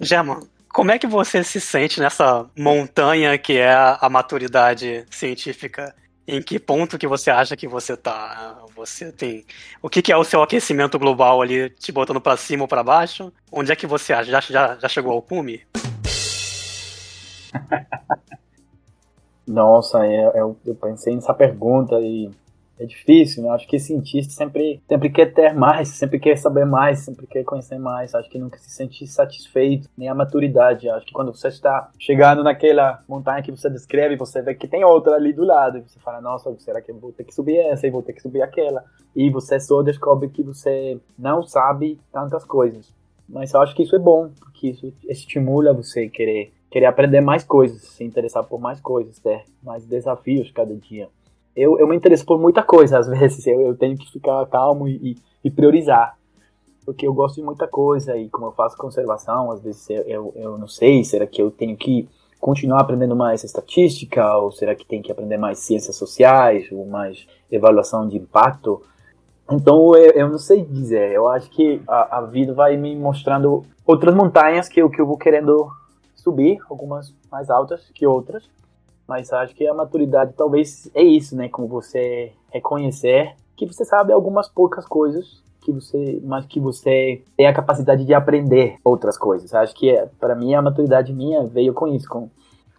German, 0.00 0.40
como 0.68 0.90
é 0.90 0.98
que 0.98 1.06
você 1.06 1.44
se 1.44 1.60
sente 1.60 2.00
nessa 2.00 2.46
montanha 2.58 3.38
que 3.38 3.58
é 3.58 3.72
a 3.72 4.08
maturidade 4.10 5.04
científica? 5.08 5.94
Em 6.26 6.42
que 6.42 6.58
ponto 6.58 6.98
que 6.98 7.06
você 7.06 7.30
acha 7.30 7.56
que 7.56 7.68
você 7.68 7.96
tá? 7.96 8.58
Você 8.74 9.12
tem. 9.12 9.46
O 9.80 9.88
que, 9.88 10.02
que 10.02 10.12
é 10.12 10.16
o 10.16 10.24
seu 10.24 10.42
aquecimento 10.42 10.98
global 10.98 11.40
ali, 11.40 11.70
te 11.70 11.92
botando 11.92 12.20
para 12.20 12.36
cima 12.36 12.64
ou 12.64 12.68
para 12.68 12.82
baixo? 12.82 13.32
Onde 13.50 13.70
é 13.72 13.76
que 13.76 13.86
você 13.86 14.12
acha? 14.12 14.30
Já, 14.30 14.40
já, 14.40 14.76
já 14.76 14.88
chegou 14.88 15.12
ao 15.12 15.22
cume? 15.22 15.62
Nossa, 19.48 20.06
eu, 20.06 20.30
é, 20.30 20.38
é, 20.38 20.40
eu, 20.40 20.74
pensei 20.78 21.14
nessa 21.14 21.32
pergunta 21.32 21.98
e 22.00 22.30
é 22.78 22.84
difícil, 22.84 23.42
né? 23.42 23.48
Acho 23.48 23.66
que 23.66 23.78
cientista 23.78 24.32
sempre, 24.32 24.80
sempre 24.86 25.10
quer 25.10 25.32
ter 25.32 25.54
mais, 25.54 25.88
sempre 25.88 26.20
quer 26.20 26.36
saber 26.36 26.66
mais, 26.66 27.00
sempre 27.00 27.26
quer 27.26 27.42
conhecer 27.44 27.78
mais. 27.78 28.14
Acho 28.14 28.28
que 28.28 28.38
nunca 28.38 28.58
se 28.58 28.70
sente 28.70 29.06
satisfeito, 29.06 29.88
nem 29.96 30.08
a 30.08 30.14
maturidade. 30.14 30.88
Acho 30.90 31.06
que 31.06 31.12
quando 31.12 31.34
você 31.34 31.48
está 31.48 31.90
chegando 31.98 32.44
naquela 32.44 33.02
montanha 33.08 33.42
que 33.42 33.50
você 33.50 33.70
descreve, 33.70 34.16
você 34.16 34.42
vê 34.42 34.54
que 34.54 34.68
tem 34.68 34.84
outra 34.84 35.14
ali 35.14 35.32
do 35.32 35.44
lado. 35.44 35.78
E 35.78 35.80
você 35.80 35.98
fala, 35.98 36.20
nossa, 36.20 36.54
será 36.58 36.80
que 36.82 36.92
eu 36.92 36.98
vou 36.98 37.10
ter 37.10 37.24
que 37.24 37.34
subir 37.34 37.56
essa 37.56 37.86
e 37.86 37.90
vou 37.90 38.02
ter 38.02 38.12
que 38.12 38.22
subir 38.22 38.42
aquela? 38.42 38.84
E 39.16 39.30
você 39.30 39.58
só 39.58 39.82
descobre 39.82 40.28
que 40.28 40.42
você 40.42 41.00
não 41.18 41.42
sabe 41.42 41.98
tantas 42.12 42.44
coisas. 42.44 42.92
Mas 43.26 43.52
eu 43.52 43.60
acho 43.60 43.74
que 43.74 43.82
isso 43.82 43.96
é 43.96 43.98
bom, 43.98 44.30
porque 44.38 44.68
isso 44.68 44.92
estimula 45.08 45.72
você 45.72 46.08
querer 46.08 46.52
querer 46.70 46.86
aprender 46.86 47.20
mais 47.20 47.44
coisas, 47.44 47.82
se 47.82 48.04
interessar 48.04 48.44
por 48.44 48.60
mais 48.60 48.80
coisas, 48.80 49.18
ter 49.18 49.44
mais 49.62 49.84
desafios 49.84 50.50
cada 50.50 50.74
dia. 50.74 51.08
Eu, 51.56 51.78
eu 51.78 51.88
me 51.88 51.96
interesso 51.96 52.24
por 52.24 52.38
muita 52.38 52.62
coisa, 52.62 52.98
às 52.98 53.08
vezes 53.08 53.46
eu, 53.46 53.60
eu 53.60 53.76
tenho 53.76 53.96
que 53.96 54.10
ficar 54.10 54.44
calmo 54.46 54.86
e, 54.86 55.16
e, 55.42 55.50
priorizar, 55.50 56.16
porque 56.84 57.06
eu 57.06 57.14
gosto 57.14 57.36
de 57.36 57.42
muita 57.42 57.66
coisa 57.66 58.16
e 58.16 58.28
como 58.28 58.46
eu 58.46 58.52
faço 58.52 58.76
conservação, 58.76 59.50
às 59.50 59.62
vezes 59.62 59.88
eu, 59.90 60.02
eu, 60.02 60.32
eu 60.36 60.58
não 60.58 60.68
sei, 60.68 61.02
será 61.04 61.26
que 61.26 61.40
eu 61.40 61.50
tenho 61.50 61.76
que 61.76 62.08
continuar 62.38 62.80
aprendendo 62.80 63.16
mais 63.16 63.42
estatística 63.42 64.36
ou 64.36 64.52
será 64.52 64.74
que 64.74 64.86
tem 64.86 65.02
que 65.02 65.10
aprender 65.10 65.36
mais 65.36 65.58
ciências 65.58 65.96
sociais 65.96 66.70
ou 66.70 66.86
mais 66.86 67.26
avaliação 67.52 68.06
de 68.06 68.16
impacto? 68.16 68.82
Então 69.50 69.96
eu, 69.96 70.12
eu 70.12 70.28
não 70.28 70.38
sei 70.38 70.64
dizer, 70.64 71.10
eu 71.12 71.26
acho 71.26 71.50
que 71.50 71.82
a, 71.88 72.18
a 72.18 72.20
vida 72.20 72.52
vai 72.52 72.76
me 72.76 72.94
mostrando 72.94 73.64
outras 73.86 74.14
montanhas 74.14 74.68
que 74.68 74.86
que 74.90 75.00
eu 75.00 75.06
vou 75.06 75.16
querendo 75.16 75.68
subir, 76.18 76.58
algumas 76.68 77.14
mais 77.30 77.50
altas 77.50 77.88
que 77.94 78.06
outras, 78.06 78.48
mas 79.06 79.32
acho 79.32 79.54
que 79.54 79.66
a 79.66 79.72
maturidade 79.72 80.34
talvez 80.36 80.90
é 80.94 81.02
isso, 81.02 81.34
né? 81.34 81.48
Como 81.48 81.66
você 81.66 82.32
reconhecer 82.52 83.34
que 83.56 83.66
você 83.66 83.84
sabe 83.84 84.12
algumas 84.12 84.48
poucas 84.48 84.86
coisas 84.86 85.42
que 85.60 85.72
você, 85.72 86.20
mas 86.24 86.46
que 86.46 86.60
você 86.60 87.22
tem 87.36 87.46
a 87.46 87.52
capacidade 87.52 88.04
de 88.04 88.14
aprender 88.14 88.76
outras 88.84 89.18
coisas. 89.18 89.52
Acho 89.52 89.74
que 89.74 89.90
é, 89.90 90.08
para 90.20 90.34
mim 90.34 90.54
a 90.54 90.62
maturidade 90.62 91.12
minha 91.12 91.44
veio 91.44 91.74
com 91.74 91.88
isso, 91.88 92.08
com 92.08 92.30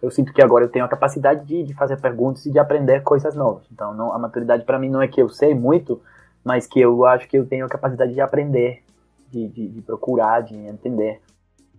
eu 0.02 0.10
sinto 0.10 0.32
que 0.32 0.40
agora 0.40 0.64
eu 0.64 0.70
tenho 0.70 0.84
a 0.84 0.88
capacidade 0.88 1.44
de, 1.44 1.62
de 1.62 1.74
fazer 1.74 2.00
perguntas 2.00 2.46
e 2.46 2.50
de 2.50 2.58
aprender 2.58 3.02
coisas 3.02 3.34
novas. 3.34 3.64
Então, 3.70 3.92
não, 3.92 4.12
a 4.14 4.18
maturidade 4.18 4.64
para 4.64 4.78
mim 4.78 4.88
não 4.88 5.02
é 5.02 5.06
que 5.06 5.20
eu 5.20 5.28
sei 5.28 5.54
muito, 5.54 6.00
mas 6.42 6.66
que 6.66 6.80
eu 6.80 7.04
acho 7.04 7.28
que 7.28 7.36
eu 7.36 7.46
tenho 7.46 7.66
a 7.66 7.68
capacidade 7.68 8.14
de 8.14 8.20
aprender, 8.20 8.82
de, 9.30 9.46
de, 9.48 9.68
de 9.68 9.82
procurar, 9.82 10.40
de 10.40 10.56
entender 10.56 11.20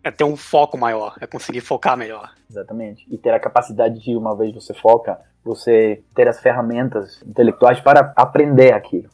é 0.04 0.12
ter 0.12 0.24
um 0.24 0.36
foco 0.36 0.78
maior, 0.78 1.16
é 1.22 1.28
conseguir 1.28 1.62
focar 1.62 1.96
melhor. 1.98 2.32
Exatamente. 2.50 3.06
E 3.10 3.18
ter 3.18 3.34
a 3.34 3.40
capacidade 3.40 4.00
de, 4.00 4.16
uma 4.16 4.36
vez 4.36 4.54
você 4.54 4.74
foca, 4.74 5.20
você 5.44 6.02
ter 6.16 6.28
as 6.28 6.40
ferramentas 6.40 7.22
intelectuais 7.24 7.80
para 7.80 8.14
aprender 8.16 8.74
aquilo. 8.74 9.10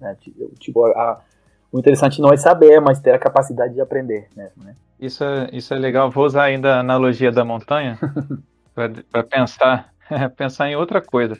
Né? 0.00 0.16
Tipo, 0.58 0.86
a, 0.86 1.20
o 1.72 1.78
interessante 1.78 2.20
não 2.20 2.32
é 2.32 2.36
saber, 2.36 2.80
mas 2.80 3.00
ter 3.00 3.14
a 3.14 3.18
capacidade 3.18 3.74
de 3.74 3.80
aprender 3.80 4.28
mesmo, 4.36 4.64
né? 4.64 4.74
Isso 4.98 5.22
é, 5.22 5.48
isso 5.52 5.74
é 5.74 5.78
legal. 5.78 6.10
Vou 6.10 6.24
usar 6.24 6.44
ainda 6.44 6.76
a 6.76 6.80
analogia 6.80 7.30
da 7.30 7.44
montanha 7.44 7.98
para 8.74 9.22
pensar, 9.24 9.92
pensar 10.36 10.68
em 10.68 10.76
outra 10.76 11.00
coisa. 11.00 11.38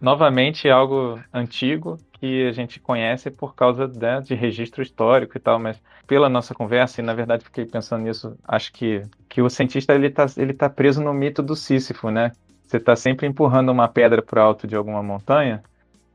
Novamente, 0.00 0.68
algo 0.68 1.20
antigo 1.32 1.98
que 2.12 2.46
a 2.46 2.52
gente 2.52 2.80
conhece 2.80 3.30
por 3.30 3.54
causa 3.54 3.86
né, 3.86 4.20
de 4.20 4.34
registro 4.34 4.82
histórico 4.82 5.36
e 5.36 5.40
tal, 5.40 5.58
mas 5.58 5.80
pela 6.06 6.28
nossa 6.28 6.54
conversa, 6.54 7.00
e 7.00 7.04
na 7.04 7.14
verdade 7.14 7.44
fiquei 7.44 7.64
pensando 7.64 8.02
nisso, 8.02 8.36
acho 8.46 8.72
que, 8.72 9.02
que 9.28 9.42
o 9.42 9.50
cientista 9.50 9.94
ele 9.94 10.08
está 10.08 10.26
ele 10.36 10.54
tá 10.54 10.68
preso 10.68 11.02
no 11.02 11.12
mito 11.12 11.42
do 11.42 11.54
Sísifo, 11.54 12.10
né? 12.10 12.32
Você 12.66 12.78
está 12.78 12.96
sempre 12.96 13.26
empurrando 13.26 13.70
uma 13.70 13.86
pedra 13.86 14.22
para 14.22 14.42
o 14.42 14.46
alto 14.46 14.66
de 14.66 14.74
alguma 14.74 15.02
montanha, 15.02 15.62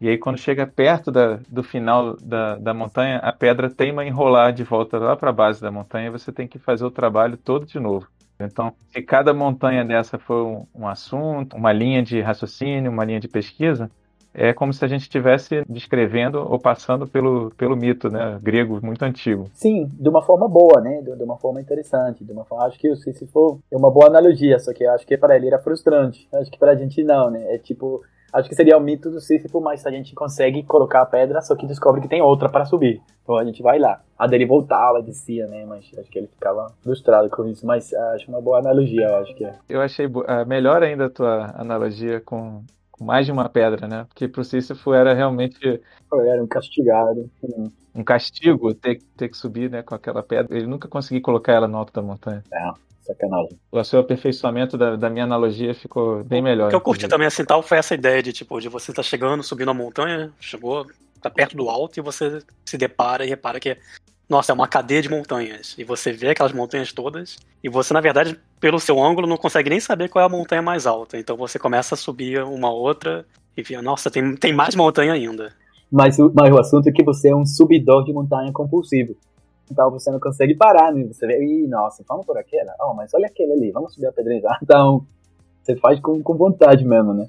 e 0.02 0.10
aí 0.10 0.18
quando 0.18 0.38
chega 0.38 0.66
perto 0.66 1.12
da, 1.12 1.40
do 1.48 1.64
final 1.64 2.18
da, 2.18 2.56
da 2.56 2.74
montanha, 2.74 3.18
a 3.20 3.32
pedra 3.32 3.70
teima 3.70 4.06
enrolar 4.06 4.52
de 4.52 4.64
volta 4.64 4.98
lá 4.98 5.16
para 5.16 5.30
a 5.30 5.34
base 5.34 5.62
da 5.62 5.72
montanha, 5.72 6.08
e 6.08 6.12
você 6.12 6.32
tem 6.32 6.48
que 6.48 6.60
fazer 6.60 6.84
o 6.84 6.92
trabalho 6.92 7.38
todo 7.38 7.66
de 7.66 7.80
novo. 7.80 8.08
Então, 8.46 8.74
se 8.90 9.02
cada 9.02 9.34
montanha 9.34 9.84
dessa 9.84 10.18
for 10.18 10.46
um, 10.46 10.84
um 10.84 10.88
assunto, 10.88 11.56
uma 11.56 11.72
linha 11.72 12.02
de 12.02 12.22
raciocínio, 12.22 12.92
uma 12.92 13.06
linha 13.06 13.20
de 13.20 13.28
pesquisa, 13.28 13.90
é 14.34 14.54
como 14.54 14.74
se 14.74 14.84
a 14.84 14.88
gente 14.88 15.02
estivesse 15.02 15.64
descrevendo 15.68 16.40
ou 16.40 16.58
passando 16.58 17.06
pelo, 17.06 17.52
pelo 17.52 17.76
mito 17.76 18.10
né, 18.10 18.40
grego 18.42 18.80
muito 18.82 19.04
antigo. 19.04 19.50
Sim, 19.54 19.90
de 19.92 20.08
uma 20.08 20.22
forma 20.22 20.48
boa, 20.48 20.80
né? 20.80 21.02
De, 21.02 21.16
de 21.16 21.24
uma 21.24 21.38
forma 21.38 21.60
interessante. 21.60 22.24
De 22.24 22.32
uma 22.32 22.46
forma, 22.46 22.66
acho 22.66 22.80
que 22.80 22.96
se 22.96 23.28
for 23.28 23.60
é 23.70 23.76
uma 23.76 23.92
boa 23.92 24.08
analogia, 24.08 24.58
só 24.60 24.74
que 24.74 24.86
acho 24.86 25.06
que 25.06 25.18
para 25.18 25.36
ele 25.36 25.48
era 25.48 25.60
frustrante. 25.60 26.28
Acho 26.34 26.50
que 26.50 26.58
para 26.58 26.72
a 26.72 26.76
gente 26.76 27.04
não, 27.04 27.30
né? 27.30 27.54
É 27.54 27.58
tipo, 27.58 28.02
acho 28.34 28.50
que 28.50 28.56
seria 28.56 28.78
o 28.78 28.82
mito 28.82 29.10
do 29.10 29.20
Sísifo, 29.20 29.60
mas 29.60 29.86
a 29.86 29.92
gente 29.92 30.14
consegue 30.14 30.64
colocar 30.64 31.02
a 31.02 31.06
pedra, 31.06 31.42
só 31.42 31.56
que 31.56 31.68
descobre 31.68 32.02
que 32.02 32.08
tem 32.08 32.22
outra 32.22 32.50
para 32.50 32.66
subir. 32.66 33.02
Então 33.24 33.38
a 33.38 33.44
gente 33.44 33.62
vai 33.62 33.80
lá. 33.80 34.02
A 34.18 34.28
dele 34.28 34.46
voltava, 34.46 35.02
descia, 35.02 35.48
né? 35.48 35.66
Mas 35.66 35.90
acho 35.98 36.10
que 36.10 36.20
ele 36.20 36.28
ficava 36.28 36.72
frustrado 36.82 37.30
com 37.30 37.46
isso. 37.48 37.66
Mas 37.66 37.94
acho 37.94 38.30
uma 38.30 38.42
boa 38.42 38.60
analogia, 38.60 39.08
eu 39.08 39.16
acho 39.18 39.36
que 39.36 39.46
é. 39.46 39.56
Eu 39.70 39.82
achei 39.82 40.06
uh, 40.06 40.46
melhor 40.48 40.84
ainda 40.84 41.06
a 41.06 41.10
tua 41.10 41.54
analogia 41.56 42.22
com 42.22 42.64
mais 43.00 43.26
de 43.26 43.32
uma 43.32 43.50
pedra, 43.50 43.88
né? 43.88 44.06
Porque 44.08 44.28
pro 44.28 44.44
Sísifo 44.44 44.94
era 44.94 45.14
realmente. 45.14 45.82
Era 46.14 46.44
um 46.44 46.48
castigado. 46.48 47.30
Um 47.94 48.04
castigo 48.04 48.74
ter, 48.74 49.00
ter 49.18 49.28
que 49.28 49.38
subir 49.38 49.70
né, 49.70 49.82
com 49.82 49.96
aquela 49.96 50.24
pedra. 50.24 50.56
Ele 50.56 50.68
nunca 50.68 50.88
conseguiu 50.88 51.22
colocar 51.22 51.54
ela 51.54 51.68
no 51.68 51.78
alto 51.78 51.92
da 51.92 52.02
montanha. 52.02 52.44
É, 52.54 52.72
sacanagem. 53.02 53.60
O 53.72 53.84
seu 53.84 54.00
aperfeiçoamento 54.00 54.78
da, 54.78 54.96
da 54.96 55.10
minha 55.10 55.26
analogia 55.26 55.74
ficou 55.74 56.24
bem 56.24 56.42
melhor. 56.42 56.68
O 56.68 56.70
que 56.70 56.76
eu 56.76 56.82
curti 56.82 57.08
também 57.08 57.28
assim 57.28 57.44
tal 57.46 57.62
foi 57.62 57.78
essa 57.78 57.96
ideia 57.96 58.22
de 58.22 58.32
tipo, 58.32 58.60
de 58.60 58.70
você 58.70 58.94
tá 58.94 59.04
chegando, 59.04 59.44
subindo 59.44 59.72
a 59.72 59.74
montanha, 59.74 60.32
chegou, 60.40 60.86
tá 61.22 61.30
perto 61.30 61.56
do 61.56 61.70
alto 61.70 62.00
e 62.00 62.02
você 62.02 62.42
se 62.66 62.78
depara 62.78 63.26
e 63.26 63.30
repara 63.30 63.60
que 63.60 63.78
nossa, 64.32 64.54
é 64.54 64.56
uma 64.56 64.68
cadeia 64.68 65.02
de 65.02 65.10
montanhas. 65.10 65.76
E 65.78 65.84
você 65.84 66.14
vê 66.14 66.30
aquelas 66.30 66.54
montanhas 66.54 66.94
todas, 66.94 67.38
e 67.62 67.68
você, 67.68 67.94
na 67.94 68.00
verdade, 68.00 68.40
pelo 68.62 68.80
seu 68.80 68.98
ângulo, 68.98 69.28
não 69.28 69.36
consegue 69.36 69.70
nem 69.70 69.82
saber 69.82 70.08
qual 70.08 70.24
é 70.24 70.26
a 70.26 70.30
montanha 70.30 70.62
mais 70.62 70.88
alta. 70.88 71.18
Então 71.18 71.36
você 71.36 71.60
começa 71.60 71.96
a 71.96 71.98
subir 71.98 72.42
uma 72.42 72.72
outra 72.72 73.26
e 73.58 73.62
vê, 73.62 73.80
nossa, 73.82 74.10
tem, 74.10 74.34
tem 74.38 74.54
mais 74.54 74.74
montanha 74.74 75.12
ainda. 75.12 75.52
Mas, 75.92 76.18
mas 76.34 76.54
o 76.54 76.58
assunto 76.58 76.88
é 76.88 76.94
que 76.94 77.04
você 77.04 77.28
é 77.28 77.36
um 77.36 77.46
subidor 77.46 78.06
de 78.06 78.14
montanha 78.14 78.54
compulsivo. 78.54 79.18
Então 79.72 79.90
você 79.90 80.12
não 80.12 80.20
consegue 80.20 80.54
parar, 80.56 80.92
né? 80.92 81.04
Você 81.06 81.26
vê, 81.26 81.44
ih, 81.44 81.68
nossa, 81.68 82.04
vamos 82.08 82.26
por 82.26 82.38
aquela? 82.38 82.76
Oh, 82.82 82.94
mas 82.94 83.14
olha 83.14 83.28
aquele 83.28 83.54
ali, 83.54 83.72
vamos 83.72 83.94
subir 83.94 84.08
a 84.08 84.12
pedreira. 84.12 84.50
Então, 84.62 85.06
você 85.62 85.76
faz 85.76 86.00
com, 86.00 86.22
com 86.22 86.36
vontade 86.36 86.86
mesmo, 86.86 87.14
né? 87.14 87.28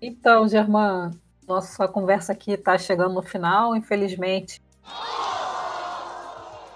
Então, 0.00 0.46
Germán, 0.46 1.10
nossa 1.46 1.88
conversa 1.88 2.32
aqui 2.32 2.52
está 2.52 2.76
chegando 2.76 3.14
no 3.14 3.22
final, 3.22 3.74
infelizmente. 3.76 4.60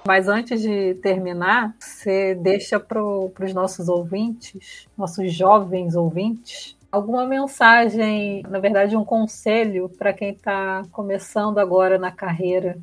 Mas 0.06 0.28
antes 0.28 0.62
de 0.62 0.94
terminar, 0.94 1.74
você 1.78 2.34
deixa 2.34 2.80
para 2.80 3.02
os 3.02 3.52
nossos 3.52 3.88
ouvintes, 3.88 4.88
nossos 4.96 5.32
jovens 5.32 5.94
ouvintes, 5.94 6.76
alguma 6.90 7.26
mensagem, 7.26 8.42
na 8.48 8.58
verdade, 8.58 8.96
um 8.96 9.04
conselho 9.04 9.88
para 9.90 10.12
quem 10.12 10.30
está 10.30 10.82
começando 10.90 11.58
agora 11.58 11.98
na 11.98 12.10
carreira 12.10 12.78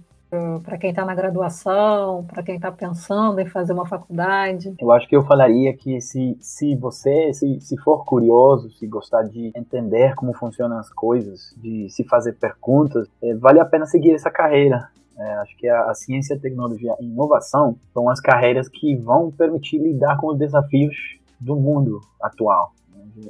para 0.63 0.78
quem 0.78 0.89
está 0.89 1.05
na 1.05 1.15
graduação, 1.15 2.26
para 2.26 2.43
quem 2.43 2.55
está 2.55 2.71
pensando 2.71 3.39
em 3.39 3.45
fazer 3.45 3.73
uma 3.73 3.86
faculdade? 3.86 4.73
Eu 4.80 4.91
acho 4.91 5.07
que 5.07 5.15
eu 5.15 5.23
falaria 5.23 5.76
que 5.76 6.01
se, 6.01 6.38
se 6.39 6.76
você, 6.76 7.34
se, 7.34 7.59
se 7.61 7.78
for 7.78 8.03
curioso, 8.03 8.71
se 8.71 8.88
gostar 8.88 9.23
de 9.23 9.51
entender 9.55 10.15
como 10.15 10.34
funcionam 10.34 10.78
as 10.78 10.89
coisas, 10.89 11.53
de 11.57 11.89
se 11.89 12.03
fazer 12.03 12.34
perguntas, 12.34 13.07
é, 13.21 13.34
vale 13.36 13.59
a 13.59 13.65
pena 13.65 13.86
seguir 13.86 14.13
essa 14.13 14.30
carreira. 14.30 14.89
É, 15.17 15.34
acho 15.36 15.55
que 15.57 15.67
a, 15.67 15.89
a, 15.89 15.93
ciência, 15.93 16.38
tecnologia 16.38 16.93
e 16.99 17.05
inovação 17.05 17.78
são 17.93 18.09
as 18.09 18.19
carreiras 18.19 18.67
que 18.67 18.95
vão 18.97 19.32
permitir 19.32 19.78
lidar 19.78 20.17
com 20.17 20.28
os 20.28 20.38
desafios 20.38 20.95
do 21.39 21.55
mundo 21.55 22.01
atual. 22.21 22.73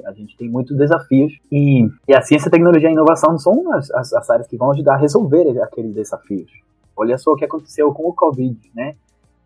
A 0.04 0.12
gente 0.12 0.36
tem 0.36 0.48
muitos 0.48 0.76
desafios 0.76 1.32
e, 1.50 1.88
e 2.08 2.14
a 2.14 2.20
ciência, 2.20 2.50
tecnologia 2.50 2.88
e 2.88 2.92
inovação 2.92 3.38
são 3.38 3.72
as, 3.72 3.88
as, 3.92 4.12
as 4.12 4.30
áreas 4.30 4.48
que 4.48 4.56
vão 4.56 4.72
ajudar 4.72 4.94
a 4.94 4.98
resolver 4.98 5.62
aqueles 5.62 5.94
desafios. 5.94 6.50
Olha 6.96 7.18
só 7.18 7.32
o 7.32 7.36
que 7.36 7.44
aconteceu 7.44 7.92
com 7.92 8.08
o 8.08 8.12
Covid, 8.12 8.58
né? 8.74 8.96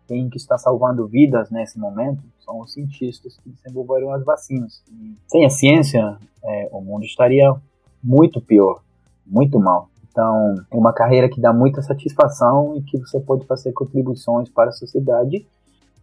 Quem 0.07 0.29
que 0.29 0.37
está 0.37 0.57
salvando 0.57 1.07
vidas 1.07 1.49
nesse 1.49 1.77
momento 1.77 2.21
são 2.39 2.59
os 2.59 2.73
cientistas 2.73 3.37
que 3.37 3.49
desenvolveram 3.49 4.11
as 4.13 4.23
vacinas. 4.23 4.83
E 4.91 5.15
sem 5.27 5.45
a 5.45 5.49
ciência, 5.49 6.17
é, 6.43 6.69
o 6.71 6.81
mundo 6.81 7.05
estaria 7.05 7.53
muito 8.03 8.41
pior, 8.41 8.81
muito 9.25 9.59
mal. 9.59 9.89
Então, 10.09 10.55
é 10.69 10.75
uma 10.75 10.91
carreira 10.91 11.29
que 11.29 11.39
dá 11.39 11.53
muita 11.53 11.81
satisfação 11.81 12.75
e 12.75 12.81
que 12.81 12.97
você 12.97 13.19
pode 13.19 13.45
fazer 13.45 13.71
contribuições 13.71 14.49
para 14.49 14.69
a 14.69 14.73
sociedade, 14.73 15.45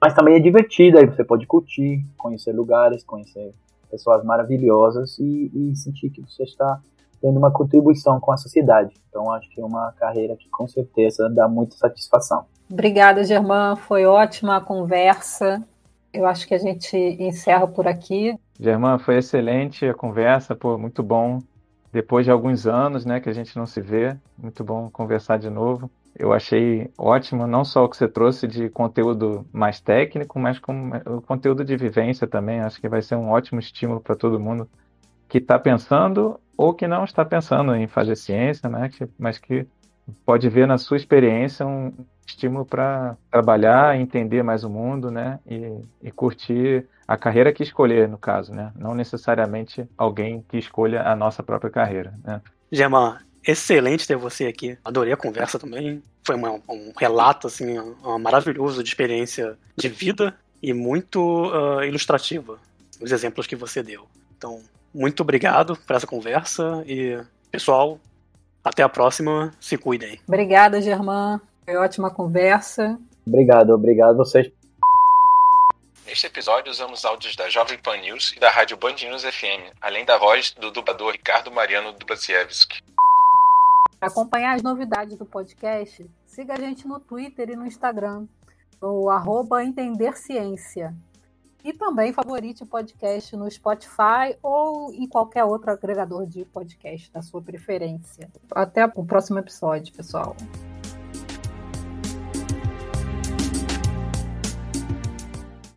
mas 0.00 0.14
também 0.14 0.36
é 0.36 0.40
divertida, 0.40 1.02
e 1.02 1.06
você 1.06 1.24
pode 1.24 1.46
curtir, 1.46 2.04
conhecer 2.16 2.52
lugares, 2.52 3.04
conhecer 3.04 3.52
pessoas 3.90 4.24
maravilhosas 4.24 5.18
e, 5.18 5.50
e 5.54 5.76
sentir 5.76 6.10
que 6.10 6.22
você 6.22 6.44
está 6.44 6.80
tendo 7.20 7.38
uma 7.38 7.50
contribuição 7.50 8.20
com 8.20 8.32
a 8.32 8.36
sociedade. 8.36 8.94
Então, 9.08 9.30
acho 9.32 9.48
que 9.50 9.60
é 9.60 9.64
uma 9.64 9.92
carreira 9.92 10.36
que 10.36 10.48
com 10.48 10.66
certeza 10.66 11.28
dá 11.28 11.48
muita 11.48 11.76
satisfação. 11.76 12.44
Obrigada, 12.70 13.24
Germán. 13.24 13.76
Foi 13.76 14.04
ótima 14.04 14.56
a 14.56 14.60
conversa. 14.60 15.62
Eu 16.12 16.26
acho 16.26 16.46
que 16.46 16.54
a 16.54 16.58
gente 16.58 16.96
encerra 16.96 17.66
por 17.66 17.86
aqui. 17.86 18.38
Germán, 18.58 18.98
foi 18.98 19.18
excelente 19.18 19.86
a 19.86 19.94
conversa, 19.94 20.54
pô, 20.54 20.76
muito 20.78 21.02
bom. 21.02 21.40
Depois 21.92 22.24
de 22.24 22.30
alguns 22.30 22.66
anos, 22.66 23.04
né, 23.04 23.20
que 23.20 23.28
a 23.28 23.32
gente 23.32 23.56
não 23.56 23.66
se 23.66 23.80
vê, 23.80 24.16
muito 24.36 24.62
bom 24.62 24.90
conversar 24.90 25.38
de 25.38 25.48
novo. 25.48 25.90
Eu 26.14 26.32
achei 26.32 26.90
ótimo 26.98 27.46
não 27.46 27.64
só 27.64 27.84
o 27.84 27.88
que 27.88 27.96
você 27.96 28.08
trouxe 28.08 28.46
de 28.46 28.68
conteúdo 28.68 29.46
mais 29.52 29.80
técnico, 29.80 30.38
mas 30.38 30.58
com 30.58 30.90
o 31.06 31.22
conteúdo 31.22 31.64
de 31.64 31.76
vivência 31.76 32.26
também. 32.26 32.60
Acho 32.60 32.80
que 32.80 32.88
vai 32.88 33.00
ser 33.00 33.14
um 33.14 33.30
ótimo 33.30 33.60
estímulo 33.60 34.00
para 34.00 34.16
todo 34.16 34.40
mundo 34.40 34.68
que 35.28 35.38
está 35.38 35.58
pensando 35.58 36.40
ou 36.56 36.74
que 36.74 36.88
não 36.88 37.04
está 37.04 37.24
pensando 37.24 37.74
em 37.74 37.86
fazer 37.86 38.16
ciência, 38.16 38.68
né? 38.68 38.88
Que, 38.88 39.06
mas 39.18 39.38
que 39.38 39.66
pode 40.24 40.48
ver 40.48 40.66
na 40.66 40.78
sua 40.78 40.96
experiência 40.96 41.66
um 41.66 41.92
estímulo 42.26 42.64
para 42.64 43.16
trabalhar, 43.30 43.98
entender 43.98 44.42
mais 44.42 44.64
o 44.64 44.70
mundo, 44.70 45.10
né? 45.10 45.38
E, 45.46 45.72
e, 46.02 46.10
curtir 46.10 46.86
a 47.06 47.16
carreira 47.16 47.52
que 47.52 47.62
escolher, 47.62 48.08
no 48.08 48.18
caso, 48.18 48.52
né? 48.52 48.72
Não 48.76 48.94
necessariamente 48.94 49.88
alguém 49.96 50.44
que 50.48 50.58
escolha 50.58 51.02
a 51.02 51.14
nossa 51.14 51.42
própria 51.42 51.70
carreira, 51.70 52.12
né? 52.24 52.40
Excelente 53.46 54.06
ter 54.06 54.16
você 54.16 54.46
aqui. 54.46 54.76
Adorei 54.84 55.12
a 55.12 55.16
conversa 55.16 55.58
também. 55.58 56.02
Foi 56.22 56.34
uma, 56.34 56.60
um 56.68 56.92
relato, 56.98 57.46
assim, 57.46 57.78
um, 57.78 58.18
maravilhoso 58.18 58.82
de 58.82 58.90
experiência 58.90 59.56
de 59.74 59.88
vida 59.88 60.36
e 60.62 60.74
muito 60.74 61.46
uh, 61.50 61.82
ilustrativa. 61.82 62.58
Os 63.00 63.10
exemplos 63.10 63.46
que 63.46 63.56
você 63.56 63.82
deu. 63.82 64.06
Então, 64.36 64.60
muito 64.98 65.22
obrigado 65.22 65.76
por 65.86 65.94
essa 65.94 66.08
conversa 66.08 66.82
e, 66.84 67.16
pessoal, 67.52 68.00
até 68.64 68.82
a 68.82 68.88
próxima. 68.88 69.52
Se 69.60 69.78
cuidem. 69.78 70.18
Obrigada, 70.26 70.82
Germán. 70.82 71.40
Foi 71.64 71.76
ótima 71.76 72.10
conversa. 72.10 72.98
Obrigado, 73.24 73.70
obrigado 73.70 74.14
a 74.14 74.24
vocês. 74.24 74.50
Neste 76.04 76.26
episódio 76.26 76.72
usamos 76.72 77.04
áudios 77.04 77.36
da 77.36 77.48
Jovem 77.48 77.78
Pan 77.78 77.98
News 77.98 78.32
e 78.36 78.40
da 78.40 78.50
Rádio 78.50 78.76
Band 78.76 78.96
News 79.02 79.22
FM, 79.22 79.72
além 79.80 80.04
da 80.04 80.18
voz 80.18 80.52
do 80.58 80.72
dublador 80.72 81.12
Ricardo 81.12 81.52
Mariano 81.52 81.92
Dubasiewski. 81.92 82.82
Para 84.00 84.08
acompanhar 84.08 84.56
as 84.56 84.62
novidades 84.62 85.16
do 85.16 85.26
podcast, 85.26 86.04
siga 86.26 86.54
a 86.54 86.56
gente 86.58 86.88
no 86.88 86.98
Twitter 86.98 87.50
e 87.50 87.56
no 87.56 87.66
Instagram, 87.66 88.26
no 88.82 89.10
arroba 89.10 89.62
Entender 89.62 90.16
Ciência. 90.16 90.94
E 91.64 91.72
também 91.72 92.12
favorite 92.12 92.62
o 92.62 92.66
podcast 92.66 93.36
no 93.36 93.50
Spotify 93.50 94.36
ou 94.42 94.92
em 94.92 95.06
qualquer 95.08 95.44
outro 95.44 95.70
agregador 95.70 96.26
de 96.26 96.44
podcast 96.44 97.10
da 97.12 97.20
sua 97.20 97.42
preferência. 97.42 98.30
Até 98.52 98.86
o 98.86 99.04
próximo 99.04 99.38
episódio, 99.38 99.92
pessoal. 99.92 100.36